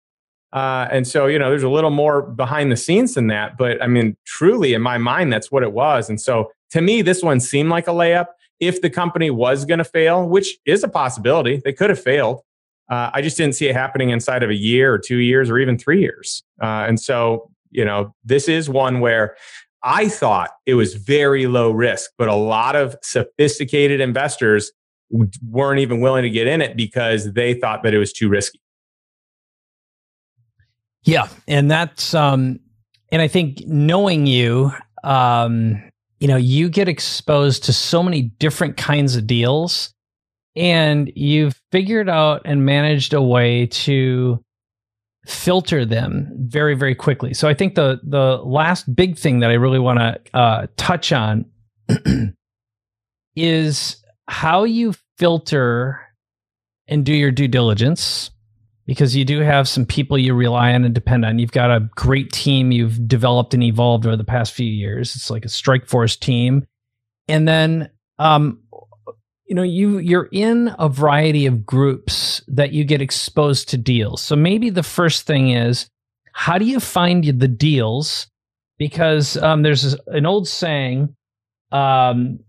uh, 0.56 0.88
and 0.90 1.06
so, 1.06 1.26
you 1.26 1.38
know, 1.38 1.50
there's 1.50 1.64
a 1.64 1.70
little 1.70 1.90
more 1.90 2.22
behind 2.22 2.72
the 2.72 2.78
scenes 2.78 3.16
than 3.16 3.28
that. 3.28 3.58
But 3.58 3.84
I 3.84 3.88
mean, 3.88 4.16
truly, 4.26 4.74
in 4.74 4.82
my 4.82 4.98
mind, 4.98 5.32
that's 5.32 5.52
what 5.52 5.64
it 5.64 5.74
was. 5.74 6.10
And 6.10 6.20
so, 6.20 6.50
to 6.72 6.80
me, 6.80 7.02
this 7.02 7.22
one 7.22 7.42
seemed 7.42 7.70
like 7.70 7.90
a 7.90 7.92
layup. 7.92 8.28
If 8.62 8.82
the 8.82 8.90
company 8.90 9.30
was 9.30 9.66
going 9.66 9.80
to 9.80 9.84
fail, 9.84 10.28
which 10.28 10.58
is 10.66 10.82
a 10.84 10.88
possibility, 10.88 11.62
they 11.64 11.74
could 11.74 11.90
have 11.90 12.02
failed. 12.02 12.40
Uh, 12.90 13.10
I 13.14 13.22
just 13.22 13.36
didn't 13.36 13.56
see 13.56 13.68
it 13.68 13.76
happening 13.76 14.12
inside 14.12 14.44
of 14.44 14.50
a 14.50 14.56
year 14.56 14.94
or 14.94 14.98
two 14.98 15.18
years 15.18 15.50
or 15.50 15.58
even 15.58 15.78
three 15.78 16.00
years. 16.00 16.44
Uh, 16.62 16.86
and 16.88 17.00
so, 17.00 17.52
you 17.72 17.84
know, 17.84 18.16
this 18.24 18.48
is 18.48 18.70
one 18.70 19.02
where 19.02 19.36
I 19.86 20.10
thought 20.10 20.50
it 20.66 20.74
was 20.74 20.96
very 20.96 21.46
low 21.46 21.70
risk, 21.70 22.10
but 22.18 22.28
a 22.28 22.36
lot 22.36 22.76
of 22.76 22.96
sophisticated 23.04 24.02
investors 24.02 24.72
weren't 25.48 25.80
even 25.80 26.02
willing 26.02 26.24
to 26.24 26.30
get 26.30 26.48
in 26.48 26.60
it 26.60 26.76
because 26.76 27.34
they 27.34 27.54
thought 27.54 27.84
that 27.84 27.94
it 27.94 28.00
was 28.00 28.12
too 28.12 28.28
risky. 28.28 28.60
Yeah, 31.04 31.28
and 31.48 31.70
that's 31.70 32.16
um 32.16 32.60
and 33.12 33.22
I 33.22 33.28
think 33.28 33.66
knowing 33.68 34.26
you 34.26 34.74
um 35.04 35.84
you 36.20 36.28
know, 36.28 36.38
you 36.38 36.70
get 36.70 36.88
exposed 36.88 37.66
to 37.66 37.74
so 37.74 38.02
many 38.02 38.24
different 38.24 38.78
kinds 38.78 39.16
of 39.16 39.28
deals 39.28 39.94
and 40.56 41.12
you've 41.16 41.62
figured 41.72 42.10
out 42.10 42.42
and 42.46 42.66
managed 42.66 43.14
a 43.14 43.22
way 43.22 43.68
to 43.68 44.44
filter 45.26 45.86
them 45.86 46.32
very 46.38 46.76
very 46.76 46.96
quickly. 46.96 47.34
So 47.34 47.48
I 47.48 47.54
think 47.54 47.76
the 47.76 48.00
the 48.04 48.38
last 48.44 48.94
big 48.96 49.18
thing 49.18 49.40
that 49.40 49.50
I 49.50 49.56
really 49.56 49.80
want 49.80 50.00
to 50.00 50.20
uh, 50.38 50.68
touch 50.78 51.12
on 51.12 51.46
is 53.36 53.98
how 54.28 54.64
you 54.64 54.94
filter 55.18 56.02
and 56.88 57.06
do 57.06 57.14
your 57.14 57.32
due 57.32 57.48
diligence 57.48 58.32
because 58.86 59.16
you 59.16 59.26
do 59.26 59.40
have 59.40 59.68
some 59.68 59.86
people 59.86 60.18
you 60.18 60.34
rely 60.36 60.74
on 60.74 60.86
and 60.86 60.94
depend 60.94 61.26
on. 61.26 61.40
You've 61.40 61.52
got 61.52 61.72
a 61.72 61.90
great 61.96 62.32
team 62.32 62.72
you've 62.72 63.08
developed 63.08 63.56
and 63.56 63.64
evolved 63.64 64.06
over 64.06 64.16
the 64.16 64.24
past 64.24 64.54
few 64.54 64.70
years. 64.70 65.16
It's 65.16 65.32
like 65.32 65.46
a 65.46 65.50
strike 65.50 65.88
force 65.88 66.16
team. 66.16 66.68
And 67.28 67.48
then 67.48 67.90
um 68.20 68.60
you 69.46 69.56
know 69.56 69.64
you 69.64 70.00
you're 70.00 70.30
in 70.32 70.74
a 70.80 70.90
variety 70.90 71.46
of 71.46 71.66
groups 71.66 72.42
that 72.48 72.72
you 72.72 72.84
get 72.84 73.02
exposed 73.02 73.70
to 73.70 73.78
deals. 73.78 74.22
So 74.22 74.36
maybe 74.36 74.70
the 74.70 74.84
first 74.84 75.26
thing 75.26 75.50
is 75.50 75.90
how 76.34 76.58
do 76.58 76.66
you 76.66 76.80
find 76.80 77.24
the 77.24 77.48
deals 77.48 78.28
because 78.78 79.38
um 79.38 79.62
there's 79.62 79.96
an 80.08 80.26
old 80.26 80.48
saying 80.48 81.16
um 81.72 82.40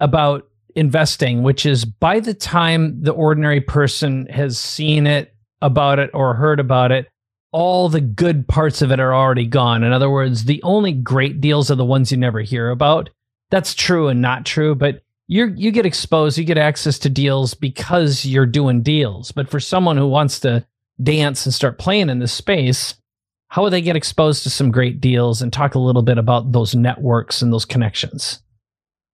about 0.00 0.48
investing, 0.74 1.42
which 1.42 1.66
is 1.66 1.84
by 1.84 2.20
the 2.20 2.34
time 2.34 3.02
the 3.02 3.12
ordinary 3.12 3.60
person 3.60 4.26
has 4.26 4.58
seen 4.58 5.06
it 5.06 5.34
about 5.60 5.98
it 5.98 6.10
or 6.14 6.34
heard 6.34 6.60
about 6.60 6.90
it, 6.92 7.08
all 7.52 7.88
the 7.88 8.00
good 8.00 8.48
parts 8.48 8.80
of 8.82 8.90
it 8.90 8.98
are 8.98 9.14
already 9.14 9.46
gone. 9.46 9.84
In 9.84 9.92
other 9.92 10.10
words, 10.10 10.44
the 10.44 10.62
only 10.62 10.92
great 10.92 11.40
deals 11.40 11.70
are 11.70 11.76
the 11.76 11.84
ones 11.84 12.10
you 12.10 12.16
never 12.16 12.40
hear 12.40 12.70
about. 12.70 13.10
That's 13.50 13.74
true 13.74 14.08
and 14.08 14.22
not 14.22 14.46
true, 14.46 14.74
but 14.74 15.02
you 15.32 15.46
you 15.56 15.70
get 15.70 15.86
exposed, 15.86 16.36
you 16.36 16.44
get 16.44 16.58
access 16.58 16.98
to 17.00 17.08
deals 17.08 17.54
because 17.54 18.26
you're 18.26 18.46
doing 18.46 18.82
deals. 18.82 19.32
But 19.32 19.48
for 19.48 19.60
someone 19.60 19.96
who 19.96 20.06
wants 20.06 20.38
to 20.40 20.66
dance 21.02 21.46
and 21.46 21.54
start 21.54 21.78
playing 21.78 22.10
in 22.10 22.18
this 22.18 22.32
space, 22.32 22.94
how 23.48 23.62
would 23.62 23.72
they 23.72 23.80
get 23.80 23.96
exposed 23.96 24.42
to 24.42 24.50
some 24.50 24.70
great 24.70 25.00
deals 25.00 25.40
and 25.40 25.50
talk 25.50 25.74
a 25.74 25.78
little 25.78 26.02
bit 26.02 26.18
about 26.18 26.52
those 26.52 26.74
networks 26.74 27.40
and 27.40 27.50
those 27.50 27.64
connections? 27.64 28.42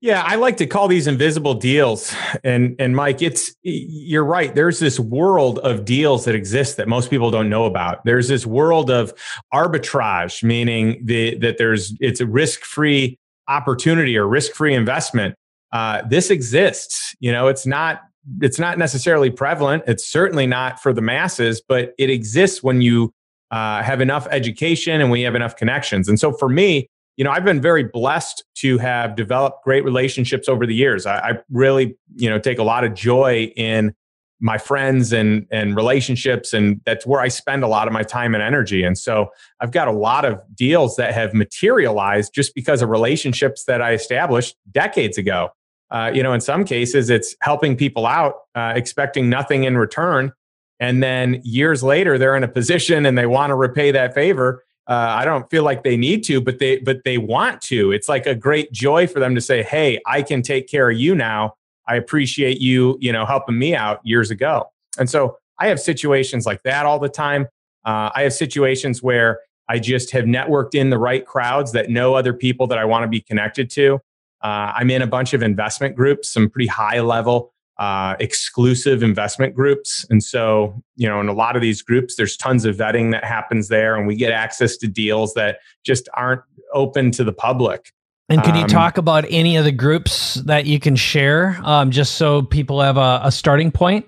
Yeah, 0.01 0.23
I 0.25 0.35
like 0.37 0.57
to 0.59 0.67
call 0.67 0.89
these 0.89 1.07
invisible 1.07 1.55
deals. 1.55 2.13
And 2.43 2.75
and 2.81 2.97
Mike, 2.97 3.23
it's 3.23 3.55
you're 3.63 4.25
right. 4.25 4.53
There's 4.53 4.81
this 4.81 4.99
world 4.99 5.61
of 5.61 5.85
deals 5.85 6.25
that 6.25 6.35
exist 6.35 6.79
that 6.79 6.89
most 6.89 7.11
people 7.11 7.31
don't 7.31 7.49
know 7.49 7.65
about. 7.65 8.05
There's 8.05 8.27
this 8.27 8.45
world 8.45 8.91
of 8.91 9.15
arbitrage, 9.55 10.43
meaning 10.43 11.01
the, 11.05 11.39
that 11.39 11.59
there's 11.59 11.95
it's 12.01 12.21
a 12.21 12.27
risk-free 12.27 13.17
opportunity 13.47 14.17
or 14.17 14.27
risk-free 14.27 14.75
investment. 14.75 15.37
Uh, 15.73 16.03
this 16.09 16.31
exists. 16.31 17.15
You 17.21 17.33
know, 17.33 17.49
it's 17.49 17.67
not 17.67 18.01
it's 18.41 18.59
not 18.59 18.79
necessarily 18.79 19.31
prevalent. 19.31 19.85
It's 19.87 20.07
certainly 20.07 20.47
not 20.47 20.81
for 20.81 20.93
the 20.93 21.01
masses, 21.01 21.63
but 21.67 21.95
it 21.99 22.11
exists 22.11 22.63
when 22.63 22.83
you 22.83 23.13
uh, 23.51 23.83
have 23.83 24.01
enough 24.01 24.27
education 24.31 25.01
and 25.01 25.11
we 25.11 25.23
have 25.23 25.35
enough 25.35 25.57
connections. 25.57 26.09
And 26.09 26.21
so 26.21 26.33
for 26.33 26.49
me, 26.49 26.89
you 27.17 27.25
know, 27.25 27.31
I've 27.31 27.45
been 27.45 27.61
very 27.61 27.85
blessed 27.85 28.45
to 28.57 28.79
have 28.79 29.17
developed 29.17 29.65
great 29.65 29.83
relationships 29.83 30.49
over 30.49 30.67
the 30.67 30.75
years. 30.75 31.07
I, 31.07 31.19
I 31.19 31.33
really, 31.51 31.97
you 32.15 32.29
know, 32.29 32.39
take 32.39 32.59
a 32.59 32.63
lot 32.63 32.85
of 32.85 32.95
joy 32.95 33.53
in 33.57 33.95
my 34.41 34.57
friends 34.57 35.13
and 35.13 35.47
and 35.51 35.75
relationships 35.75 36.53
and 36.53 36.81
that's 36.85 37.05
where 37.05 37.21
I 37.21 37.27
spend 37.27 37.65
a 37.65 37.67
lot 37.67 37.89
of 37.89 37.93
my 37.93 38.05
time 38.05 38.35
and 38.35 38.43
energy 38.43 38.85
and 38.85 38.97
so 38.97 39.31
I've 39.61 39.73
got 39.73 39.89
a 39.89 39.93
lot 39.93 40.25
of 40.25 40.41
deals 40.55 40.95
that 40.95 41.13
have 41.13 41.35
materialized 41.35 42.33
just 42.35 42.55
because 42.55 42.81
of 42.81 42.89
relationships 42.89 43.65
that 43.65 43.83
I 43.83 43.95
established 43.95 44.55
decades 44.71 45.19
ago 45.19 45.51
uh, 45.91 46.11
you 46.15 46.23
know 46.23 46.33
in 46.33 46.41
some 46.41 46.65
cases 46.65 47.11
it's 47.11 47.35
helping 47.41 47.77
people 47.77 48.07
out 48.07 48.35
uh, 48.55 48.73
expecting 48.75 49.29
nothing 49.29 49.65
in 49.65 49.77
return 49.77 50.33
and 50.81 51.03
then 51.03 51.41
years 51.45 51.83
later 51.83 52.19
they're 52.19 52.37
in 52.37 52.45
a 52.45 52.49
position 52.49 53.07
and 53.07 53.17
they 53.17 53.27
want 53.27 53.51
to 53.51 53.55
repay 53.55 53.91
that 53.91 54.15
favor 54.15 54.65
uh, 54.89 55.17
I 55.19 55.27
don't 55.27 55.49
feel 55.51 55.65
like 55.65 55.85
they 55.85 55.99
need 55.99 56.25
to, 56.25 56.41
but 56.41 56.59
they 56.59 56.79
but 56.79 57.05
they 57.05 57.19
want 57.19 57.61
to. 57.63 57.93
It's 57.93 58.09
like 58.09 58.27
a 58.27 58.35
great 58.35 58.73
joy 58.73 59.07
for 59.07 59.21
them 59.21 59.35
to 59.35 59.41
say, 59.41 59.63
"Hey, 59.63 60.01
I 60.07 60.23
can 60.23 60.41
take 60.41 60.67
care 60.67 60.89
of 60.89 60.97
you 60.97 61.15
now. 61.15 61.57
I 61.87 61.97
appreciate 61.97 62.59
you, 62.59 62.97
you 62.99 63.13
know, 63.13 63.27
helping 63.27 63.59
me 63.59 63.75
out 63.75 64.01
years 64.03 64.31
ago." 64.31 64.71
And 64.99 65.09
so 65.11 65.37
I 65.59 65.69
have 65.69 65.79
situations 65.79 66.47
like 66.47 66.63
that 66.63 66.87
all 66.87 66.99
the 66.99 67.09
time. 67.11 67.49
Uh, 67.85 68.11
I 68.15 68.23
have 68.23 68.33
situations 68.33 69.03
where 69.03 69.41
I 69.69 69.79
just 69.79 70.11
have 70.13 70.25
networked 70.25 70.75
in 70.75 70.89
the 70.89 70.99
right 70.99 71.25
crowds 71.25 71.73
that 71.73 71.91
know 71.91 72.15
other 72.15 72.33
people 72.33 72.67
that 72.69 72.79
I 72.79 72.87
want 72.87 73.03
to 73.03 73.09
be 73.09 73.21
connected 73.21 73.69
to. 73.73 74.01
Uh, 74.43 74.73
I'm 74.77 74.91
in 74.91 75.03
a 75.03 75.07
bunch 75.07 75.35
of 75.35 75.43
investment 75.43 75.97
groups, 75.97 76.29
some 76.29 76.49
pretty 76.49 76.69
high 76.69 77.01
level 77.01 77.53
uh, 77.79 78.17
exclusive 78.19 79.03
investment 79.03 79.55
groups. 79.55 80.05
And 80.11 80.23
so, 80.23 80.83
you 80.97 81.09
know, 81.09 81.21
in 81.21 81.29
a 81.29 81.33
lot 81.33 81.55
of 81.55 81.63
these 81.63 81.81
groups, 81.81 82.17
there's 82.17 82.37
tons 82.37 82.65
of 82.65 82.77
vetting 82.77 83.13
that 83.13 83.25
happens 83.25 83.69
there, 83.69 83.97
and 83.97 84.07
we 84.07 84.17
get 84.17 84.33
access 84.33 84.77
to 84.79 84.89
deals 84.89 85.35
that 85.35 85.59
just 85.85 86.09
aren't 86.15 86.43
open 86.75 87.11
to 87.13 87.25
the 87.25 87.33
public. 87.33 87.93
And 88.29 88.43
can 88.43 88.57
you 88.57 88.63
um, 88.63 88.69
talk 88.69 88.99
about 88.99 89.25
any 89.31 89.57
of 89.57 89.65
the 89.65 89.73
groups 89.73 90.35
that 90.35 90.67
you 90.67 90.79
can 90.79 90.97
share, 90.97 91.59
um, 91.63 91.91
just 91.91 92.17
so 92.17 92.43
people 92.43 92.81
have 92.83 92.99
a, 92.99 93.21
a 93.25 93.33
starting 93.33 93.71
point? 93.71 94.07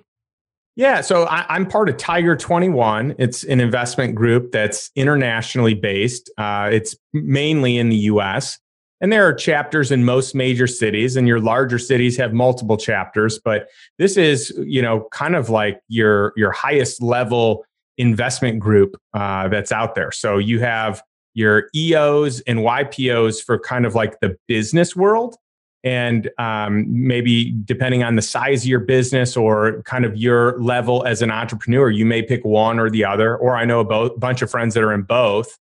Yeah, 0.77 1.01
so 1.01 1.25
I, 1.25 1.57
am 1.57 1.67
part 1.67 1.89
of 1.89 1.97
Tiger 1.97 2.37
21. 2.37 3.15
It's 3.19 3.45
an 3.45 3.61
investment 3.61 4.15
group 4.15 4.53
that's 4.53 4.91
internationally 4.95 5.75
based. 5.75 6.31
Uh, 6.37 6.69
it's 6.73 6.97
mainly 7.13 7.79
in 7.79 7.89
the 7.89 7.97
US. 7.97 8.59
And 9.01 9.13
there 9.13 9.27
are 9.27 9.33
chapters 9.33 9.91
in 9.91 10.05
most 10.05 10.35
major 10.35 10.67
cities, 10.67 11.17
and 11.17 11.27
your 11.27 11.41
larger 11.41 11.79
cities 11.79 12.17
have 12.19 12.33
multiple 12.35 12.77
chapters. 12.77 13.39
But 13.43 13.69
this 13.99 14.17
is, 14.17 14.53
you 14.59 14.83
know, 14.83 15.09
kind 15.11 15.35
of 15.35 15.49
like 15.49 15.81
your 15.89 16.33
your 16.37 16.53
highest 16.53 17.03
level 17.03 17.65
investment 17.97 18.59
group 18.59 18.97
uh, 19.15 19.49
that's 19.49 19.73
out 19.73 19.95
there. 19.95 20.13
So 20.13 20.39
you 20.39 20.61
have 20.61 21.03
your 21.35 21.69
EOs 21.75 22.41
and 22.41 22.61
YPOs 22.61 23.43
for 23.43 23.59
kind 23.59 23.87
of 23.87 23.95
like 23.95 24.21
the 24.21 24.37
business 24.49 24.95
world, 24.95 25.37
and 25.83 26.29
um, 26.37 26.85
maybe 26.89 27.57
depending 27.65 28.03
on 28.03 28.17
the 28.17 28.23
size 28.23 28.65
of 28.65 28.69
your 28.69 28.81
business 28.81 29.35
or 29.35 29.83
kind 29.85 30.05
of 30.05 30.15
your 30.17 30.61
level 30.61 31.07
as 31.07 31.23
an 31.23 31.31
entrepreneur, 31.31 31.89
you 31.89 32.05
may 32.05 32.23
pick 32.23 32.45
one 32.45 32.79
or 32.79 32.91
the 32.91 33.07
other. 33.07 33.35
Or 33.37 33.57
I 33.57 33.65
know 33.65 33.81
a 33.81 34.11
bunch 34.19 34.43
of 34.43 34.51
friends 34.51 34.75
that 34.75 34.83
are 34.83 34.93
in 34.93 35.03
both 35.03 35.57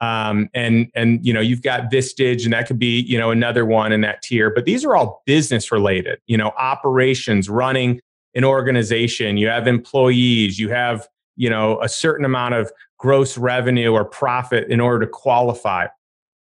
um, 0.00 0.48
and 0.54 0.88
and 0.94 1.24
you 1.24 1.32
know 1.32 1.40
you've 1.40 1.62
got 1.62 1.90
Vistage, 1.90 2.44
and 2.44 2.52
that 2.52 2.66
could 2.66 2.78
be 2.78 3.00
you 3.00 3.18
know 3.18 3.30
another 3.30 3.64
one 3.64 3.92
in 3.92 4.00
that 4.02 4.22
tier. 4.22 4.50
But 4.50 4.64
these 4.64 4.84
are 4.84 4.94
all 4.94 5.22
business 5.26 5.72
related. 5.72 6.20
You 6.26 6.36
know, 6.36 6.52
operations, 6.58 7.48
running 7.48 8.00
an 8.34 8.44
organization. 8.44 9.36
You 9.36 9.48
have 9.48 9.66
employees. 9.66 10.58
You 10.58 10.68
have 10.70 11.08
you 11.36 11.50
know 11.50 11.80
a 11.82 11.88
certain 11.88 12.24
amount 12.24 12.54
of 12.54 12.70
gross 12.98 13.38
revenue 13.38 13.92
or 13.92 14.04
profit 14.04 14.68
in 14.68 14.80
order 14.80 15.04
to 15.06 15.10
qualify. 15.10 15.86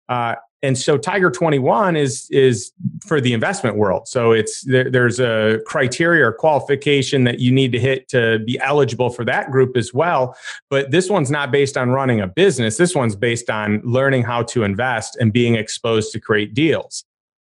Uh, 0.09 0.35
and 0.63 0.79
so 0.79 0.97
Tiger 0.97 1.31
21 1.31 1.97
is 1.97 2.29
is 2.31 2.73
for 3.05 3.21
the 3.21 3.33
investment 3.33 3.77
world. 3.77 4.07
So 4.07 4.31
it's 4.33 4.63
there, 4.63 4.89
there's 4.91 5.19
a 5.19 5.61
criteria 5.67 6.27
or 6.27 6.33
qualification 6.33 7.25
that 7.25 7.41
you 7.41 7.51
need 7.51 7.73
to 7.73 7.81
hit 7.81 8.09
to 8.11 8.39
be 8.41 8.61
eligible 8.61 9.11
for 9.11 9.25
that 9.25 9.51
group 9.51 9.77
as 9.77 9.93
well. 9.93 10.37
But 10.71 10.93
this 10.93 11.11
one's 11.11 11.31
not 11.31 11.51
based 11.51 11.77
on 11.77 11.91
running 11.91 12.21
a 12.21 12.29
business. 12.29 12.77
This 12.77 12.95
one's 12.95 13.17
based 13.17 13.51
on 13.51 13.81
learning 13.85 14.23
how 14.23 14.45
to 14.45 14.63
invest 14.63 15.17
and 15.17 15.33
being 15.33 15.57
exposed 15.57 16.13
to 16.13 16.21
create 16.21 16.55
deals. 16.55 17.05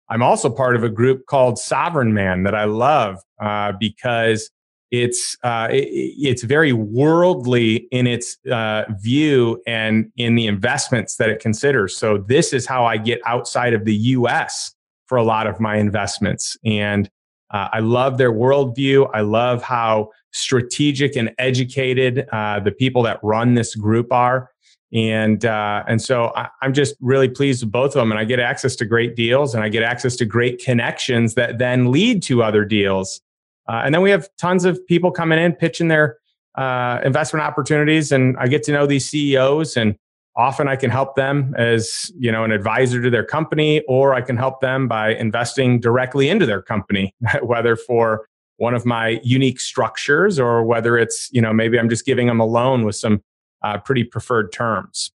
I'm 0.08 0.22
also 0.22 0.50
part 0.50 0.76
of 0.76 0.84
a 0.84 0.88
group 0.88 1.26
called 1.26 1.58
Sovereign 1.58 2.12
Man 2.12 2.44
that 2.44 2.54
I 2.54 2.64
love 2.64 3.22
uh, 3.40 3.72
because 3.80 4.50
it's 4.90 5.36
uh, 5.42 5.68
it, 5.70 5.88
it's 5.88 6.42
very 6.42 6.72
worldly 6.72 7.88
in 7.90 8.06
its 8.06 8.38
uh, 8.50 8.84
view 9.00 9.60
and 9.66 10.10
in 10.16 10.34
the 10.34 10.46
investments 10.46 11.16
that 11.16 11.28
it 11.28 11.40
considers. 11.40 11.96
So 11.96 12.18
this 12.18 12.52
is 12.52 12.66
how 12.66 12.84
I 12.84 12.96
get 12.96 13.20
outside 13.26 13.74
of 13.74 13.84
the 13.84 13.94
U.S. 13.94 14.74
for 15.06 15.16
a 15.16 15.24
lot 15.24 15.46
of 15.46 15.60
my 15.60 15.76
investments, 15.76 16.56
and 16.64 17.10
uh, 17.50 17.68
I 17.72 17.80
love 17.80 18.18
their 18.18 18.32
worldview. 18.32 19.10
I 19.14 19.20
love 19.20 19.62
how 19.62 20.10
strategic 20.32 21.16
and 21.16 21.32
educated 21.38 22.28
uh, 22.32 22.60
the 22.60 22.72
people 22.72 23.02
that 23.04 23.18
run 23.22 23.54
this 23.54 23.74
group 23.74 24.12
are. 24.12 24.50
And 24.92 25.44
uh, 25.44 25.82
and 25.88 26.00
so 26.00 26.32
I, 26.36 26.48
I'm 26.62 26.72
just 26.72 26.94
really 27.00 27.28
pleased 27.28 27.64
with 27.64 27.72
both 27.72 27.90
of 27.90 27.94
them, 27.94 28.12
and 28.12 28.20
I 28.20 28.24
get 28.24 28.38
access 28.38 28.76
to 28.76 28.84
great 28.84 29.16
deals, 29.16 29.54
and 29.54 29.64
I 29.64 29.68
get 29.68 29.82
access 29.82 30.14
to 30.16 30.24
great 30.24 30.62
connections 30.64 31.34
that 31.34 31.58
then 31.58 31.90
lead 31.90 32.22
to 32.24 32.42
other 32.42 32.64
deals 32.64 33.20
uh, 33.68 33.82
and 33.84 33.94
then 33.94 34.02
we 34.02 34.10
have 34.10 34.28
tons 34.36 34.64
of 34.64 34.84
people 34.86 35.10
coming 35.10 35.38
in 35.38 35.52
pitching 35.52 35.88
their 35.88 36.18
uh, 36.56 37.00
investment 37.04 37.44
opportunities, 37.44 38.12
and 38.12 38.36
I 38.38 38.48
get 38.48 38.62
to 38.64 38.72
know 38.72 38.86
these 38.86 39.08
CEOs, 39.08 39.76
and 39.76 39.96
often 40.36 40.68
I 40.68 40.76
can 40.76 40.90
help 40.90 41.16
them 41.16 41.54
as 41.56 42.10
you 42.18 42.30
know 42.30 42.44
an 42.44 42.52
advisor 42.52 43.02
to 43.02 43.10
their 43.10 43.24
company, 43.24 43.82
or 43.88 44.14
I 44.14 44.20
can 44.20 44.36
help 44.36 44.60
them 44.60 44.88
by 44.88 45.14
investing 45.14 45.80
directly 45.80 46.28
into 46.28 46.46
their 46.46 46.62
company, 46.62 47.14
whether 47.42 47.76
for 47.76 48.28
one 48.58 48.74
of 48.74 48.86
my 48.86 49.20
unique 49.22 49.60
structures 49.60 50.38
or 50.38 50.64
whether 50.64 50.96
it's 50.96 51.28
you 51.32 51.42
know 51.42 51.52
maybe 51.52 51.78
I'm 51.78 51.90
just 51.90 52.06
giving 52.06 52.26
them 52.26 52.40
a 52.40 52.46
loan 52.46 52.84
with 52.84 52.96
some 52.96 53.22
uh, 53.62 53.78
pretty 53.78 54.04
preferred 54.04 54.52
terms. 54.52 55.10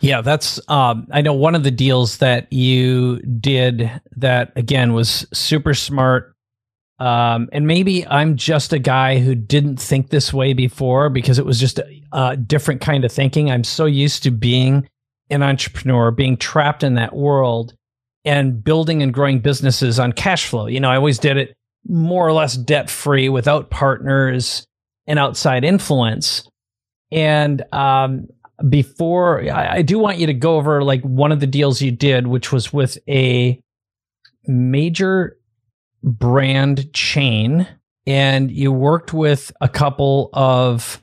Yeah, 0.00 0.20
that's. 0.20 0.60
Um, 0.68 1.06
I 1.10 1.22
know 1.22 1.32
one 1.32 1.54
of 1.54 1.62
the 1.62 1.70
deals 1.70 2.18
that 2.18 2.52
you 2.52 3.20
did 3.20 3.90
that 4.16 4.52
again 4.54 4.92
was 4.92 5.26
super 5.32 5.72
smart 5.72 6.35
um, 6.98 7.48
and 7.52 7.66
maybe 7.66 8.06
I'm 8.06 8.36
just 8.36 8.72
a 8.72 8.78
guy 8.78 9.18
who 9.18 9.34
didn't 9.34 9.76
think 9.76 10.08
this 10.08 10.32
way 10.32 10.54
before 10.54 11.10
because 11.10 11.38
it 11.38 11.44
was 11.44 11.60
just 11.60 11.78
a, 11.78 12.02
a, 12.12 12.36
different 12.36 12.80
kind 12.80 13.04
of 13.04 13.12
thinking. 13.12 13.50
I'm 13.50 13.64
so 13.64 13.84
used 13.84 14.22
to 14.22 14.30
being 14.30 14.88
an 15.28 15.42
entrepreneur, 15.42 16.10
being 16.10 16.38
trapped 16.38 16.82
in 16.82 16.94
that 16.94 17.14
world 17.14 17.74
and 18.24 18.64
building 18.64 19.02
and 19.02 19.12
growing 19.12 19.40
businesses 19.40 19.98
on 19.98 20.12
cash 20.12 20.46
flow. 20.46 20.66
You 20.66 20.80
know, 20.80 20.90
I 20.90 20.96
always 20.96 21.18
did 21.18 21.36
it 21.36 21.54
more 21.86 22.26
or 22.26 22.32
less 22.32 22.56
debt 22.56 22.88
free 22.88 23.28
without 23.28 23.68
partners 23.70 24.66
and 25.06 25.18
outside 25.18 25.64
influence. 25.64 26.48
And 27.12 27.62
um, 27.72 28.26
before, 28.68 29.42
I, 29.50 29.76
I 29.76 29.82
do 29.82 29.98
want 29.98 30.18
you 30.18 30.26
to 30.28 30.34
go 30.34 30.56
over 30.56 30.82
like 30.82 31.02
one 31.02 31.30
of 31.30 31.40
the 31.40 31.46
deals 31.46 31.82
you 31.82 31.92
did, 31.92 32.26
which 32.26 32.52
was 32.52 32.72
with 32.72 32.96
a 33.06 33.60
major 34.46 35.36
brand 36.02 36.92
chain 36.92 37.66
and 38.06 38.50
you 38.50 38.72
worked 38.72 39.12
with 39.12 39.52
a 39.60 39.68
couple 39.68 40.30
of 40.32 41.00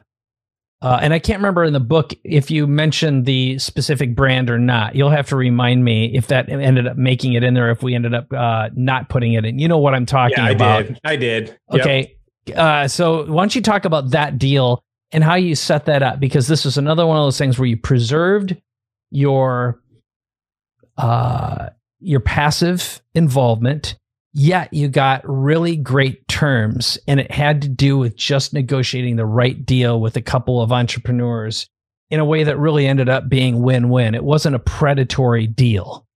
uh, 0.83 0.99
and 1.01 1.13
I 1.13 1.19
can't 1.19 1.39
remember 1.39 1.63
in 1.63 1.71
the 1.71 1.79
book 1.79 2.13
if 2.25 2.51
you 2.51 2.67
mentioned 2.67 3.25
the 3.25 3.57
specific 3.57 4.17
brand 4.17 4.49
or 4.49 4.59
not. 4.59 4.95
You'll 4.95 5.11
have 5.11 5.29
to 5.29 5.37
remind 5.37 5.85
me 5.85 6.13
if 6.13 6.27
that 6.27 6.49
ended 6.49 6.87
up 6.87 6.97
making 6.97 7.33
it 7.33 7.43
in 7.43 7.53
there, 7.53 7.71
if 7.71 7.81
we 7.81 7.95
ended 7.95 8.13
up 8.13 8.33
uh, 8.33 8.69
not 8.75 9.07
putting 9.07 9.31
it 9.31 9.45
in. 9.45 9.59
You 9.59 9.69
know 9.69 9.77
what 9.77 9.93
I'm 9.93 10.05
talking 10.05 10.35
yeah, 10.39 10.47
I 10.47 10.49
about. 10.49 10.87
Did. 10.87 10.99
I 11.05 11.15
did. 11.15 11.57
Okay. 11.71 12.17
Yep. 12.47 12.57
Uh, 12.57 12.87
so 12.89 13.25
why 13.31 13.43
don't 13.43 13.55
you 13.55 13.61
talk 13.61 13.85
about 13.85 14.09
that 14.09 14.37
deal 14.37 14.83
and 15.13 15.23
how 15.23 15.35
you 15.35 15.55
set 15.55 15.85
that 15.85 16.03
up? 16.03 16.19
Because 16.19 16.49
this 16.49 16.65
is 16.65 16.77
another 16.77 17.07
one 17.07 17.15
of 17.15 17.23
those 17.23 17.37
things 17.37 17.57
where 17.57 17.67
you 17.67 17.77
preserved 17.77 18.57
your 19.09 19.79
uh, 20.97 21.69
your 22.01 22.19
passive 22.19 23.01
involvement 23.15 23.97
Yet 24.34 24.73
you 24.73 24.88
got 24.88 25.21
really 25.25 25.75
great 25.77 26.27
terms, 26.27 26.97
and 27.07 27.19
it 27.19 27.31
had 27.31 27.61
to 27.61 27.69
do 27.69 27.97
with 27.97 28.15
just 28.15 28.51
negotiating 28.51 29.15
the 29.15 29.27
right 29.27 29.63
deal 29.63 30.01
with 30.01 30.17
a 30.17 30.21
couple 30.21 30.59
of 30.61 30.71
entrepreneurs 30.71 31.69
in 32.09 32.19
a 32.19 32.25
way 32.25 32.43
that 32.43 32.57
really 32.57 32.88
ended 32.88 33.09
up 33.09 33.29
being 33.29 33.61
win-win. 33.61 34.15
It 34.15 34.23
wasn't 34.23 34.55
a 34.55 34.59
predatory 34.59 35.45
deal. 35.45 36.07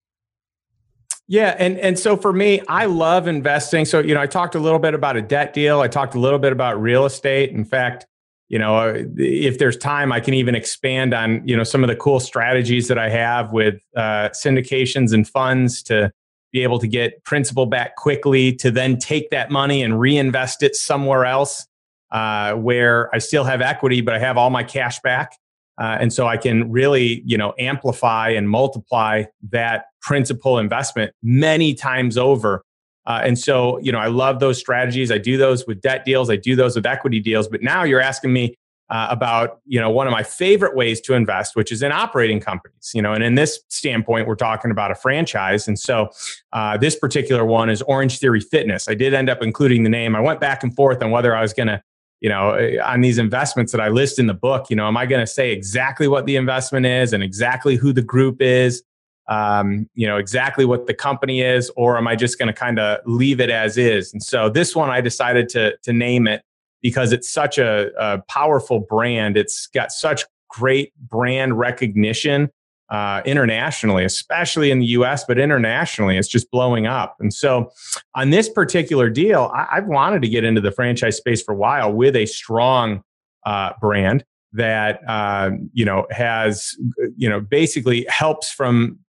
Yeah, 1.28 1.56
and 1.60 1.78
and 1.80 2.00
so 2.00 2.16
for 2.16 2.32
me, 2.32 2.62
I 2.68 2.86
love 2.86 3.28
investing. 3.28 3.86
So 3.86 4.00
you 4.00 4.14
know, 4.14 4.22
I 4.22 4.28
talked 4.28 4.56
a 4.56 4.60
little 4.60 4.80
bit 4.80 4.94
about 4.94 5.18
a 5.18 5.22
debt 5.22 5.54
deal. 5.54 5.82
I 5.82 5.88
talked 5.88 6.16
a 6.16 6.20
little 6.20 6.40
bit 6.40 6.54
about 6.54 6.82
real 6.82 7.06
estate. 7.06 7.52
In 7.52 7.66
fact, 7.66 8.08
you 8.48 8.58
know, 8.58 8.78
uh, 8.78 9.04
if 9.18 9.60
there's 9.60 9.76
time, 9.76 10.12
I 10.12 10.22
can 10.22 10.34
even 10.34 10.56
expand 10.56 11.14
on 11.14 11.46
you 11.46 11.56
know 11.56 11.64
some 11.64 11.84
of 11.84 11.90
the 11.90 11.96
cool 11.98 12.20
strategies 12.20 12.88
that 12.88 12.98
I 12.98 13.10
have 13.10 13.52
with 13.52 13.76
uh, 13.96 14.30
syndications 14.30 15.14
and 15.14 15.28
funds 15.28 15.84
to 15.84 16.12
be 16.52 16.64
able 16.64 16.80
to 16.80 16.88
get 16.88 17.24
principal 17.24 17.66
back 17.66 17.96
quickly, 17.96 18.54
to 18.56 18.72
then 18.72 18.98
take 18.98 19.30
that 19.32 19.52
money 19.52 19.84
and 19.84 20.00
reinvest 20.00 20.64
it 20.64 20.76
somewhere 20.76 21.26
else 21.26 21.68
uh, 22.12 22.54
where 22.54 23.14
I 23.14 23.18
still 23.20 23.44
have 23.44 23.62
equity, 23.62 24.02
but 24.02 24.14
I 24.14 24.20
have 24.20 24.38
all 24.38 24.50
my 24.50 24.64
cash 24.64 25.00
back. 25.02 25.34
Uh, 25.80 25.98
and 26.00 26.12
so 26.12 26.26
I 26.26 26.38
can 26.38 26.72
really, 26.72 27.22
you 27.26 27.38
know, 27.38 27.54
amplify 27.60 28.30
and 28.30 28.50
multiply 28.50 29.26
that 29.52 29.86
principal 30.02 30.58
investment 30.58 31.14
many 31.22 31.76
times 31.76 32.18
over. 32.18 32.64
Uh, 33.06 33.22
and 33.24 33.38
so, 33.38 33.78
you 33.80 33.92
know, 33.92 34.00
I 34.00 34.08
love 34.08 34.40
those 34.40 34.58
strategies. 34.58 35.12
I 35.12 35.18
do 35.18 35.38
those 35.38 35.68
with 35.68 35.82
debt 35.82 36.04
deals. 36.04 36.30
I 36.30 36.36
do 36.36 36.56
those 36.56 36.76
with 36.76 36.86
equity 36.86 37.20
deals. 37.20 37.48
But 37.48 37.62
now 37.62 37.84
you're 37.84 38.02
asking 38.02 38.34
me 38.34 38.56
uh, 38.90 39.08
about, 39.10 39.60
you 39.66 39.80
know, 39.80 39.90
one 39.90 40.08
of 40.08 40.12
my 40.12 40.24
favorite 40.24 40.76
ways 40.76 41.02
to 41.02 41.14
invest, 41.14 41.56
which 41.56 41.72
is 41.72 41.84
in 41.84 41.92
operating 41.92 42.40
companies. 42.40 42.92
You 42.94 43.02
know, 43.02 43.14
and 43.14 43.24
in 43.24 43.36
this 43.36 43.60
standpoint, 43.68 44.28
we're 44.28 44.36
talking 44.36 44.72
about 44.72 44.92
a 44.92 44.96
franchise. 44.96 45.68
And 45.68 45.78
so, 45.78 46.10
uh, 46.54 46.78
this 46.78 46.96
particular 46.96 47.46
one 47.46 47.70
is 47.70 47.82
Orange 47.84 48.20
Theory 48.20 48.42
Fitness. 48.42 48.88
I 48.88 48.94
did 48.94 49.14
end 49.14 49.30
up 49.30 49.42
including 49.42 49.84
the 49.84 49.90
name. 49.90 50.16
I 50.16 50.22
went 50.22 50.40
back 50.40 50.64
and 50.64 50.76
forth 50.76 51.02
on 51.04 51.12
whether 51.12 51.36
I 51.36 51.42
was 51.42 51.54
going 51.54 51.68
to 51.68 51.82
you 52.20 52.30
know, 52.30 52.52
eh, 52.52 52.80
on 52.84 53.02
these 53.02 53.18
investments 53.18 53.72
that 53.72 53.82
I 53.82 53.90
list 53.90 54.20
in 54.20 54.28
the 54.28 54.34
book, 54.34 54.70
you 54.70 54.76
know, 54.76 54.88
am 54.88 54.98
I 54.98 55.06
going 55.06 55.22
to 55.22 55.32
say 55.32 55.52
exactly 55.52 56.08
what 56.08 56.26
the 56.26 56.36
investment 56.36 56.86
is 56.86 57.14
and 57.14 57.22
exactly 57.22 57.76
who 57.76 57.94
the 57.94 58.02
group 58.02 58.42
is, 58.42 58.84
um, 59.28 59.90
you 59.94 60.08
know, 60.08 60.18
exactly 60.18 60.66
what 60.66 60.88
the 60.88 60.94
company 60.94 61.42
is, 61.42 61.70
or 61.76 61.98
am 61.98 62.08
I 62.08 62.16
just 62.16 62.40
going 62.40 62.48
to 62.48 62.54
kind 62.54 62.80
of 62.80 63.00
leave 63.06 63.40
it 63.40 63.50
as 63.50 63.78
is? 63.78 64.14
And 64.14 64.24
so 64.24 64.50
this 64.50 64.76
one, 64.76 64.90
I 64.90 65.02
decided 65.02 65.50
to 65.50 65.78
to 65.84 65.94
name 65.94 66.28
it 66.28 66.44
because 66.82 67.12
it's 67.12 67.30
such 67.30 67.58
a, 67.58 67.92
a 68.00 68.22
powerful 68.30 68.80
brand. 68.80 69.38
It's 69.38 69.68
got 69.68 69.92
such 69.92 70.24
great 70.50 70.94
brand 70.98 71.58
recognition 71.58 72.50
uh, 72.90 73.22
internationally, 73.26 74.06
especially 74.06 74.72
in 74.72 74.80
the 74.80 74.86
US, 74.88 75.26
but 75.26 75.38
internationally, 75.38 76.18
it's 76.18 76.28
just 76.28 76.50
blowing 76.52 76.88
up. 76.88 77.18
And 77.20 77.34
so, 77.34 77.72
on 78.16 78.30
this 78.30 78.48
particular 78.48 79.10
deal, 79.10 79.52
I, 79.54 79.76
have 79.76 79.88
wanted 79.88 80.22
to 80.22 80.30
get 80.30 80.46
into 80.46 80.62
the 80.62 80.72
franchise 80.72 81.18
space 81.18 81.42
for 81.42 81.54
a 81.54 81.58
while 81.58 81.92
with 81.92 82.16
a 82.16 82.26
strong 82.26 83.04
uh, 83.46 83.74
brand 83.82 84.24
that 84.54 85.02
uh, 85.08 85.52
you 85.74 85.84
know 85.84 86.08
has 86.12 86.76
you 87.18 87.30
know 87.30 87.42
basically 87.42 88.06
helps 88.10 88.52
from 88.52 89.00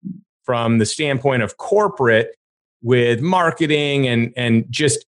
from 0.44 0.78
the 0.78 0.86
standpoint 0.86 1.42
of 1.42 1.56
corporate 1.56 2.34
with 2.82 3.20
marketing 3.20 4.06
and 4.06 4.32
and 4.36 4.64
just 4.70 5.04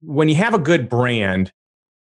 when 0.00 0.28
you 0.28 0.34
have 0.34 0.54
a 0.54 0.58
good 0.58 0.88
brand 0.88 1.52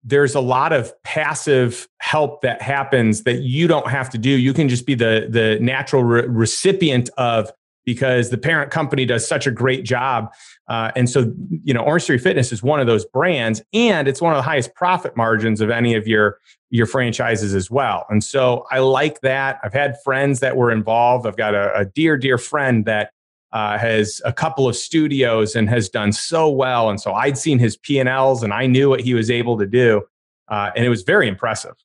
there's 0.04 0.36
a 0.36 0.40
lot 0.40 0.74
of 0.74 0.92
passive 1.04 1.88
help 2.00 2.42
that 2.42 2.62
happens 2.62 3.24
that 3.24 3.42
you 3.42 3.68
don't 3.68 3.90
have 3.90 4.10
to 4.10 4.18
do. 4.18 4.30
You 4.30 4.54
can 4.54 4.68
just 4.68 4.86
be 4.86 4.96
the 4.96 5.28
the 5.30 5.60
natural 5.62 6.04
re- 6.04 6.28
recipient 6.28 7.10
of 7.18 7.52
because 7.86 8.30
the 8.30 8.38
parent 8.38 8.72
company 8.72 9.06
does 9.06 9.28
such 9.28 9.48
a 9.48 9.52
great 9.52 9.84
job. 9.84 10.32
Uh, 10.68 10.92
and 10.96 11.10
so, 11.10 11.34
you 11.64 11.74
know, 11.74 11.82
Orange 11.82 12.06
Theory 12.06 12.20
Fitness 12.20 12.52
is 12.52 12.62
one 12.62 12.80
of 12.80 12.88
those 12.88 13.06
brands, 13.06 13.62
and 13.74 14.08
it's 14.08 14.22
one 14.22 14.34
of 14.34 14.38
the 14.38 14.44
highest 14.44 14.74
profit 14.76 15.18
margins 15.18 15.62
of 15.62 15.70
any 15.70 15.96
of 15.96 16.08
your 16.08 16.38
your 16.70 16.86
franchises 16.86 17.54
as 17.54 17.70
well. 17.70 18.06
And 18.10 18.24
so, 18.24 18.66
I 18.72 18.80
like 18.80 19.22
that. 19.22 19.60
I've 19.64 19.74
had 19.74 20.02
friends 20.04 20.40
that 20.40 20.56
were 20.56 20.72
involved. 20.72 21.28
I've 21.28 21.38
got 21.38 21.54
a, 21.54 21.76
a 21.78 21.86
dear, 21.86 22.18
dear 22.18 22.38
friend 22.38 22.86
that 22.86 23.12
uh, 23.54 23.78
has 23.78 24.22
a 24.26 24.34
couple 24.34 24.68
of 24.68 24.76
studios 24.76 25.56
and 25.56 25.70
has 25.70 25.90
done 25.90 26.12
so 26.12 26.50
well. 26.50 26.90
And 26.90 27.00
so 27.00 27.14
I'd 27.14 27.38
seen 27.38 27.60
his 27.60 27.78
P 27.78 28.00
and 28.00 28.08
Ls 28.08 28.44
and 28.44 28.54
I 28.54 28.68
knew 28.68 28.90
what 28.90 29.02
he 29.02 29.14
was 29.14 29.30
able 29.30 29.58
to 29.58 29.66
do, 29.66 30.04
uh, 30.48 30.72
and 30.76 30.86
it 30.86 30.90
was 30.90 31.04
very 31.04 31.28
impressive. 31.28 31.76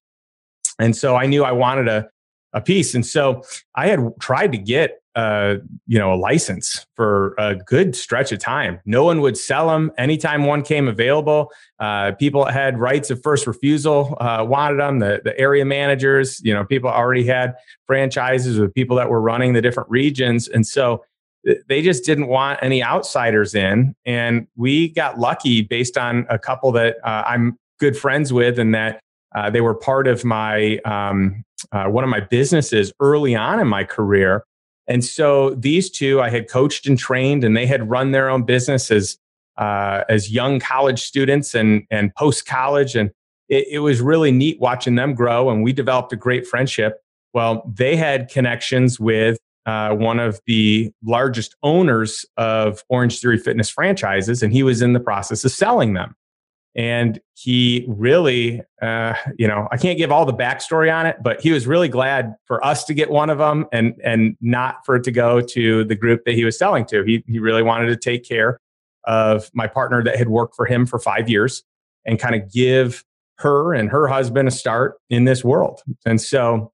And 0.79 0.95
so 0.97 1.17
I 1.17 1.27
knew 1.27 1.45
I 1.45 1.53
wanted 1.53 1.89
a 1.89 2.09
a 2.53 2.61
piece, 2.61 2.95
and 2.95 3.05
so 3.05 3.43
I 3.75 3.89
had 3.89 4.01
tried 4.19 4.53
to 4.53 4.59
get 4.59 5.01
uh, 5.15 5.57
you 5.87 5.99
know 5.99 6.13
a 6.13 6.17
license 6.17 6.87
for 6.95 7.35
a 7.39 7.55
good 7.55 7.97
stretch 7.97 8.33
of 8.33 8.39
time. 8.39 8.81
No 8.85 9.05
one 9.05 9.21
would 9.21 9.37
sell 9.37 9.69
them. 9.69 9.91
Anytime 9.99 10.45
one 10.45 10.63
came 10.63 10.89
available, 10.89 11.51
uh, 11.81 12.13
people 12.13 12.45
had 12.45 12.79
rights 12.79 13.11
of 13.11 13.23
first 13.23 13.47
refusal 13.47 14.17
uh, 14.21 14.45
wanted 14.47 14.81
them. 14.81 15.01
The 15.01 15.21
the 15.23 15.39
area 15.39 15.65
managers, 15.65 16.41
you 16.45 16.55
know, 16.55 16.65
people 16.65 16.89
already 16.89 17.25
had 17.25 17.55
franchises 17.87 18.59
with 18.59 18.73
people 18.75 18.97
that 18.97 19.11
were 19.11 19.21
running 19.21 19.53
the 19.53 19.63
different 19.63 19.91
regions, 19.91 20.49
and 20.49 20.67
so 20.67 21.05
they 21.69 21.83
just 21.83 22.05
didn't 22.05 22.27
want 22.27 22.59
any 22.63 22.83
outsiders 22.83 23.55
in. 23.55 23.95
And 24.05 24.47
we 24.57 24.89
got 24.89 25.19
lucky 25.19 25.63
based 25.63 25.97
on 25.97 26.27
a 26.29 26.39
couple 26.39 26.73
that 26.73 26.97
uh, 27.05 27.23
I'm 27.27 27.57
good 27.79 27.97
friends 27.97 28.33
with 28.33 28.59
and 28.59 28.75
that 28.75 29.01
uh, 29.35 29.51
they 29.51 29.61
were 29.61 29.75
part 29.75 30.09
of 30.09 30.25
my 30.25 30.79
um, 30.79 31.45
uh, 31.73 31.85
one 31.87 32.05
of 32.05 32.11
my 32.11 32.21
businesses 32.21 32.93
early 33.01 33.35
on 33.35 33.61
in 33.61 33.69
my 33.69 33.85
career. 33.85 34.45
And 34.89 35.05
so 35.05 35.51
these 35.51 35.91
two 35.91 36.21
I 36.21 36.31
had 36.31 36.49
coached 36.49 36.87
and 36.87 36.99
trained, 36.99 37.45
and 37.45 37.57
they 37.57 37.67
had 37.67 37.91
run 37.91 38.13
their 38.13 38.31
own 38.31 38.45
businesses 38.45 39.19
uh, 39.59 40.05
as 40.09 40.31
young 40.31 40.61
college 40.61 41.03
students 41.03 41.55
and 41.55 41.85
and 41.91 42.15
post 42.15 42.47
college, 42.47 42.95
and 42.95 43.11
it, 43.49 43.67
it 43.71 43.79
was 43.81 44.01
really 44.01 44.31
neat 44.31 44.61
watching 44.61 44.95
them 44.95 45.15
grow. 45.15 45.51
And 45.51 45.63
we 45.63 45.73
developed 45.73 46.13
a 46.13 46.17
great 46.17 46.47
friendship. 46.47 47.01
Well, 47.35 47.71
they 47.73 47.97
had 47.97 48.31
connections 48.31 48.99
with 48.99 49.39
uh, 49.67 49.95
one 49.95 50.21
of 50.21 50.41
the 50.47 50.93
largest 51.05 51.57
owners 51.63 52.25
of 52.37 52.85
Orange 52.89 53.21
Theory 53.21 53.39
Fitness 53.39 53.69
franchises, 53.69 54.43
and 54.43 54.53
he 54.53 54.63
was 54.63 54.81
in 54.81 54.93
the 54.93 55.01
process 55.01 55.45
of 55.45 55.51
selling 55.51 55.95
them. 55.95 56.15
And 56.77 57.21
he 57.35 57.87
really, 57.89 58.63
uh, 58.83 59.15
you 59.39 59.49
know, 59.49 59.67
I 59.73 59.79
can't 59.79 59.97
give 59.97 60.13
all 60.13 60.27
the 60.27 60.35
backstory 60.35 60.95
on 60.95 61.07
it, 61.07 61.17
but 61.23 61.41
he 61.41 61.51
was 61.51 61.67
really 61.67 61.89
glad 61.89 62.37
for 62.45 62.65
us 62.65 62.85
to 62.85 62.95
get 62.95 63.11
one 63.11 63.31
of 63.31 63.39
them 63.39 63.67
and 63.73 63.95
and 64.05 64.37
not 64.41 64.85
for 64.85 64.97
it 64.97 65.05
to 65.05 65.11
go 65.11 65.41
to 65.41 65.85
the 65.85 65.95
group 65.95 66.25
that 66.27 66.35
he 66.35 66.45
was 66.45 66.59
selling 66.59 66.85
to. 66.87 67.03
He 67.03 67.25
he 67.27 67.39
really 67.39 67.63
wanted 67.63 67.87
to 67.87 67.97
take 67.97 68.29
care 68.29 68.61
of 69.05 69.51
my 69.55 69.67
partner 69.67 70.05
that 70.05 70.17
had 70.17 70.29
worked 70.29 70.55
for 70.55 70.67
him 70.67 70.85
for 70.85 70.99
five 70.99 71.31
years 71.31 71.65
and 72.05 72.19
kind 72.19 72.35
of 72.35 72.53
give 72.53 73.05
her 73.39 73.73
and 73.75 73.91
her 73.91 74.07
husband 74.07 74.47
a 74.47 74.51
start 74.51 74.97
in 75.09 75.25
this 75.25 75.43
world. 75.43 75.83
And 76.05 76.21
so 76.21 76.73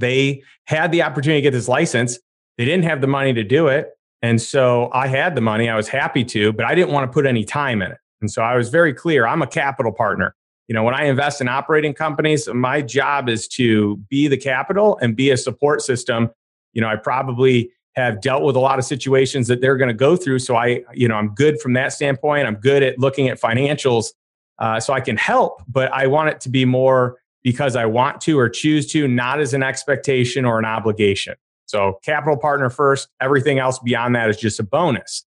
they 0.00 0.42
had 0.64 0.92
the 0.92 1.02
opportunity 1.02 1.40
to 1.40 1.42
get 1.42 1.52
this 1.52 1.68
license. 1.68 2.18
They 2.58 2.64
didn't 2.64 2.84
have 2.84 3.00
the 3.00 3.06
money 3.06 3.32
to 3.32 3.44
do 3.44 3.68
it. 3.68 3.90
And 4.22 4.40
so 4.40 4.90
I 4.92 5.06
had 5.06 5.34
the 5.34 5.40
money. 5.40 5.68
I 5.68 5.76
was 5.76 5.88
happy 5.88 6.24
to, 6.24 6.52
but 6.52 6.66
I 6.66 6.74
didn't 6.74 6.92
want 6.92 7.10
to 7.10 7.12
put 7.12 7.26
any 7.26 7.44
time 7.44 7.80
in 7.80 7.92
it. 7.92 7.98
And 8.20 8.30
so 8.30 8.42
I 8.42 8.56
was 8.56 8.68
very 8.68 8.92
clear 8.92 9.26
I'm 9.26 9.40
a 9.42 9.46
capital 9.46 9.92
partner. 9.92 10.34
You 10.68 10.74
know, 10.74 10.84
when 10.84 10.94
I 10.94 11.04
invest 11.04 11.40
in 11.40 11.48
operating 11.48 11.94
companies, 11.94 12.48
my 12.48 12.82
job 12.82 13.28
is 13.28 13.48
to 13.48 13.96
be 14.08 14.28
the 14.28 14.36
capital 14.36 14.98
and 15.00 15.16
be 15.16 15.30
a 15.30 15.36
support 15.36 15.82
system. 15.82 16.30
You 16.74 16.82
know, 16.82 16.88
I 16.88 16.96
probably 16.96 17.70
have 17.96 18.20
dealt 18.20 18.44
with 18.44 18.56
a 18.56 18.60
lot 18.60 18.78
of 18.78 18.84
situations 18.84 19.48
that 19.48 19.60
they're 19.60 19.76
going 19.76 19.88
to 19.88 19.94
go 19.94 20.14
through. 20.14 20.38
So 20.38 20.54
I, 20.54 20.84
you 20.92 21.08
know, 21.08 21.16
I'm 21.16 21.34
good 21.34 21.60
from 21.60 21.72
that 21.72 21.92
standpoint. 21.92 22.46
I'm 22.46 22.54
good 22.54 22.82
at 22.82 22.98
looking 22.98 23.28
at 23.28 23.40
financials. 23.40 24.12
Uh, 24.60 24.78
so 24.78 24.92
I 24.92 25.00
can 25.00 25.16
help, 25.16 25.62
but 25.66 25.90
I 25.90 26.06
want 26.06 26.28
it 26.28 26.40
to 26.42 26.50
be 26.50 26.66
more 26.66 27.16
because 27.42 27.76
I 27.76 27.86
want 27.86 28.20
to 28.22 28.38
or 28.38 28.48
choose 28.48 28.86
to, 28.92 29.08
not 29.08 29.40
as 29.40 29.54
an 29.54 29.62
expectation 29.62 30.44
or 30.44 30.58
an 30.58 30.64
obligation. 30.64 31.34
So, 31.66 31.98
capital 32.04 32.36
partner 32.36 32.68
first, 32.68 33.08
everything 33.20 33.58
else 33.58 33.78
beyond 33.78 34.14
that 34.16 34.28
is 34.28 34.36
just 34.36 34.58
a 34.58 34.64
bonus. 34.64 35.24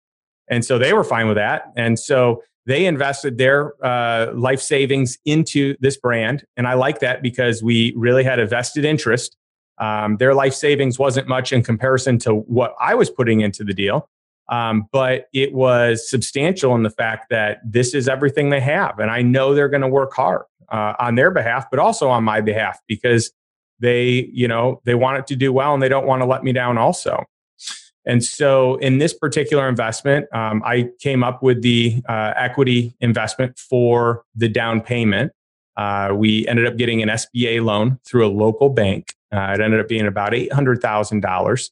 And 0.49 0.65
so 0.65 0.79
they 0.79 0.93
were 0.93 1.05
fine 1.05 1.29
with 1.29 1.37
that. 1.37 1.73
And 1.77 1.99
so 1.99 2.43
they 2.67 2.87
invested 2.87 3.39
their 3.39 3.75
uh, 3.85 4.33
life 4.35 4.61
savings 4.61 5.19
into 5.25 5.77
this 5.81 5.97
brand. 5.97 6.45
And 6.57 6.67
I 6.67 6.75
like 6.75 7.01
that 7.01 7.23
because 7.23 7.63
we 7.63 7.93
really 7.97 8.25
had 8.25 8.39
a 8.39 8.47
vested 8.47 8.85
interest. 8.85 9.37
Um, 9.79 10.17
their 10.19 10.35
life 10.35 10.55
savings 10.55 10.99
wasn't 10.99 11.29
much 11.29 11.53
in 11.53 11.63
comparison 11.63 12.19
to 12.21 12.35
what 12.35 12.75
I 12.81 12.95
was 12.95 13.11
putting 13.11 13.41
into 13.41 13.65
the 13.65 13.73
deal. 13.73 14.09
Um, 14.49 14.87
but 14.93 15.27
it 15.33 15.55
was 15.55 16.09
substantial 16.09 16.75
in 16.75 16.83
the 16.83 16.91
fact 16.91 17.31
that 17.31 17.59
this 17.65 17.95
is 17.95 18.09
everything 18.09 18.51
they 18.51 18.61
have. 18.61 18.99
And 18.99 19.11
I 19.11 19.23
know 19.23 19.55
they're 19.55 19.69
going 19.69 19.83
to 19.83 19.89
work 19.89 20.13
hard 20.13 20.43
uh, 20.69 20.95
on 20.99 21.15
their 21.15 21.31
behalf, 21.31 21.67
but 21.71 21.79
also 21.79 22.09
on 22.09 22.25
my 22.25 22.41
behalf 22.41 22.79
because 22.87 23.33
they, 23.81 24.31
you 24.33 24.47
know, 24.47 24.81
they 24.85 24.95
want 24.95 25.19
it 25.19 25.27
to 25.27 25.37
do 25.37 25.53
well 25.53 25.75
and 25.75 25.83
they 25.83 25.89
don't 25.89 26.07
want 26.07 26.23
to 26.23 26.27
let 26.27 26.45
me 26.45 26.53
down 26.53 26.79
also. 26.79 27.25
And 28.05 28.25
so 28.25 28.77
in 28.77 28.99
this 28.99 29.15
particular 29.15 29.69
investment, 29.69 30.27
um, 30.35 30.63
I 30.65 30.91
came 31.01 31.23
up 31.23 31.43
with 31.43 31.63
the 31.63 32.03
uh, 32.09 32.33
equity 32.37 32.95
investment 33.01 33.59
for 33.59 34.25
the 34.35 34.49
down 34.49 34.81
payment. 34.81 35.33
Uh, 35.77 36.13
we 36.15 36.47
ended 36.49 36.67
up 36.67 36.77
getting 36.77 37.03
an 37.03 37.09
SBA 37.09 37.65
loan 37.65 37.99
through 38.05 38.27
a 38.27 38.31
local 38.31 38.69
bank. 38.69 39.15
Uh, 39.33 39.55
it 39.55 39.61
ended 39.61 39.81
up 39.81 39.89
being 39.89 40.07
about 40.07 40.33
$800,000. 40.33 41.71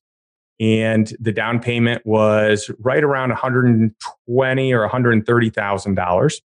And 0.60 1.16
the 1.18 1.32
down 1.32 1.58
payment 1.58 2.04
was 2.06 2.70
right 2.78 3.02
around 3.02 3.30
120 3.30 4.72
or 4.72 4.88
$130,000. 4.88 6.40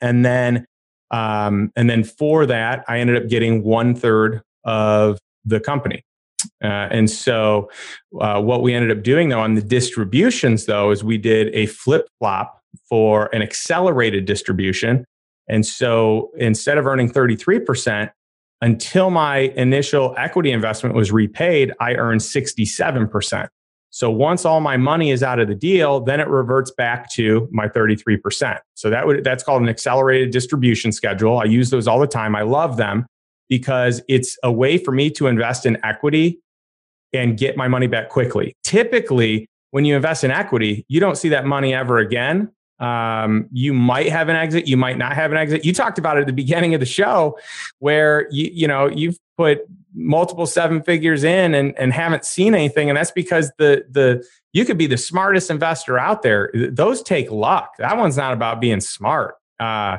And 0.00 0.24
then 0.24 0.66
um, 1.10 1.72
and 1.76 1.88
then 1.88 2.04
for 2.04 2.46
that, 2.46 2.84
I 2.88 2.98
ended 2.98 3.22
up 3.22 3.28
getting 3.28 3.62
one 3.62 3.94
third 3.94 4.42
of 4.64 5.18
the 5.44 5.60
company. 5.60 6.04
Uh, 6.62 6.88
and 6.90 7.10
so, 7.10 7.70
uh, 8.20 8.40
what 8.40 8.62
we 8.62 8.72
ended 8.72 8.96
up 8.96 9.02
doing 9.02 9.28
though 9.28 9.40
on 9.40 9.54
the 9.54 9.62
distributions 9.62 10.66
though 10.66 10.90
is 10.90 11.02
we 11.02 11.18
did 11.18 11.52
a 11.54 11.66
flip 11.66 12.08
flop 12.18 12.62
for 12.88 13.26
an 13.34 13.42
accelerated 13.42 14.24
distribution. 14.24 15.04
And 15.48 15.66
so, 15.66 16.30
instead 16.36 16.78
of 16.78 16.86
earning 16.86 17.10
33%, 17.10 18.10
until 18.60 19.10
my 19.10 19.38
initial 19.56 20.14
equity 20.16 20.50
investment 20.50 20.94
was 20.94 21.12
repaid, 21.12 21.72
I 21.80 21.94
earned 21.94 22.20
67%. 22.20 23.48
So 23.90 24.10
once 24.10 24.44
all 24.44 24.60
my 24.60 24.76
money 24.76 25.10
is 25.10 25.22
out 25.22 25.38
of 25.38 25.48
the 25.48 25.54
deal, 25.54 26.00
then 26.00 26.20
it 26.20 26.28
reverts 26.28 26.70
back 26.70 27.10
to 27.12 27.48
my 27.50 27.68
33%. 27.68 28.58
So 28.74 28.90
that 28.90 29.06
would 29.06 29.24
that's 29.24 29.42
called 29.42 29.62
an 29.62 29.68
accelerated 29.68 30.30
distribution 30.30 30.92
schedule. 30.92 31.38
I 31.38 31.44
use 31.44 31.70
those 31.70 31.88
all 31.88 31.98
the 31.98 32.06
time. 32.06 32.36
I 32.36 32.42
love 32.42 32.76
them 32.76 33.06
because 33.48 34.02
it's 34.08 34.36
a 34.42 34.52
way 34.52 34.78
for 34.78 34.92
me 34.92 35.10
to 35.10 35.26
invest 35.26 35.64
in 35.64 35.78
equity 35.84 36.40
and 37.12 37.38
get 37.38 37.56
my 37.56 37.68
money 37.68 37.86
back 37.86 38.10
quickly. 38.10 38.54
Typically, 38.62 39.48
when 39.70 39.84
you 39.84 39.96
invest 39.96 40.24
in 40.24 40.30
equity, 40.30 40.84
you 40.88 41.00
don't 41.00 41.16
see 41.16 41.30
that 41.30 41.46
money 41.46 41.74
ever 41.74 41.98
again. 41.98 42.50
Um, 42.78 43.48
you 43.50 43.74
might 43.74 44.08
have 44.10 44.28
an 44.28 44.36
exit, 44.36 44.68
you 44.68 44.76
might 44.76 44.98
not 44.98 45.14
have 45.14 45.32
an 45.32 45.36
exit. 45.38 45.64
You 45.64 45.72
talked 45.72 45.98
about 45.98 46.16
it 46.16 46.20
at 46.20 46.26
the 46.26 46.32
beginning 46.32 46.74
of 46.74 46.80
the 46.80 46.86
show 46.86 47.38
where 47.80 48.28
you 48.30 48.50
you 48.52 48.68
know 48.68 48.88
you've 48.88 49.18
put 49.36 49.62
multiple 49.94 50.46
seven 50.46 50.82
figures 50.82 51.24
in 51.24 51.54
and, 51.54 51.76
and 51.78 51.92
haven't 51.92 52.24
seen 52.24 52.54
anything. 52.54 52.88
And 52.88 52.96
that's 52.96 53.10
because 53.10 53.52
the 53.58 53.84
the 53.90 54.24
you 54.52 54.64
could 54.64 54.78
be 54.78 54.86
the 54.86 54.96
smartest 54.96 55.50
investor 55.50 55.98
out 55.98 56.22
there. 56.22 56.50
Those 56.70 57.02
take 57.02 57.30
luck. 57.30 57.72
That 57.78 57.96
one's 57.96 58.16
not 58.16 58.32
about 58.32 58.60
being 58.60 58.80
smart. 58.80 59.34
Uh, 59.60 59.98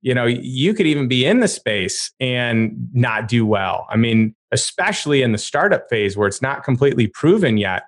you 0.00 0.14
know, 0.14 0.26
you 0.26 0.74
could 0.74 0.86
even 0.86 1.06
be 1.06 1.24
in 1.24 1.40
the 1.40 1.48
space 1.48 2.10
and 2.18 2.88
not 2.92 3.28
do 3.28 3.46
well. 3.46 3.86
I 3.88 3.96
mean, 3.96 4.34
especially 4.50 5.22
in 5.22 5.32
the 5.32 5.38
startup 5.38 5.88
phase 5.88 6.16
where 6.16 6.26
it's 6.26 6.42
not 6.42 6.64
completely 6.64 7.06
proven 7.06 7.56
yet. 7.56 7.84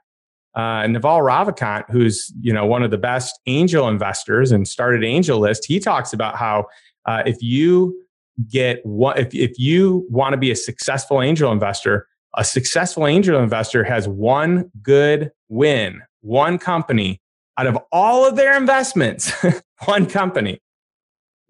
Uh, 0.54 0.86
Naval 0.86 1.18
Ravikant, 1.18 1.90
who's 1.90 2.32
you 2.40 2.52
know 2.52 2.64
one 2.64 2.82
of 2.82 2.90
the 2.92 2.98
best 2.98 3.40
angel 3.46 3.88
investors 3.88 4.52
and 4.52 4.68
started 4.68 5.02
AngelList, 5.02 5.64
he 5.66 5.80
talks 5.80 6.12
about 6.12 6.36
how 6.36 6.66
uh, 7.06 7.24
if 7.26 7.42
you 7.42 8.03
get 8.50 8.84
one 8.84 9.18
if, 9.18 9.34
if 9.34 9.58
you 9.58 10.06
want 10.10 10.32
to 10.32 10.36
be 10.36 10.50
a 10.50 10.56
successful 10.56 11.22
angel 11.22 11.52
investor 11.52 12.06
a 12.36 12.44
successful 12.44 13.06
angel 13.06 13.40
investor 13.40 13.84
has 13.84 14.08
one 14.08 14.70
good 14.82 15.30
win 15.48 16.02
one 16.24 16.58
company. 16.58 17.20
Out 17.56 17.68
of 17.68 17.78
all 17.92 18.26
of 18.26 18.34
their 18.34 18.56
investments 18.56 19.32
one 19.84 20.06
company. 20.06 20.60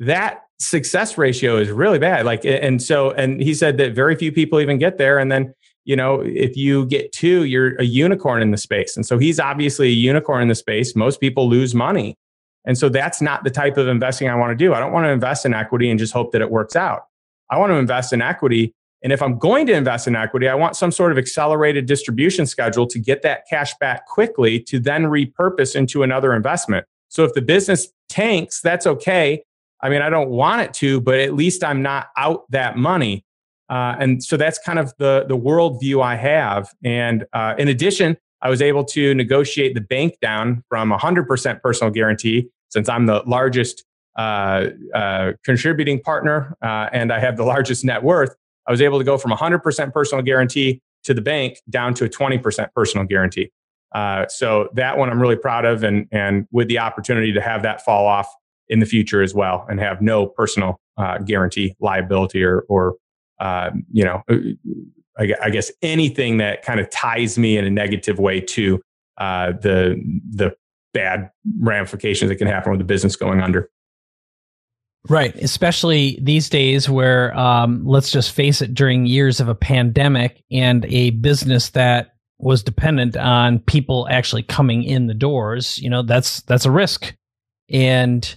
That 0.01 0.43
success 0.59 1.17
ratio 1.17 1.57
is 1.57 1.71
really 1.71 1.99
bad. 1.99 2.27
Like 2.27 2.45
and 2.45 2.83
so 2.83 3.13
and 3.13 3.41
he 3.41 3.55
said 3.55 3.79
that 3.79 3.95
very 3.95 4.15
few 4.17 4.31
people 4.31 4.61
even 4.61 4.79
get 4.79 4.99
there. 4.99 5.19
And 5.19 5.33
then 5.33 5.55
you 5.85 5.97
know 5.97 6.21
if 6.21 6.57
you 6.57 6.85
get 6.87 7.13
two 7.13 7.45
you're 7.45 7.77
a 7.77 7.85
unicorn 7.85 8.43
in 8.43 8.51
the 8.51 8.59
space. 8.59 8.97
And 8.97 9.07
so 9.07 9.17
he's 9.17 9.41
obviously 9.41 9.89
a 9.89 9.93
unicorn 9.93 10.43
in 10.43 10.49
the 10.49 10.55
space. 10.55 10.95
Most 10.95 11.21
people 11.21 11.49
lose 11.49 11.75
money 11.75 12.19
and 12.65 12.79
so 12.79 12.89
that's 12.89 13.21
not 13.21 13.45
the 13.45 13.51
type 13.51 13.77
of 13.77 13.89
investing 13.89 14.29
I 14.29 14.35
want 14.35 14.51
to 14.51 14.57
do. 14.57 14.73
I 14.73 14.81
don't 14.81 14.93
want 14.93 15.05
to 15.05 15.11
invest 15.11 15.45
in 15.45 15.53
equity 15.53 15.91
and 15.91 15.99
just 15.99 16.13
hope 16.13 16.33
that 16.33 16.41
it 16.41 16.51
works 16.51 16.77
out. 16.77 17.07
I 17.51 17.59
want 17.59 17.71
to 17.71 17.77
invest 17.77 18.13
in 18.13 18.23
equity. 18.23 18.75
And 19.03 19.13
if 19.13 19.21
I'm 19.21 19.39
going 19.39 19.67
to 19.67 19.75
invest 19.75 20.09
in 20.09 20.17
equity, 20.17 20.49
I 20.49 20.55
want 20.55 20.77
some 20.77 20.91
sort 20.91 21.13
of 21.13 21.19
accelerated 21.19 21.85
distribution 21.85 22.47
schedule 22.47 22.87
to 22.87 22.99
get 22.99 23.21
that 23.23 23.43
cash 23.51 23.75
back 23.79 24.07
quickly 24.07 24.61
to 24.61 24.81
then 24.81 25.05
repurpose 25.05 25.77
into 25.77 26.03
another 26.03 26.33
investment. 26.33 26.87
So 27.11 27.25
if 27.25 27.35
the 27.35 27.43
business 27.43 27.89
tanks, 28.09 28.63
that's 28.63 28.87
okay. 28.87 29.45
I 29.83 29.91
mean, 29.91 30.01
I 30.01 30.09
don't 30.09 30.31
want 30.31 30.63
it 30.63 30.73
to, 30.75 31.03
but 31.03 31.19
at 31.19 31.35
least 31.35 31.63
I'm 31.63 31.83
not 31.83 32.09
out 32.17 32.51
that 32.51 32.79
money. 32.79 33.27
Uh, 33.69 33.95
and 33.99 34.25
so 34.25 34.37
that's 34.37 34.59
kind 34.59 34.79
of 34.79 34.95
the 34.99 35.25
the 35.29 35.37
worldview 35.37 36.03
I 36.03 36.17
have. 36.17 36.73
And 36.83 37.27
uh, 37.33 37.55
in 37.59 37.69
addition, 37.69 38.17
I 38.41 38.51
was 38.51 38.61
able 38.61 38.85
to 38.85 39.15
negotiate 39.15 39.75
the 39.75 39.81
bank 39.81 40.19
down 40.21 40.65
from 40.69 40.91
100% 40.91 41.63
personal 41.63 41.91
guarantee 41.91 42.51
since 42.75 42.89
I'm 42.89 43.07
the 43.07 43.23
largest 43.25 43.85
uh, 44.17 44.67
uh, 44.95 45.33
contributing 45.45 46.01
partner 46.01 46.57
uh, 46.61 46.89
and 46.93 47.13
I 47.13 47.21
have 47.21 47.37
the 47.37 47.45
largest 47.45 47.85
net 47.85 48.03
worth. 48.03 48.35
I 48.67 48.73
was 48.73 48.83
able 48.83 48.99
to 48.99 49.05
go 49.05 49.17
from 49.17 49.31
100% 49.31 49.93
personal 49.93 50.23
guarantee 50.23 50.83
to 51.05 51.15
the 51.15 51.21
bank 51.21 51.59
down 51.71 51.95
to 51.95 52.05
a 52.05 52.09
20% 52.09 52.69
personal 52.75 53.07
guarantee. 53.07 53.53
Uh, 53.95 54.27
so 54.27 54.69
that 54.75 54.99
one 54.99 55.09
I'm 55.09 55.21
really 55.21 55.37
proud 55.37 55.65
of, 55.65 55.85
and 55.85 56.09
and 56.11 56.49
with 56.51 56.67
the 56.67 56.81
opportunity 56.81 57.33
to 57.33 57.41
have 57.41 57.63
that 57.63 57.85
fall 57.85 58.07
off 58.07 58.27
in 58.69 58.81
the 58.81 58.87
future 58.87 59.23
as 59.23 59.35
well, 59.35 59.65
and 59.69 59.79
have 59.79 60.03
no 60.03 60.27
personal 60.27 60.81
uh, 60.97 61.19
guarantee 61.19 61.77
liability 61.79 62.43
or 62.43 62.65
or 62.69 62.97
uh, 63.39 63.71
you 63.93 64.03
know 64.03 64.25
I, 65.17 65.51
guess 65.51 65.71
anything 65.81 66.39
that 66.39 66.63
kind 66.63 66.81
of 66.81 66.91
ties 66.91 67.39
me 67.39 67.57
in 67.57 67.65
a 67.65 67.71
negative 67.71 68.19
way 68.19 68.41
to 68.41 68.83
uh, 69.19 69.53
the 69.53 70.03
the 70.29 70.57
bad 70.95 71.31
ramifications 71.61 72.31
that 72.31 72.37
can 72.37 72.47
happen 72.47 72.73
with 72.73 72.79
the 72.79 72.85
business 72.85 73.17
going 73.17 73.41
under. 73.41 73.71
Right, 75.11 75.35
especially 75.37 76.19
these 76.23 76.49
days 76.49 76.89
where 76.89 77.37
um, 77.39 77.85
let's 77.85 78.11
just 78.11 78.33
face 78.33 78.63
it, 78.63 78.73
during 78.73 79.05
years 79.05 79.39
of 79.39 79.49
a 79.49 79.55
pandemic 79.55 80.43
and 80.51 80.87
a 80.87 81.11
business 81.11 81.69
that 81.71 82.15
was 82.39 82.63
dependent 82.63 83.15
on 83.15 83.59
people 83.59 84.09
actually 84.11 84.45
coming 84.45 84.83
in 84.83 85.07
the 85.07 85.15
doors, 85.15 85.79
you 85.79 85.91
know, 85.91 86.03
that's 86.03 86.41
that's 86.43 86.65
a 86.65 86.71
risk. 86.71 87.15
And 87.69 88.35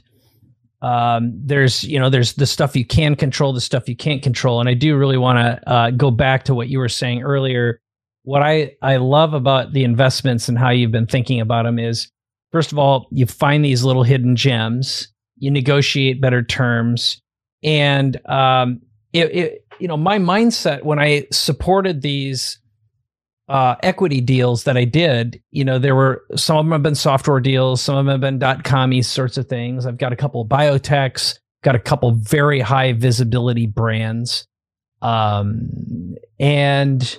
um, 0.82 1.34
there's 1.36 1.84
you 1.84 2.00
know 2.00 2.10
there's 2.10 2.34
the 2.34 2.46
stuff 2.46 2.76
you 2.76 2.86
can 2.86 3.16
control 3.16 3.54
the 3.54 3.62
stuff 3.62 3.90
you 3.90 3.96
can't 3.96 4.22
control 4.22 4.60
and 4.60 4.70
i 4.70 4.76
do 4.76 4.96
really 4.96 5.18
want 5.18 5.40
to 5.40 5.70
uh, 5.70 5.90
go 5.92 6.12
back 6.12 6.44
to 6.44 6.54
what 6.54 6.70
you 6.70 6.78
were 6.78 6.88
saying 6.88 7.24
earlier 7.24 7.82
what 8.24 8.44
i 8.44 8.72
i 8.84 8.98
love 8.98 9.34
about 9.34 9.74
the 9.74 9.84
investments 9.84 10.48
and 10.48 10.58
how 10.58 10.70
you've 10.70 10.92
been 10.92 11.08
thinking 11.08 11.42
about 11.42 11.64
them 11.64 11.80
is 11.80 12.12
first 12.52 12.72
of 12.72 12.78
all 12.78 13.08
you 13.12 13.26
find 13.26 13.64
these 13.64 13.84
little 13.84 14.04
hidden 14.04 14.36
gems 14.36 15.08
you 15.38 15.52
negotiate 15.52 16.22
better 16.22 16.44
terms 16.44 17.22
and 17.64 18.20
um, 18.30 18.82
it, 19.14 19.36
it 19.36 19.66
you 19.80 19.88
know 19.88 19.98
my 19.98 20.18
mindset 20.18 20.84
when 20.84 21.00
i 21.00 21.26
supported 21.32 22.02
these 22.02 22.60
uh, 23.50 23.76
equity 23.82 24.20
deals 24.20 24.66
that 24.66 24.76
I 24.76 24.84
did, 24.84 25.42
you 25.52 25.64
know, 25.64 25.80
there 25.80 25.96
were 25.96 26.24
some 26.36 26.58
of 26.58 26.66
them 26.66 26.74
have 26.74 26.84
been 26.84 26.96
software 26.96 27.40
deals, 27.40 27.82
some 27.82 27.96
of 27.96 28.06
them 28.06 28.12
have 28.12 28.22
been 28.22 28.40
dot 28.40 28.64
com 28.64 29.02
sorts 29.02 29.38
of 29.38 29.48
things. 29.48 29.86
I've 29.86 29.98
got 29.98 30.12
a 30.12 30.18
couple 30.18 30.42
of 30.42 30.50
biotechs, 30.50 31.40
got 31.64 31.76
a 31.76 31.80
couple 31.80 32.12
very 32.12 32.60
high 32.60 32.94
visibility 32.94 33.66
brands. 33.66 34.46
Um, 35.02 36.16
and, 36.40 37.18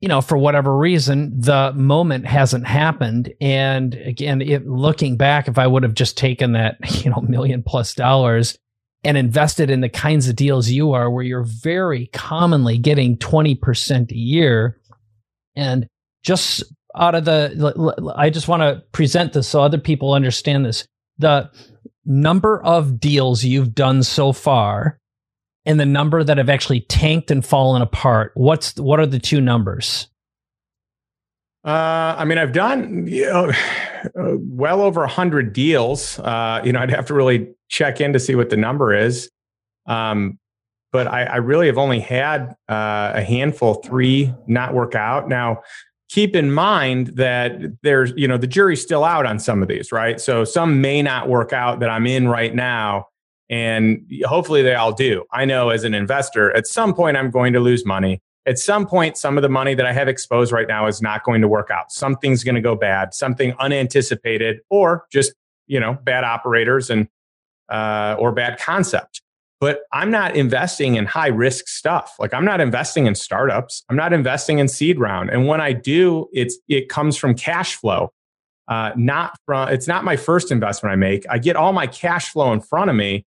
you 0.00 0.08
know, 0.08 0.22
for 0.22 0.38
whatever 0.38 0.76
reason, 0.76 1.38
the 1.38 1.72
moment 1.74 2.26
hasn't 2.26 2.66
happened. 2.66 3.32
And 3.40 3.94
again, 3.94 4.40
it, 4.40 4.66
looking 4.66 5.16
back, 5.16 5.46
if 5.46 5.58
I 5.58 5.66
would 5.66 5.82
have 5.82 5.94
just 5.94 6.16
taken 6.16 6.52
that, 6.52 6.76
you 7.04 7.10
know, 7.10 7.20
million 7.20 7.62
plus 7.62 7.94
dollars 7.94 8.56
and 9.04 9.16
invested 9.16 9.70
in 9.70 9.80
the 9.80 9.88
kinds 9.88 10.28
of 10.28 10.36
deals 10.36 10.68
you 10.68 10.92
are, 10.92 11.10
where 11.10 11.24
you're 11.24 11.42
very 11.44 12.06
commonly 12.08 12.78
getting 12.78 13.16
20% 13.16 14.10
a 14.10 14.16
year. 14.16 14.78
And 15.54 15.86
just 16.22 16.62
out 16.94 17.14
of 17.14 17.24
the, 17.24 18.14
I 18.16 18.30
just 18.30 18.48
want 18.48 18.62
to 18.62 18.82
present 18.92 19.32
this 19.32 19.48
so 19.48 19.62
other 19.62 19.78
people 19.78 20.12
understand 20.12 20.66
this. 20.66 20.86
The 21.18 21.50
number 22.04 22.62
of 22.62 23.00
deals 23.00 23.44
you've 23.44 23.74
done 23.74 24.02
so 24.02 24.32
far 24.32 24.99
and 25.66 25.78
the 25.78 25.86
number 25.86 26.24
that 26.24 26.38
have 26.38 26.48
actually 26.48 26.80
tanked 26.82 27.30
and 27.30 27.44
fallen 27.44 27.82
apart, 27.82 28.32
what's, 28.34 28.76
what 28.76 28.98
are 29.00 29.06
the 29.06 29.18
two 29.18 29.40
numbers? 29.40 30.08
Uh, 31.64 32.16
I 32.18 32.24
mean, 32.24 32.38
I've 32.38 32.52
done 32.52 33.06
you 33.06 33.26
know, 33.26 33.52
well 34.14 34.80
over 34.80 35.06
hundred 35.06 35.52
deals. 35.52 36.18
Uh, 36.18 36.62
you 36.64 36.72
know, 36.72 36.80
I'd 36.80 36.90
have 36.90 37.06
to 37.06 37.14
really 37.14 37.48
check 37.68 38.00
in 38.00 38.12
to 38.12 38.18
see 38.18 38.34
what 38.34 38.50
the 38.50 38.56
number 38.56 38.94
is. 38.94 39.30
Um, 39.86 40.38
but 40.92 41.06
I, 41.06 41.24
I, 41.24 41.36
really 41.36 41.66
have 41.66 41.78
only 41.78 42.00
had 42.00 42.54
uh, 42.68 43.12
a 43.14 43.22
handful, 43.22 43.74
three 43.74 44.34
not 44.46 44.74
work 44.74 44.94
out. 44.94 45.28
Now, 45.28 45.62
keep 46.08 46.34
in 46.34 46.50
mind 46.50 47.08
that 47.08 47.60
there's, 47.82 48.12
you 48.16 48.26
know, 48.26 48.36
the 48.36 48.46
jury's 48.46 48.82
still 48.82 49.04
out 49.04 49.24
on 49.24 49.38
some 49.38 49.62
of 49.62 49.68
these, 49.68 49.92
right? 49.92 50.20
So 50.20 50.44
some 50.44 50.80
may 50.80 51.02
not 51.02 51.28
work 51.28 51.52
out 51.52 51.80
that 51.80 51.88
I'm 51.88 52.06
in 52.06 52.28
right 52.28 52.54
now. 52.54 53.06
And 53.50 54.08
hopefully 54.24 54.62
they 54.62 54.74
all 54.74 54.92
do. 54.92 55.24
I 55.32 55.44
know 55.44 55.70
as 55.70 55.84
an 55.84 55.92
investor, 55.92 56.56
at 56.56 56.66
some 56.66 56.94
point 56.94 57.16
I'm 57.16 57.30
going 57.30 57.52
to 57.52 57.60
lose 57.60 57.84
money. 57.84 58.22
At 58.46 58.58
some 58.58 58.86
point, 58.86 59.18
some 59.18 59.36
of 59.36 59.42
the 59.42 59.48
money 59.48 59.74
that 59.74 59.84
I 59.84 59.92
have 59.92 60.08
exposed 60.08 60.50
right 60.52 60.66
now 60.66 60.86
is 60.86 61.02
not 61.02 61.24
going 61.24 61.42
to 61.42 61.48
work 61.48 61.68
out. 61.70 61.92
Something's 61.92 62.42
going 62.42 62.54
to 62.54 62.60
go 62.60 62.74
bad, 62.74 63.12
something 63.12 63.52
unanticipated, 63.58 64.60
or 64.70 65.04
just, 65.12 65.34
you 65.66 65.78
know, 65.78 65.98
bad 66.04 66.24
operators 66.24 66.88
and 66.88 67.08
uh, 67.68 68.16
or 68.18 68.32
bad 68.32 68.58
concept. 68.58 69.20
But 69.60 69.80
I'm 69.92 70.10
not 70.10 70.36
investing 70.36 70.94
in 70.94 71.04
high 71.04 71.28
risk 71.28 71.68
stuff. 71.68 72.14
Like 72.18 72.32
I'm 72.32 72.46
not 72.46 72.60
investing 72.60 73.06
in 73.06 73.14
startups. 73.14 73.84
I'm 73.90 73.96
not 73.96 74.12
investing 74.12 74.58
in 74.58 74.68
seed 74.68 74.98
round. 74.98 75.28
And 75.28 75.46
when 75.46 75.60
I 75.60 75.72
do, 75.72 76.28
it's 76.32 76.58
it 76.68 76.88
comes 76.88 77.16
from 77.16 77.34
cash 77.34 77.76
flow, 77.76 78.10
uh, 78.68 78.92
not 78.96 79.36
from. 79.44 79.68
It's 79.68 79.86
not 79.86 80.02
my 80.02 80.16
first 80.16 80.50
investment 80.50 80.94
I 80.94 80.96
make. 80.96 81.26
I 81.28 81.38
get 81.38 81.56
all 81.56 81.74
my 81.74 81.86
cash 81.86 82.30
flow 82.30 82.54
in 82.54 82.60
front 82.62 82.88
of 82.88 82.96
me, 82.96 83.26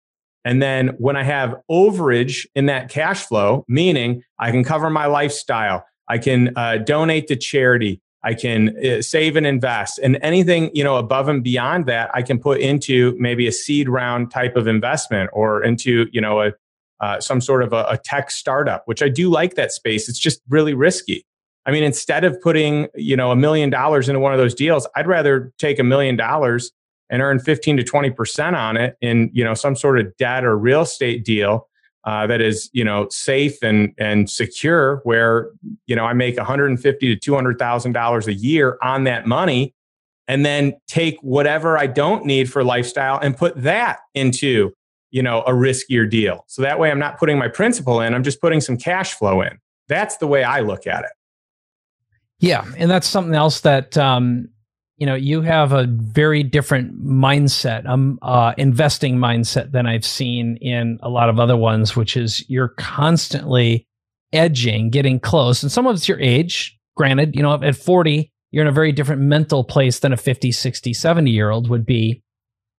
And 0.45 0.61
then 0.61 0.89
when 0.99 1.17
I 1.17 1.23
have 1.23 1.55
overage 1.69 2.45
in 2.55 2.67
that 2.67 2.89
cash 2.89 3.25
flow, 3.25 3.65
meaning 3.67 4.23
I 4.39 4.51
can 4.51 4.63
cover 4.63 4.91
my 4.91 5.07
lifestyle, 5.07 5.83
I 6.07 6.19
can 6.19 6.53
uh, 6.55 6.77
donate 6.77 7.27
to 7.27 7.35
charity, 7.35 7.99
I 8.23 8.35
can 8.35 8.77
uh, 8.85 9.01
save 9.01 9.35
and 9.35 9.47
invest, 9.47 9.99
and 9.99 10.19
anything 10.21 10.69
you 10.73 10.83
know 10.83 10.97
above 10.97 11.27
and 11.27 11.43
beyond 11.43 11.87
that, 11.87 12.11
I 12.13 12.21
can 12.21 12.39
put 12.39 12.61
into 12.61 13.15
maybe 13.19 13.47
a 13.47 13.51
seed 13.51 13.89
round 13.89 14.29
type 14.31 14.55
of 14.55 14.67
investment 14.67 15.31
or 15.33 15.63
into 15.63 16.07
you 16.11 16.21
know 16.21 16.41
a 16.41 16.51
uh, 17.01 17.19
some 17.19 17.41
sort 17.41 17.61
of 17.63 17.73
a, 17.73 17.85
a 17.89 17.97
tech 17.97 18.31
startup, 18.31 18.83
which 18.85 19.01
I 19.01 19.09
do 19.09 19.29
like 19.29 19.55
that 19.55 19.71
space. 19.71 20.07
It's 20.07 20.19
just 20.19 20.41
really 20.47 20.73
risky. 20.73 21.25
I 21.65 21.71
mean, 21.71 21.83
instead 21.83 22.23
of 22.23 22.39
putting 22.39 22.87
you 22.93 23.17
know 23.17 23.31
a 23.31 23.35
million 23.35 23.71
dollars 23.71 24.09
into 24.09 24.19
one 24.19 24.33
of 24.33 24.39
those 24.39 24.53
deals, 24.53 24.87
I'd 24.95 25.07
rather 25.07 25.51
take 25.57 25.79
a 25.79 25.83
million 25.83 26.15
dollars 26.15 26.71
and 27.09 27.21
earn 27.21 27.39
15 27.39 27.77
to 27.77 27.83
20 27.83 28.09
percent 28.11 28.55
on 28.55 28.77
it 28.77 28.97
in 29.01 29.29
you 29.33 29.43
know 29.43 29.53
some 29.53 29.75
sort 29.75 29.99
of 29.99 30.15
debt 30.17 30.43
or 30.43 30.57
real 30.57 30.81
estate 30.81 31.23
deal 31.23 31.67
uh, 32.05 32.27
that 32.27 32.39
is 32.39 32.69
you 32.71 32.83
know 32.83 33.07
safe 33.09 33.61
and 33.63 33.93
and 33.97 34.29
secure, 34.29 35.01
where 35.03 35.49
you 35.87 35.95
know 35.95 36.05
I 36.05 36.13
make 36.13 36.37
150 36.37 37.15
to 37.15 37.19
200 37.19 37.57
thousand 37.57 37.93
dollars 37.93 38.27
a 38.27 38.33
year 38.33 38.77
on 38.83 39.05
that 39.05 39.25
money, 39.25 39.73
and 40.27 40.45
then 40.45 40.75
take 40.87 41.17
whatever 41.21 41.79
I 41.79 41.87
don't 41.87 42.25
need 42.25 42.51
for 42.51 42.63
lifestyle 42.63 43.17
and 43.19 43.35
put 43.35 43.59
that 43.63 43.99
into 44.13 44.71
you 45.09 45.23
know 45.23 45.41
a 45.41 45.51
riskier 45.51 46.07
deal. 46.07 46.45
So 46.47 46.61
that 46.61 46.79
way, 46.79 46.91
I'm 46.91 46.99
not 46.99 47.17
putting 47.17 47.39
my 47.39 47.47
principal 47.47 47.99
in; 48.01 48.13
I'm 48.13 48.23
just 48.23 48.39
putting 48.39 48.61
some 48.61 48.77
cash 48.77 49.15
flow 49.15 49.41
in. 49.41 49.57
That's 49.87 50.17
the 50.17 50.27
way 50.27 50.43
I 50.43 50.59
look 50.59 50.85
at 50.85 51.05
it. 51.05 51.11
Yeah, 52.39 52.65
and 52.77 52.91
that's 52.91 53.07
something 53.07 53.33
else 53.33 53.61
that 53.61 53.97
um, 53.97 54.49
you 54.97 55.05
know 55.05 55.15
you 55.15 55.41
have 55.41 55.71
a 55.71 55.85
very 55.87 56.43
different 56.43 57.03
mindset, 57.03 57.85
um, 57.87 58.19
uh, 58.21 58.53
investing 58.57 59.17
mindset 59.17 59.71
than 59.71 59.85
I've 59.85 60.05
seen 60.05 60.57
in 60.57 60.99
a 61.01 61.09
lot 61.09 61.29
of 61.29 61.39
other 61.39 61.57
ones, 61.57 61.95
which 61.95 62.15
is 62.15 62.47
you're 62.49 62.69
constantly 62.69 63.87
edging, 64.31 64.89
getting 64.89 65.19
close, 65.19 65.63
and 65.63 65.71
some 65.71 65.87
of 65.87 65.95
it's 65.95 66.07
your 66.07 66.19
age. 66.19 66.77
Granted, 66.95 67.35
you 67.35 67.41
know 67.41 67.61
at 67.61 67.75
40 67.75 68.31
you're 68.51 68.61
in 68.61 68.69
a 68.69 68.71
very 68.71 68.93
different 68.93 69.21
mental 69.21 69.65
place 69.65 69.99
than 69.99 70.13
a 70.13 70.17
50, 70.17 70.53
60, 70.53 70.93
70 70.93 71.29
year 71.29 71.49
old 71.49 71.69
would 71.69 71.85
be, 71.85 72.23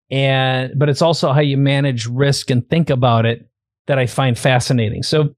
and 0.09 0.73
but 0.75 0.89
it's 0.89 1.03
also 1.03 1.33
how 1.33 1.41
you 1.41 1.57
manage 1.57 2.07
risk 2.07 2.49
and 2.49 2.67
think 2.67 2.89
about 2.89 3.27
it 3.27 3.47
that 3.85 3.99
I 3.99 4.07
find 4.07 4.37
fascinating. 4.37 5.03
So 5.03 5.35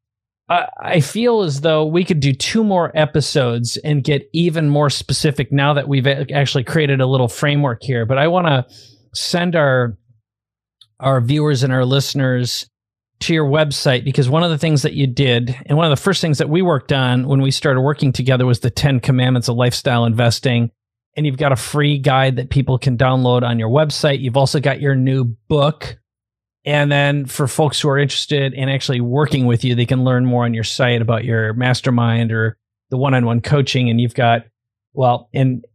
I 0.50 1.00
feel 1.00 1.42
as 1.42 1.62
though 1.62 1.86
we 1.86 2.04
could 2.04 2.20
do 2.20 2.34
two 2.34 2.64
more 2.64 2.92
episodes 2.96 3.78
and 3.78 4.04
get 4.04 4.28
even 4.34 4.68
more 4.68 4.90
specific 4.90 5.52
now 5.52 5.74
that 5.74 5.88
we've 5.88 6.08
actually 6.08 6.64
created 6.64 7.02
a 7.02 7.06
little 7.06 7.28
framework 7.28 7.84
here. 7.84 8.06
But 8.06 8.18
I 8.18 8.28
want 8.28 8.48
to 8.48 8.66
send 9.14 9.56
our 9.56 9.96
our 11.00 11.22
viewers 11.22 11.64
and 11.64 11.72
our 11.72 11.86
listeners 11.86 12.68
to 13.22 13.34
your 13.34 13.46
website 13.46 14.04
because 14.04 14.30
one 14.30 14.44
of 14.44 14.50
the 14.50 14.58
things 14.58 14.82
that 14.82 14.94
you 14.94 15.06
did 15.06 15.56
and 15.66 15.78
one 15.78 15.86
of 15.86 15.98
the 15.98 16.02
first 16.02 16.22
things 16.22 16.38
that 16.38 16.50
we 16.50 16.62
worked 16.62 16.92
on 16.92 17.28
when 17.28 17.42
we 17.42 17.52
started 17.52 17.82
working 17.82 18.12
together 18.12 18.46
was 18.46 18.62
the 18.62 18.70
10 18.70 19.00
commandments 19.02 19.48
of 19.48 19.56
lifestyle 19.56 20.06
investing 20.06 20.72
and 21.16 21.26
you've 21.26 21.38
got 21.38 21.52
a 21.52 21.58
free 21.58 21.98
guide 21.98 22.38
that 22.38 22.50
people 22.50 22.78
can 22.78 22.98
download 22.98 23.44
on 23.44 23.60
your 23.60 23.70
website 23.70 24.20
you've 24.20 24.38
also 24.38 24.60
got 24.60 24.80
your 24.80 24.96
new 24.96 25.26
book 25.50 25.99
and 26.66 26.92
then 26.92 27.26
for 27.26 27.48
folks 27.48 27.80
who 27.80 27.90
are 27.90 27.98
interested 27.98 28.54
in 28.54 28.70
actually 28.70 29.02
working 29.02 29.46
with 29.46 29.64
you, 29.64 29.76
they 29.76 29.86
can 29.86 30.04
learn 30.04 30.26
more 30.26 30.46
on 30.46 30.54
your 30.54 30.64
site 30.64 31.02
about 31.02 31.24
your 31.24 31.54
mastermind 31.54 32.32
or 32.32 32.58
the 32.90 32.98
one 32.98 33.14
on 33.14 33.26
one 33.26 33.42
coaching. 33.42 33.90
And 33.90 34.02
you've 34.02 34.14
got, 34.14 34.46
well, 34.94 35.30
and 35.34 35.66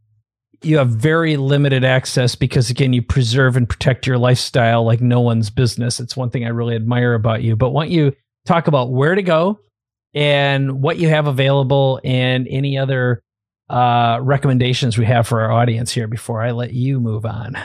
you 0.61 0.77
have 0.77 0.89
very 0.89 1.37
limited 1.37 1.83
access 1.83 2.35
because, 2.35 2.69
again, 2.69 2.93
you 2.93 3.01
preserve 3.01 3.57
and 3.57 3.67
protect 3.67 4.07
your 4.07 4.17
lifestyle 4.17 4.85
like 4.85 5.01
no 5.01 5.21
one's 5.21 5.49
business. 5.49 5.99
It's 5.99 6.15
one 6.15 6.29
thing 6.29 6.45
I 6.45 6.49
really 6.49 6.75
admire 6.75 7.13
about 7.13 7.41
you. 7.41 7.55
But 7.55 7.71
why 7.71 7.85
don't 7.85 7.91
you 7.91 8.13
talk 8.45 8.67
about 8.67 8.91
where 8.91 9.15
to 9.15 9.23
go 9.23 9.59
and 10.13 10.81
what 10.81 10.97
you 10.97 11.09
have 11.09 11.27
available 11.27 11.99
and 12.03 12.47
any 12.49 12.77
other 12.77 13.21
uh, 13.69 14.19
recommendations 14.21 14.97
we 14.97 15.05
have 15.05 15.27
for 15.27 15.41
our 15.41 15.51
audience 15.51 15.91
here 15.91 16.07
before 16.07 16.41
I 16.41 16.51
let 16.51 16.73
you 16.73 16.99
move 16.99 17.25
on? 17.25 17.57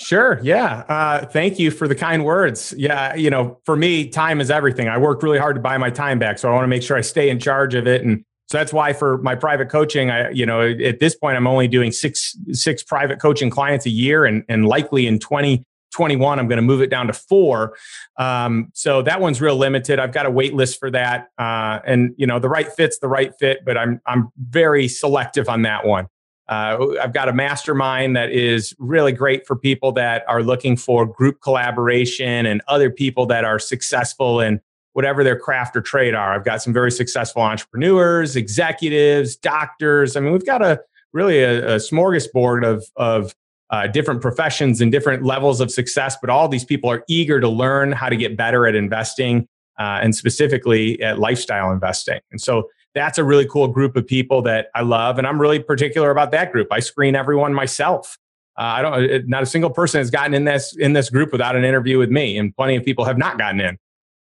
Sure. 0.00 0.40
Yeah. 0.42 0.84
Uh, 0.88 1.26
thank 1.26 1.58
you 1.58 1.70
for 1.70 1.86
the 1.86 1.94
kind 1.94 2.24
words. 2.24 2.72
Yeah. 2.78 3.14
You 3.14 3.28
know, 3.28 3.60
for 3.66 3.76
me, 3.76 4.08
time 4.08 4.40
is 4.40 4.50
everything. 4.50 4.88
I 4.88 4.96
worked 4.96 5.22
really 5.22 5.38
hard 5.38 5.56
to 5.56 5.60
buy 5.60 5.76
my 5.76 5.90
time 5.90 6.18
back. 6.18 6.38
So 6.38 6.48
I 6.48 6.52
want 6.52 6.64
to 6.64 6.68
make 6.68 6.82
sure 6.82 6.96
I 6.96 7.02
stay 7.02 7.28
in 7.28 7.38
charge 7.38 7.74
of 7.74 7.86
it. 7.86 8.02
And 8.02 8.24
so 8.48 8.56
that's 8.56 8.72
why 8.72 8.94
for 8.94 9.18
my 9.18 9.34
private 9.34 9.68
coaching, 9.68 10.10
I, 10.10 10.30
you 10.30 10.46
know, 10.46 10.62
at 10.62 11.00
this 11.00 11.14
point, 11.14 11.36
I'm 11.36 11.46
only 11.46 11.68
doing 11.68 11.92
six, 11.92 12.34
six 12.52 12.82
private 12.82 13.20
coaching 13.20 13.50
clients 13.50 13.84
a 13.84 13.90
year. 13.90 14.24
And, 14.24 14.42
and 14.48 14.64
likely 14.64 15.06
in 15.06 15.18
2021, 15.18 16.38
I'm 16.38 16.48
going 16.48 16.56
to 16.56 16.62
move 16.62 16.80
it 16.80 16.88
down 16.88 17.06
to 17.08 17.12
four. 17.12 17.76
Um, 18.16 18.70
so 18.72 19.02
that 19.02 19.20
one's 19.20 19.42
real 19.42 19.56
limited. 19.56 19.98
I've 19.98 20.12
got 20.12 20.24
a 20.24 20.30
wait 20.30 20.54
list 20.54 20.80
for 20.80 20.90
that. 20.92 21.28
Uh, 21.38 21.80
and, 21.84 22.14
you 22.16 22.26
know, 22.26 22.38
the 22.38 22.48
right 22.48 22.72
fit's 22.72 22.98
the 23.00 23.08
right 23.08 23.32
fit, 23.38 23.66
but 23.66 23.76
I'm, 23.76 24.00
I'm 24.06 24.30
very 24.38 24.88
selective 24.88 25.50
on 25.50 25.60
that 25.62 25.84
one. 25.84 26.06
Uh, 26.50 26.96
I've 27.00 27.12
got 27.12 27.28
a 27.28 27.32
mastermind 27.32 28.16
that 28.16 28.32
is 28.32 28.74
really 28.80 29.12
great 29.12 29.46
for 29.46 29.54
people 29.54 29.92
that 29.92 30.24
are 30.26 30.42
looking 30.42 30.76
for 30.76 31.06
group 31.06 31.40
collaboration 31.40 32.44
and 32.44 32.60
other 32.66 32.90
people 32.90 33.24
that 33.26 33.44
are 33.44 33.60
successful 33.60 34.40
in 34.40 34.60
whatever 34.92 35.22
their 35.22 35.38
craft 35.38 35.76
or 35.76 35.80
trade 35.80 36.12
are. 36.12 36.34
I've 36.34 36.44
got 36.44 36.60
some 36.60 36.72
very 36.72 36.90
successful 36.90 37.40
entrepreneurs, 37.40 38.34
executives, 38.34 39.36
doctors. 39.36 40.16
I 40.16 40.20
mean, 40.20 40.32
we've 40.32 40.44
got 40.44 40.60
a 40.60 40.80
really 41.12 41.38
a, 41.38 41.74
a 41.74 41.76
smorgasbord 41.76 42.66
of 42.66 42.84
of 42.96 43.32
uh, 43.70 43.86
different 43.86 44.20
professions 44.20 44.80
and 44.80 44.90
different 44.90 45.22
levels 45.22 45.60
of 45.60 45.70
success. 45.70 46.16
But 46.20 46.30
all 46.30 46.48
these 46.48 46.64
people 46.64 46.90
are 46.90 47.04
eager 47.08 47.40
to 47.40 47.48
learn 47.48 47.92
how 47.92 48.08
to 48.08 48.16
get 48.16 48.36
better 48.36 48.66
at 48.66 48.74
investing 48.74 49.46
uh, 49.78 50.00
and 50.02 50.16
specifically 50.16 51.00
at 51.00 51.20
lifestyle 51.20 51.70
investing. 51.70 52.18
And 52.32 52.40
so 52.40 52.68
that's 52.94 53.18
a 53.18 53.24
really 53.24 53.46
cool 53.46 53.68
group 53.68 53.96
of 53.96 54.06
people 54.06 54.42
that 54.42 54.68
I 54.74 54.82
love. 54.82 55.18
And 55.18 55.26
I'm 55.26 55.40
really 55.40 55.58
particular 55.58 56.10
about 56.10 56.30
that 56.32 56.52
group. 56.52 56.68
I 56.70 56.80
screen 56.80 57.14
everyone 57.14 57.54
myself. 57.54 58.18
Uh, 58.58 58.62
I 58.62 58.82
don't, 58.82 59.28
not 59.28 59.42
a 59.42 59.46
single 59.46 59.70
person 59.70 60.00
has 60.00 60.10
gotten 60.10 60.34
in 60.34 60.44
this, 60.44 60.76
in 60.76 60.92
this 60.92 61.08
group 61.08 61.32
without 61.32 61.56
an 61.56 61.64
interview 61.64 61.98
with 61.98 62.10
me. 62.10 62.36
And 62.36 62.54
plenty 62.54 62.76
of 62.76 62.84
people 62.84 63.04
have 63.04 63.16
not 63.16 63.38
gotten 63.38 63.60
in. 63.60 63.78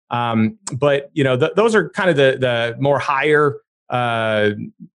Um, 0.09 0.57
but 0.73 1.09
you 1.13 1.23
know, 1.23 1.37
th- 1.37 1.53
those 1.55 1.75
are 1.75 1.89
kind 1.89 2.09
of 2.09 2.15
the, 2.15 2.37
the 2.39 2.75
more 2.79 2.99
higher, 2.99 3.57
uh, 3.89 4.51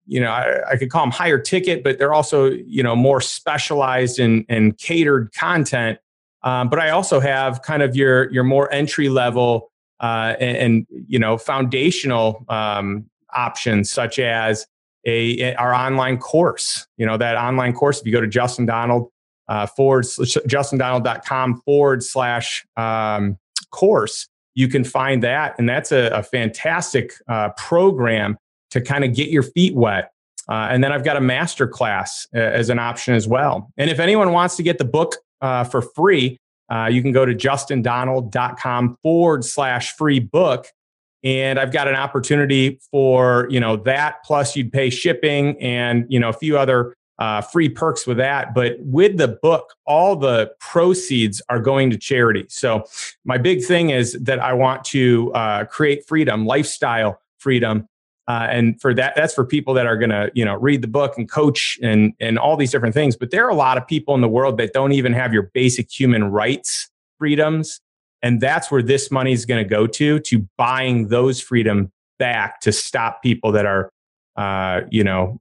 you 0.06 0.20
know, 0.20 0.30
I, 0.30 0.70
I, 0.70 0.76
could 0.76 0.90
call 0.90 1.02
them 1.02 1.10
higher 1.10 1.38
ticket, 1.38 1.84
but 1.84 1.98
they're 1.98 2.12
also, 2.12 2.50
you 2.50 2.82
know, 2.82 2.96
more 2.96 3.20
specialized 3.20 4.18
and, 4.18 4.44
and 4.48 4.76
catered 4.76 5.32
content. 5.34 5.98
Um, 6.42 6.68
but 6.68 6.78
I 6.78 6.90
also 6.90 7.20
have 7.20 7.62
kind 7.62 7.82
of 7.82 7.96
your, 7.96 8.30
your 8.30 8.44
more 8.44 8.72
entry 8.72 9.08
level, 9.08 9.70
uh, 10.00 10.34
and, 10.38 10.56
and, 10.56 10.86
you 10.90 11.18
know, 11.18 11.36
foundational, 11.36 12.44
um, 12.48 13.06
options 13.34 13.90
such 13.90 14.18
as 14.18 14.66
a, 15.06 15.54
our 15.54 15.74
online 15.74 16.18
course. 16.18 16.86
You 16.96 17.06
know, 17.06 17.16
that 17.16 17.36
online 17.36 17.72
course, 17.72 18.00
if 18.00 18.06
you 18.06 18.12
go 18.12 18.20
to 18.20 18.26
Justin 18.26 18.66
Donald 18.66 19.10
uh, 19.48 19.66
forward, 19.66 20.06
justindonald.com 20.46 21.62
forward 21.62 22.02
slash 22.02 22.66
um, 22.76 23.38
course, 23.70 24.28
you 24.54 24.68
can 24.68 24.84
find 24.84 25.22
that. 25.22 25.54
And 25.58 25.68
that's 25.68 25.92
a, 25.92 26.08
a 26.08 26.22
fantastic 26.22 27.12
uh, 27.28 27.50
program 27.50 28.36
to 28.70 28.80
kind 28.80 29.04
of 29.04 29.14
get 29.14 29.28
your 29.28 29.42
feet 29.42 29.74
wet. 29.74 30.12
Uh, 30.48 30.68
and 30.70 30.82
then 30.82 30.92
I've 30.92 31.04
got 31.04 31.16
a 31.16 31.20
master 31.20 31.66
class 31.66 32.26
uh, 32.34 32.38
as 32.38 32.70
an 32.70 32.78
option 32.78 33.14
as 33.14 33.28
well. 33.28 33.70
And 33.76 33.90
if 33.90 34.00
anyone 34.00 34.32
wants 34.32 34.56
to 34.56 34.62
get 34.62 34.78
the 34.78 34.84
book 34.84 35.16
uh, 35.40 35.64
for 35.64 35.82
free, 35.82 36.40
uh, 36.70 36.88
you 36.90 37.02
can 37.02 37.12
go 37.12 37.24
to 37.24 37.34
justindonald.com 37.34 38.96
forward 39.02 39.44
slash 39.44 39.94
free 39.96 40.20
book 40.20 40.66
and 41.24 41.58
I've 41.58 41.72
got 41.72 41.88
an 41.88 41.94
opportunity 41.94 42.80
for 42.90 43.46
you 43.50 43.60
know 43.60 43.76
that 43.76 44.24
plus 44.24 44.56
you'd 44.56 44.72
pay 44.72 44.90
shipping 44.90 45.60
and 45.60 46.06
you 46.08 46.20
know 46.20 46.28
a 46.28 46.32
few 46.32 46.58
other 46.58 46.94
uh, 47.18 47.40
free 47.40 47.68
perks 47.68 48.06
with 48.06 48.16
that. 48.18 48.54
But 48.54 48.76
with 48.80 49.16
the 49.16 49.28
book, 49.28 49.74
all 49.86 50.16
the 50.16 50.52
proceeds 50.60 51.42
are 51.48 51.60
going 51.60 51.90
to 51.90 51.98
charity. 51.98 52.46
So 52.48 52.84
my 53.24 53.38
big 53.38 53.64
thing 53.64 53.90
is 53.90 54.12
that 54.20 54.38
I 54.38 54.52
want 54.52 54.84
to 54.84 55.32
uh, 55.32 55.64
create 55.64 56.06
freedom, 56.06 56.46
lifestyle 56.46 57.20
freedom. 57.38 57.88
Uh, 58.28 58.46
and 58.50 58.80
for 58.80 58.92
that, 58.94 59.14
that's 59.16 59.34
for 59.34 59.44
people 59.44 59.72
that 59.74 59.86
are 59.86 59.96
going 59.96 60.10
to, 60.10 60.30
you 60.34 60.44
know, 60.44 60.54
read 60.54 60.82
the 60.82 60.88
book 60.88 61.16
and 61.16 61.30
coach 61.30 61.78
and 61.82 62.12
and 62.20 62.38
all 62.38 62.56
these 62.56 62.70
different 62.70 62.94
things. 62.94 63.16
But 63.16 63.30
there 63.30 63.44
are 63.46 63.50
a 63.50 63.54
lot 63.54 63.78
of 63.78 63.86
people 63.86 64.14
in 64.14 64.20
the 64.20 64.28
world 64.28 64.58
that 64.58 64.72
don't 64.72 64.92
even 64.92 65.12
have 65.14 65.32
your 65.32 65.44
basic 65.54 65.90
human 65.90 66.24
rights 66.30 66.90
freedoms 67.18 67.80
and 68.22 68.40
that's 68.40 68.70
where 68.70 68.82
this 68.82 69.10
money 69.10 69.32
is 69.32 69.46
going 69.46 69.62
to 69.62 69.68
go 69.68 69.86
to, 69.86 70.18
to 70.20 70.48
buying 70.56 71.08
those 71.08 71.40
freedom 71.40 71.90
back 72.18 72.60
to 72.60 72.72
stop 72.72 73.22
people 73.22 73.52
that 73.52 73.66
are, 73.66 73.90
uh, 74.36 74.82
you 74.90 75.04
know, 75.04 75.40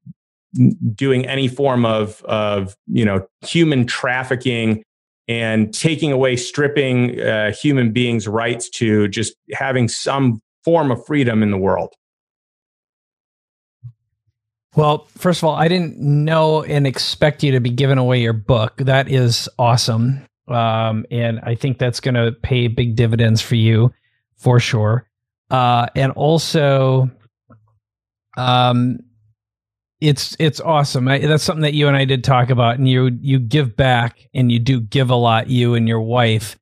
doing 0.94 1.26
any 1.26 1.48
form 1.48 1.86
of, 1.86 2.24
of, 2.24 2.76
you 2.88 3.06
know, 3.06 3.28
human 3.46 3.86
trafficking 3.86 4.84
and 5.28 5.74
taking 5.74 6.12
away, 6.12 6.36
stripping 6.36 7.20
uh, 7.20 7.52
human 7.52 7.92
beings' 7.92 8.28
rights 8.28 8.70
to 8.70 9.08
just 9.08 9.36
having 9.54 9.88
some 9.88 10.42
form 10.64 10.92
of 10.92 11.06
freedom 11.06 11.44
in 11.44 11.52
the 11.52 11.58
world. 11.58 11.94
Well, 14.76 15.08
first 15.18 15.40
of 15.40 15.46
all, 15.46 15.56
I 15.56 15.68
didn't 15.68 15.98
know 15.98 16.64
and 16.64 16.86
expect 16.86 17.42
you 17.42 17.52
to 17.54 17.60
be 17.60 17.72
giving 17.72 17.98
away 17.98 18.22
your 18.22 18.34
book. 18.34 18.78
That 18.78 19.10
is 19.10 19.50
awesome. 19.58 20.24
Um, 20.48 21.06
and 21.12 21.40
I 21.44 21.56
think 21.56 21.78
that's 21.78 22.00
going 22.00 22.16
to 22.16 22.32
pay 22.32 22.68
big 22.68 22.96
dividends 22.96 23.42
for 23.42 23.56
you 23.56 23.94
for 24.38 24.60
sure. 24.60 25.08
Uh, 25.50 25.88
and 25.96 26.12
also, 26.14 27.10
um, 28.38 29.00
it's 30.00 30.36
it's 30.40 30.60
awesome. 30.60 31.08
I, 31.08 31.20
that's 31.20 31.44
something 31.44 31.64
that 31.64 31.74
you 31.74 31.88
and 31.88 31.98
I 31.98 32.06
did 32.06 32.24
talk 32.24 32.50
about, 32.50 32.78
and 32.78 32.88
you 32.88 33.18
you 33.22 33.40
give 33.40 33.76
back, 33.76 34.28
and 34.34 34.52
you 34.52 34.60
do 34.60 34.80
give 34.80 35.10
a 35.10 35.16
lot. 35.16 35.50
You 35.50 35.74
and 35.74 35.88
your 35.88 36.02
wife, 36.02 36.58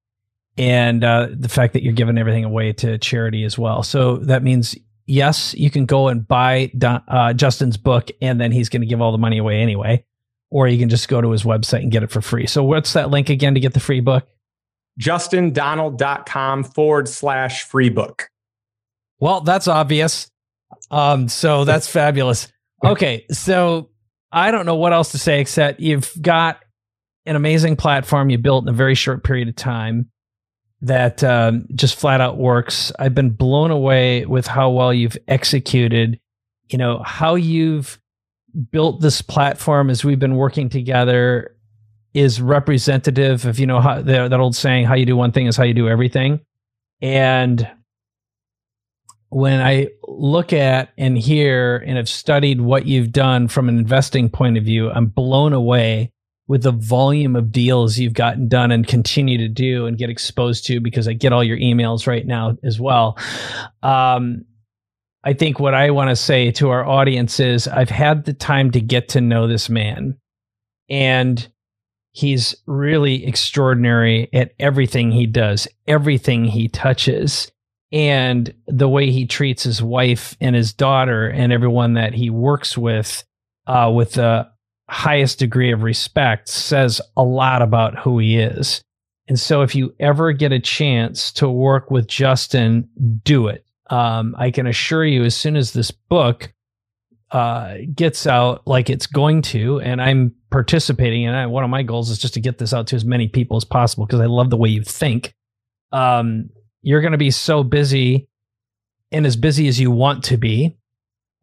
and 0.58 1.04
uh, 1.04 1.28
the 1.32 1.50
fact 1.50 1.74
that 1.74 1.84
you're 1.84 1.94
giving 1.94 2.18
everything 2.18 2.46
away 2.46 2.72
to 2.74 2.98
charity 2.98 3.44
as 3.44 3.58
well. 3.58 3.84
So 3.84 4.18
that 4.18 4.42
means 4.42 4.76
yes, 5.06 5.54
you 5.56 5.70
can 5.70 5.86
go 5.86 6.08
and 6.08 6.28
buy 6.28 6.72
uh, 6.84 7.34
Justin's 7.34 7.78
book, 7.78 8.10
and 8.22 8.40
then 8.40 8.52
he's 8.52 8.70
going 8.70 8.82
to 8.82 8.88
give 8.88 9.02
all 9.02 9.12
the 9.12 9.18
money 9.18 9.38
away 9.38 9.62
anyway, 9.62 10.06
or 10.56 10.70
you 10.70 10.80
can 10.80 10.88
just 10.88 11.10
go 11.10 11.20
to 11.20 11.32
his 11.32 11.44
website 11.44 11.82
and 11.82 11.92
get 11.92 12.02
it 12.02 12.10
for 12.10 12.22
free. 12.22 12.48
So 12.48 12.64
what's 12.64 12.94
that 12.94 13.10
link 13.10 13.30
again 13.30 13.56
to 13.56 13.60
get 13.60 13.74
the 13.74 13.82
free 13.82 14.00
book? 14.00 14.26
JustinDonald.com 15.02 16.64
forward 16.64 17.10
slash 17.10 17.66
free 17.66 17.90
book. 17.90 18.30
Well, 19.20 19.42
that's 19.42 19.68
obvious. 19.68 20.32
Um, 20.90 21.28
so 21.28 21.66
that's 21.66 21.90
fabulous. 21.90 22.48
Okay, 22.86 23.26
so 23.32 23.90
I 24.32 24.52
don't 24.52 24.66
know 24.66 24.78
what 24.78 24.94
else 24.94 25.12
to 25.12 25.18
say 25.18 25.42
except 25.42 25.82
you've 25.82 26.14
got 26.22 26.64
an 27.26 27.36
amazing 27.36 27.76
platform 27.76 28.30
you 28.30 28.38
built 28.38 28.64
in 28.64 28.70
a 28.70 28.78
very 28.78 28.96
short 28.96 29.26
period 29.26 29.50
of 29.50 29.58
time 29.58 30.10
that 30.80 31.22
um, 31.22 31.68
just 31.76 32.00
flat 32.00 32.22
out 32.22 32.38
works. 32.38 32.94
I've 32.98 33.14
been 33.14 33.32
blown 33.32 33.72
away 33.72 34.26
with 34.26 34.48
how 34.48 34.70
well 34.70 34.94
you've 34.94 35.18
executed. 35.28 36.18
You 36.70 36.78
know 36.78 37.04
how 37.04 37.36
you've 37.36 38.00
built 38.72 39.02
this 39.02 39.22
platform 39.22 39.90
as 39.90 40.04
we've 40.04 40.20
been 40.20 40.36
working 40.36 40.70
together 40.70 41.56
is 42.14 42.42
representative 42.42 43.46
of 43.46 43.60
you 43.60 43.68
know 43.68 43.82
how, 43.82 44.02
that 44.02 44.34
old 44.34 44.56
saying, 44.56 44.86
"How 44.86 44.96
you 44.96 45.06
do 45.06 45.18
one 45.18 45.32
thing 45.32 45.48
is 45.48 45.58
how 45.58 45.64
you 45.64 45.74
do 45.74 45.90
everything," 45.90 46.40
and 47.02 47.70
when 49.30 49.60
I 49.60 49.90
look 50.08 50.54
at 50.54 50.94
and 50.98 51.18
hear 51.18 51.78
and 51.86 51.98
have 51.98 52.08
studied 52.08 52.62
what 52.62 52.86
you've 52.86 53.12
done 53.12 53.50
from 53.50 53.68
an 53.68 53.78
investing 53.78 54.30
point 54.30 54.58
of 54.58 54.64
view, 54.64 54.90
I'm 54.90 55.08
blown 55.08 55.52
away 55.52 56.14
with 56.48 56.64
the 56.64 56.72
volume 56.72 57.36
of 57.36 57.52
deals 57.52 57.98
you've 57.98 58.14
gotten 58.14 58.48
done 58.48 58.72
and 58.72 58.88
continue 58.88 59.38
to 59.40 59.50
do 59.50 59.88
and 59.88 59.98
get 59.98 60.10
exposed 60.10 60.66
to 60.68 60.80
because 60.80 61.08
I 61.08 61.14
get 61.14 61.34
all 61.34 61.44
your 61.44 61.58
emails 61.58 62.08
right 62.08 62.26
now 62.26 62.56
as 62.64 62.80
well. 62.80 63.18
Um, 63.82 64.46
I 65.26 65.34
think 65.34 65.60
what 65.60 65.74
I 65.74 65.90
want 65.90 66.12
to 66.12 66.16
say 66.16 66.52
to 66.52 66.70
our 66.70 66.86
audience 66.86 67.40
is 67.40 67.68
I've 67.68 67.90
had 67.90 68.26
the 68.26 68.34
time 68.34 68.72
to 68.72 68.80
get 68.80 69.10
to 69.10 69.22
know 69.22 69.48
this 69.48 69.70
man 69.70 70.18
and 70.88 71.48
he's 72.12 72.56
really 72.68 73.26
extraordinary 73.26 74.30
at 74.34 74.54
everything 74.60 75.12
he 75.12 75.26
does, 75.26 75.68
everything 75.88 76.46
he 76.46 76.68
touches 76.68 77.52
and 77.92 78.54
the 78.68 78.90
way 78.90 79.10
he 79.10 79.26
treats 79.26 79.64
his 79.64 79.82
wife 79.82 80.38
and 80.40 80.56
his 80.56 80.74
daughter 80.74 81.28
and 81.28 81.52
everyone 81.52 81.94
that 81.94 82.14
he 82.14 82.30
works 82.30 82.78
with 82.78 83.24
uh, 83.68 83.92
with 83.94 84.14
the 84.14 84.48
highest 84.90 85.40
degree 85.40 85.72
of 85.72 85.82
respect 85.82 86.48
says 86.48 87.02
a 87.18 87.24
lot 87.24 87.62
about 87.62 87.98
who 87.98 88.20
he 88.20 88.38
is. 88.38 88.84
And 89.28 89.40
so, 89.40 89.62
if 89.64 89.74
you 89.74 89.96
ever 90.00 90.34
get 90.34 90.52
a 90.52 90.60
chance 90.60 91.32
to 91.34 91.50
work 91.50 91.90
with 91.90 92.08
Justin, 92.08 92.88
do 93.24 93.48
it. 93.48 93.65
Um, 93.90 94.36
I 94.38 94.52
can 94.52 94.68
assure 94.68 95.06
you, 95.06 95.24
as 95.24 95.36
soon 95.36 95.56
as 95.56 95.74
this 95.74 95.92
book 95.92 96.54
uh, 97.32 97.76
gets 97.94 98.26
out, 98.26 98.66
like 98.66 98.90
it's 98.90 99.08
going 99.08 99.42
to, 99.44 99.80
and 99.82 100.02
I'm 100.02 100.34
participating, 100.52 101.26
and 101.26 101.52
one 101.52 101.64
of 101.64 101.70
my 101.70 101.84
goals 101.84 102.10
is 102.10 102.18
just 102.18 102.34
to 102.36 102.40
get 102.40 102.58
this 102.58 102.74
out 102.74 102.88
to 102.88 102.96
as 102.96 103.06
many 103.06 103.28
people 103.28 103.58
as 103.58 103.66
possible 103.66 104.06
because 104.06 104.22
I 104.22 104.26
love 104.26 104.50
the 104.50 104.58
way 104.58 104.70
you 104.70 104.84
think. 104.84 105.34
Um, 105.92 106.50
you're 106.82 107.02
going 107.02 107.14
to 107.14 107.18
be 107.18 107.32
so 107.32 107.64
busy 107.64 108.28
and 109.12 109.26
as 109.26 109.36
busy 109.36 109.68
as 109.68 109.80
you 109.80 109.92
want 109.92 110.24
to 110.26 110.38
be. 110.38 110.78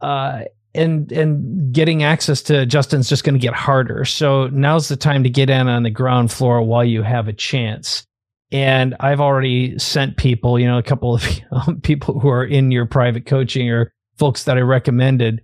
Uh, 0.01 0.43
and 0.75 1.13
and 1.13 1.73
getting 1.73 2.03
access 2.03 2.43
to 2.43 2.65
Justin's 2.67 3.09
just 3.09 3.25
going 3.25 3.35
to 3.35 3.41
get 3.41 3.55
harder. 3.55 4.05
So 4.05 4.49
now's 4.49 4.89
the 4.89 4.97
time 4.97 5.23
to 5.25 5.31
get 5.31 5.51
in 5.51 5.69
on 5.69 5.83
the 5.83 5.91
ground 5.91 6.33
floor 6.33 6.63
while 6.63 6.85
you 6.85 7.03
have 7.03 7.29
a 7.29 7.33
chance. 7.33 8.07
And 8.53 8.95
I've 9.01 9.21
already 9.21 9.79
sent 9.79 10.19
people, 10.19 10.59
you 10.59 10.67
know, 10.67 10.79
a 10.79 10.83
couple 10.83 11.15
of 11.15 11.25
people 11.83 12.21
who 12.21 12.29
are 12.29 12.45
in 12.45 12.71
your 12.71 12.87
private 12.87 13.27
coaching 13.27 13.71
or 13.71 13.93
folks 14.19 14.45
that 14.45 14.59
I 14.59 14.61
recommended. 14.61 15.43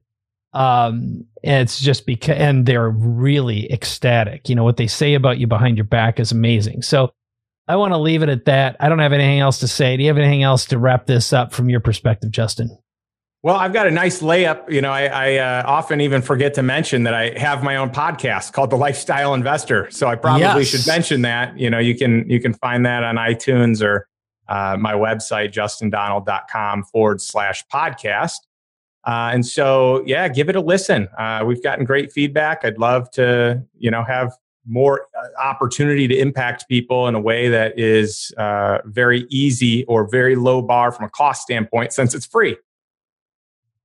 Um, 0.53 1.25
and 1.43 1.63
it's 1.63 1.81
just 1.81 2.05
because, 2.05 2.37
and 2.37 2.67
they're 2.67 2.91
really 2.91 3.73
ecstatic. 3.73 4.49
You 4.49 4.55
know, 4.55 4.65
what 4.65 4.77
they 4.77 4.87
say 4.87 5.15
about 5.15 5.39
you 5.39 5.47
behind 5.47 5.77
your 5.77 5.85
back 5.85 6.21
is 6.21 6.33
amazing. 6.33 6.83
So 6.83 7.13
I 7.67 7.77
want 7.77 7.93
to 7.93 7.99
leave 7.99 8.23
it 8.23 8.29
at 8.29 8.45
that. 8.47 8.77
I 8.81 8.89
don't 8.89 8.99
have 8.99 9.13
anything 9.13 9.41
else 9.41 9.59
to 9.61 9.69
say. 9.69 9.97
Do 9.97 10.03
you 10.03 10.09
have 10.09 10.19
anything 10.19 10.43
else 10.43 10.67
to 10.67 10.79
wrap 10.79 11.07
this 11.07 11.33
up 11.33 11.53
from 11.53 11.69
your 11.69 11.81
perspective, 11.81 12.31
Justin? 12.31 12.79
Well, 13.45 13.55
I've 13.55 13.73
got 13.73 13.87
a 13.87 13.91
nice 13.91 14.21
layup. 14.21 14.71
You 14.71 14.81
know, 14.81 14.91
I, 14.91 15.05
I 15.05 15.37
uh, 15.37 15.63
often 15.65 16.01
even 16.01 16.23
forget 16.23 16.55
to 16.55 16.63
mention 16.63 17.05
that 17.05 17.15
I 17.15 17.39
have 17.39 17.63
my 17.63 17.77
own 17.77 17.91
podcast 17.91 18.53
called 18.53 18.71
The 18.71 18.77
Lifestyle 18.77 19.33
Investor. 19.33 19.89
So 19.93 20.09
I 20.09 20.17
probably 20.17 20.43
yes. 20.43 20.67
should 20.67 20.87
mention 20.87 21.23
that. 21.23 21.57
You 21.57 21.71
know, 21.71 21.79
you 21.79 21.97
can 21.97 22.29
you 22.29 22.41
can 22.41 22.53
find 22.55 22.85
that 22.85 23.05
on 23.05 23.15
iTunes 23.15 23.81
or 23.81 24.09
uh, 24.49 24.77
my 24.79 24.95
website, 24.95 25.53
justindonald.com 25.53 26.83
forward 26.85 27.21
slash 27.21 27.65
podcast. 27.73 28.39
Uh, 29.05 29.31
and 29.33 29.47
so, 29.47 30.03
yeah, 30.05 30.29
give 30.29 30.49
it 30.49 30.57
a 30.57 30.61
listen. 30.61 31.09
Uh, 31.17 31.45
we've 31.47 31.63
gotten 31.63 31.85
great 31.85 32.13
feedback. 32.13 32.65
I'd 32.65 32.79
love 32.79 33.11
to, 33.13 33.63
you 33.79 33.91
know, 33.91 34.03
have 34.03 34.33
more 34.67 35.07
uh, 35.17 35.41
opportunity 35.41 36.09
to 36.09 36.19
impact 36.19 36.69
people 36.69 37.07
in 37.09 37.15
a 37.15 37.21
way 37.21 37.49
that 37.49 37.79
is 37.79 38.33
uh, 38.37 38.79
very 38.85 39.27
easy 39.31 39.85
or 39.85 40.09
very 40.11 40.35
low 40.35 40.61
bar 40.61 40.93
from 40.93 41.07
a 41.07 41.11
cost 41.11 41.43
standpoint 41.43 41.93
since 41.93 42.15
it's 42.15 42.27
free. 42.27 42.57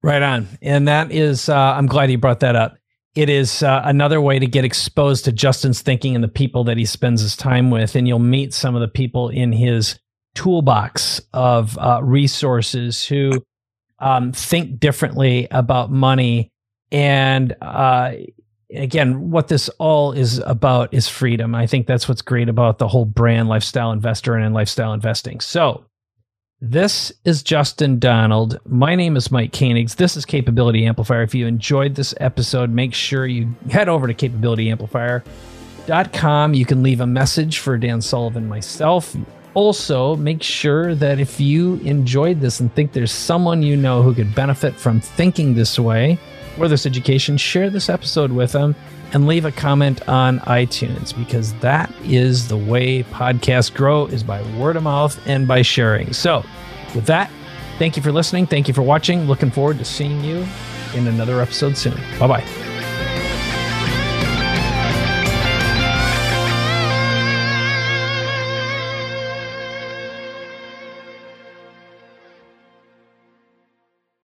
Right 0.04 0.22
on. 0.22 0.47
And 0.62 0.88
that 0.88 1.12
is, 1.12 1.49
uh, 1.49 1.56
I'm 1.56 1.88
glad 1.88 2.12
you 2.12 2.18
brought 2.18 2.41
that 2.41 2.56
up. 2.56 2.78
It 3.16 3.30
is 3.30 3.64
uh, 3.64 3.82
another 3.86 4.20
way 4.20 4.39
to 4.39 4.47
get 4.47 4.66
exposed 4.66 5.26
to 5.26 5.32
Justin's 5.32 5.82
thinking 5.82 6.16
and 6.16 6.24
the 6.24 6.28
people 6.30 6.64
that 6.66 6.78
he 6.78 6.86
spends 6.86 7.22
his 7.22 7.36
time 7.38 7.72
with. 7.72 7.95
And 7.95 8.08
you'll 8.08 8.20
meet 8.20 8.54
some 8.54 8.76
of 8.76 8.82
the 8.82 8.88
people 8.88 9.30
in 9.30 9.51
his 9.51 9.97
toolbox 10.36 11.22
of 11.32 11.78
uh, 11.78 12.01
resources 12.04 13.06
who 13.06 13.32
um, 13.99 14.34
think 14.34 14.80
differently 14.80 15.47
about 15.51 15.91
money 15.91 16.51
and 16.91 17.56
uh, 17.60 18.12
again, 18.76 19.32
what 19.32 19.47
this 19.47 19.68
all 19.80 20.12
is 20.12 20.39
about 20.39 20.93
is 20.93 21.08
freedom. 21.08 21.56
I 21.56 21.68
think 21.68 21.88
that's 21.88 22.08
what's 22.08 22.22
great 22.22 22.49
about 22.49 22.78
the 22.78 22.88
whole 22.88 23.06
brand 23.06 23.49
lifestyle 23.49 23.91
investor 23.91 24.36
and 24.36 24.54
lifestyle 24.54 24.93
investing. 24.93 25.39
So, 25.39 25.86
this 26.64 27.11
is 27.26 27.43
Justin 27.43 27.99
Donald. 27.99 28.57
My 28.66 28.95
name 28.95 29.18
is 29.18 29.30
Mike 29.30 29.51
Koenigs. 29.51 29.97
This 29.97 30.16
is 30.16 30.24
Capability 30.24 30.86
Amplifier. 30.86 31.22
If 31.22 31.36
you 31.36 31.45
enjoyed 31.45 31.95
this 31.95 32.14
episode, 32.22 32.70
make 32.70 32.93
sure 32.93 33.28
you 33.28 33.53
head 33.70 33.89
over 33.89 34.07
to 34.07 34.14
capabilityamplifier.com. 34.14 36.53
You 36.53 36.66
can 36.66 36.82
leave 36.82 37.01
a 37.01 37.05
message 37.05 37.59
for 37.59 37.78
Dan 37.78 37.99
Sullivan 37.99 38.47
myself. 38.47 39.14
Also, 39.55 40.16
make 40.16 40.41
sure 40.41 40.95
that 40.95 41.20
if 41.20 41.38
you 41.38 41.82
enjoyed 41.84 42.39
this 42.39 42.61
and 42.61 42.74
think 42.74 42.93
there's 42.93 43.11
someone 43.11 43.61
you 43.61 43.76
know 43.76 44.01
who 44.01 44.14
could 44.14 44.34
benefit 44.34 44.74
from 44.74 45.01
thinking 45.01 45.55
this 45.55 45.78
way, 45.78 46.18
or 46.57 46.70
this 46.70 46.86
education, 46.86 47.36
share 47.36 47.70
this 47.70 47.89
episode 47.89 48.32
with 48.32 48.53
them 48.53 48.74
and 49.14 49.28
leave 49.28 49.45
a 49.45 49.51
comment 49.51 50.07
on 50.09 50.39
iTunes 50.41 51.16
because 51.16 51.53
that 51.55 51.93
is 52.03 52.47
the 52.47 52.57
way 52.57 53.03
podcasts 53.03 53.74
grow 53.74 54.07
is 54.07 54.24
by 54.24 54.41
word 54.57 54.76
of 54.76 54.84
mouth 54.84 55.20
and 55.28 55.47
by 55.47 55.61
sharing. 55.61 56.11
So, 56.14 56.43
with 56.93 57.05
that, 57.05 57.32
thank 57.80 57.95
you 57.95 58.03
for 58.03 58.11
listening. 58.11 58.47
Thank 58.47 58.68
you 58.68 58.74
for 58.74 58.82
watching. 58.82 59.26
Looking 59.26 59.51
forward 59.51 59.78
to 59.80 59.86
seeing 59.86 60.24
you 60.24 60.45
in 60.95 61.07
another 61.07 61.41
episode 61.41 61.78
soon. 61.78 61.95
Bye 62.20 62.28
bye. 62.28 63.30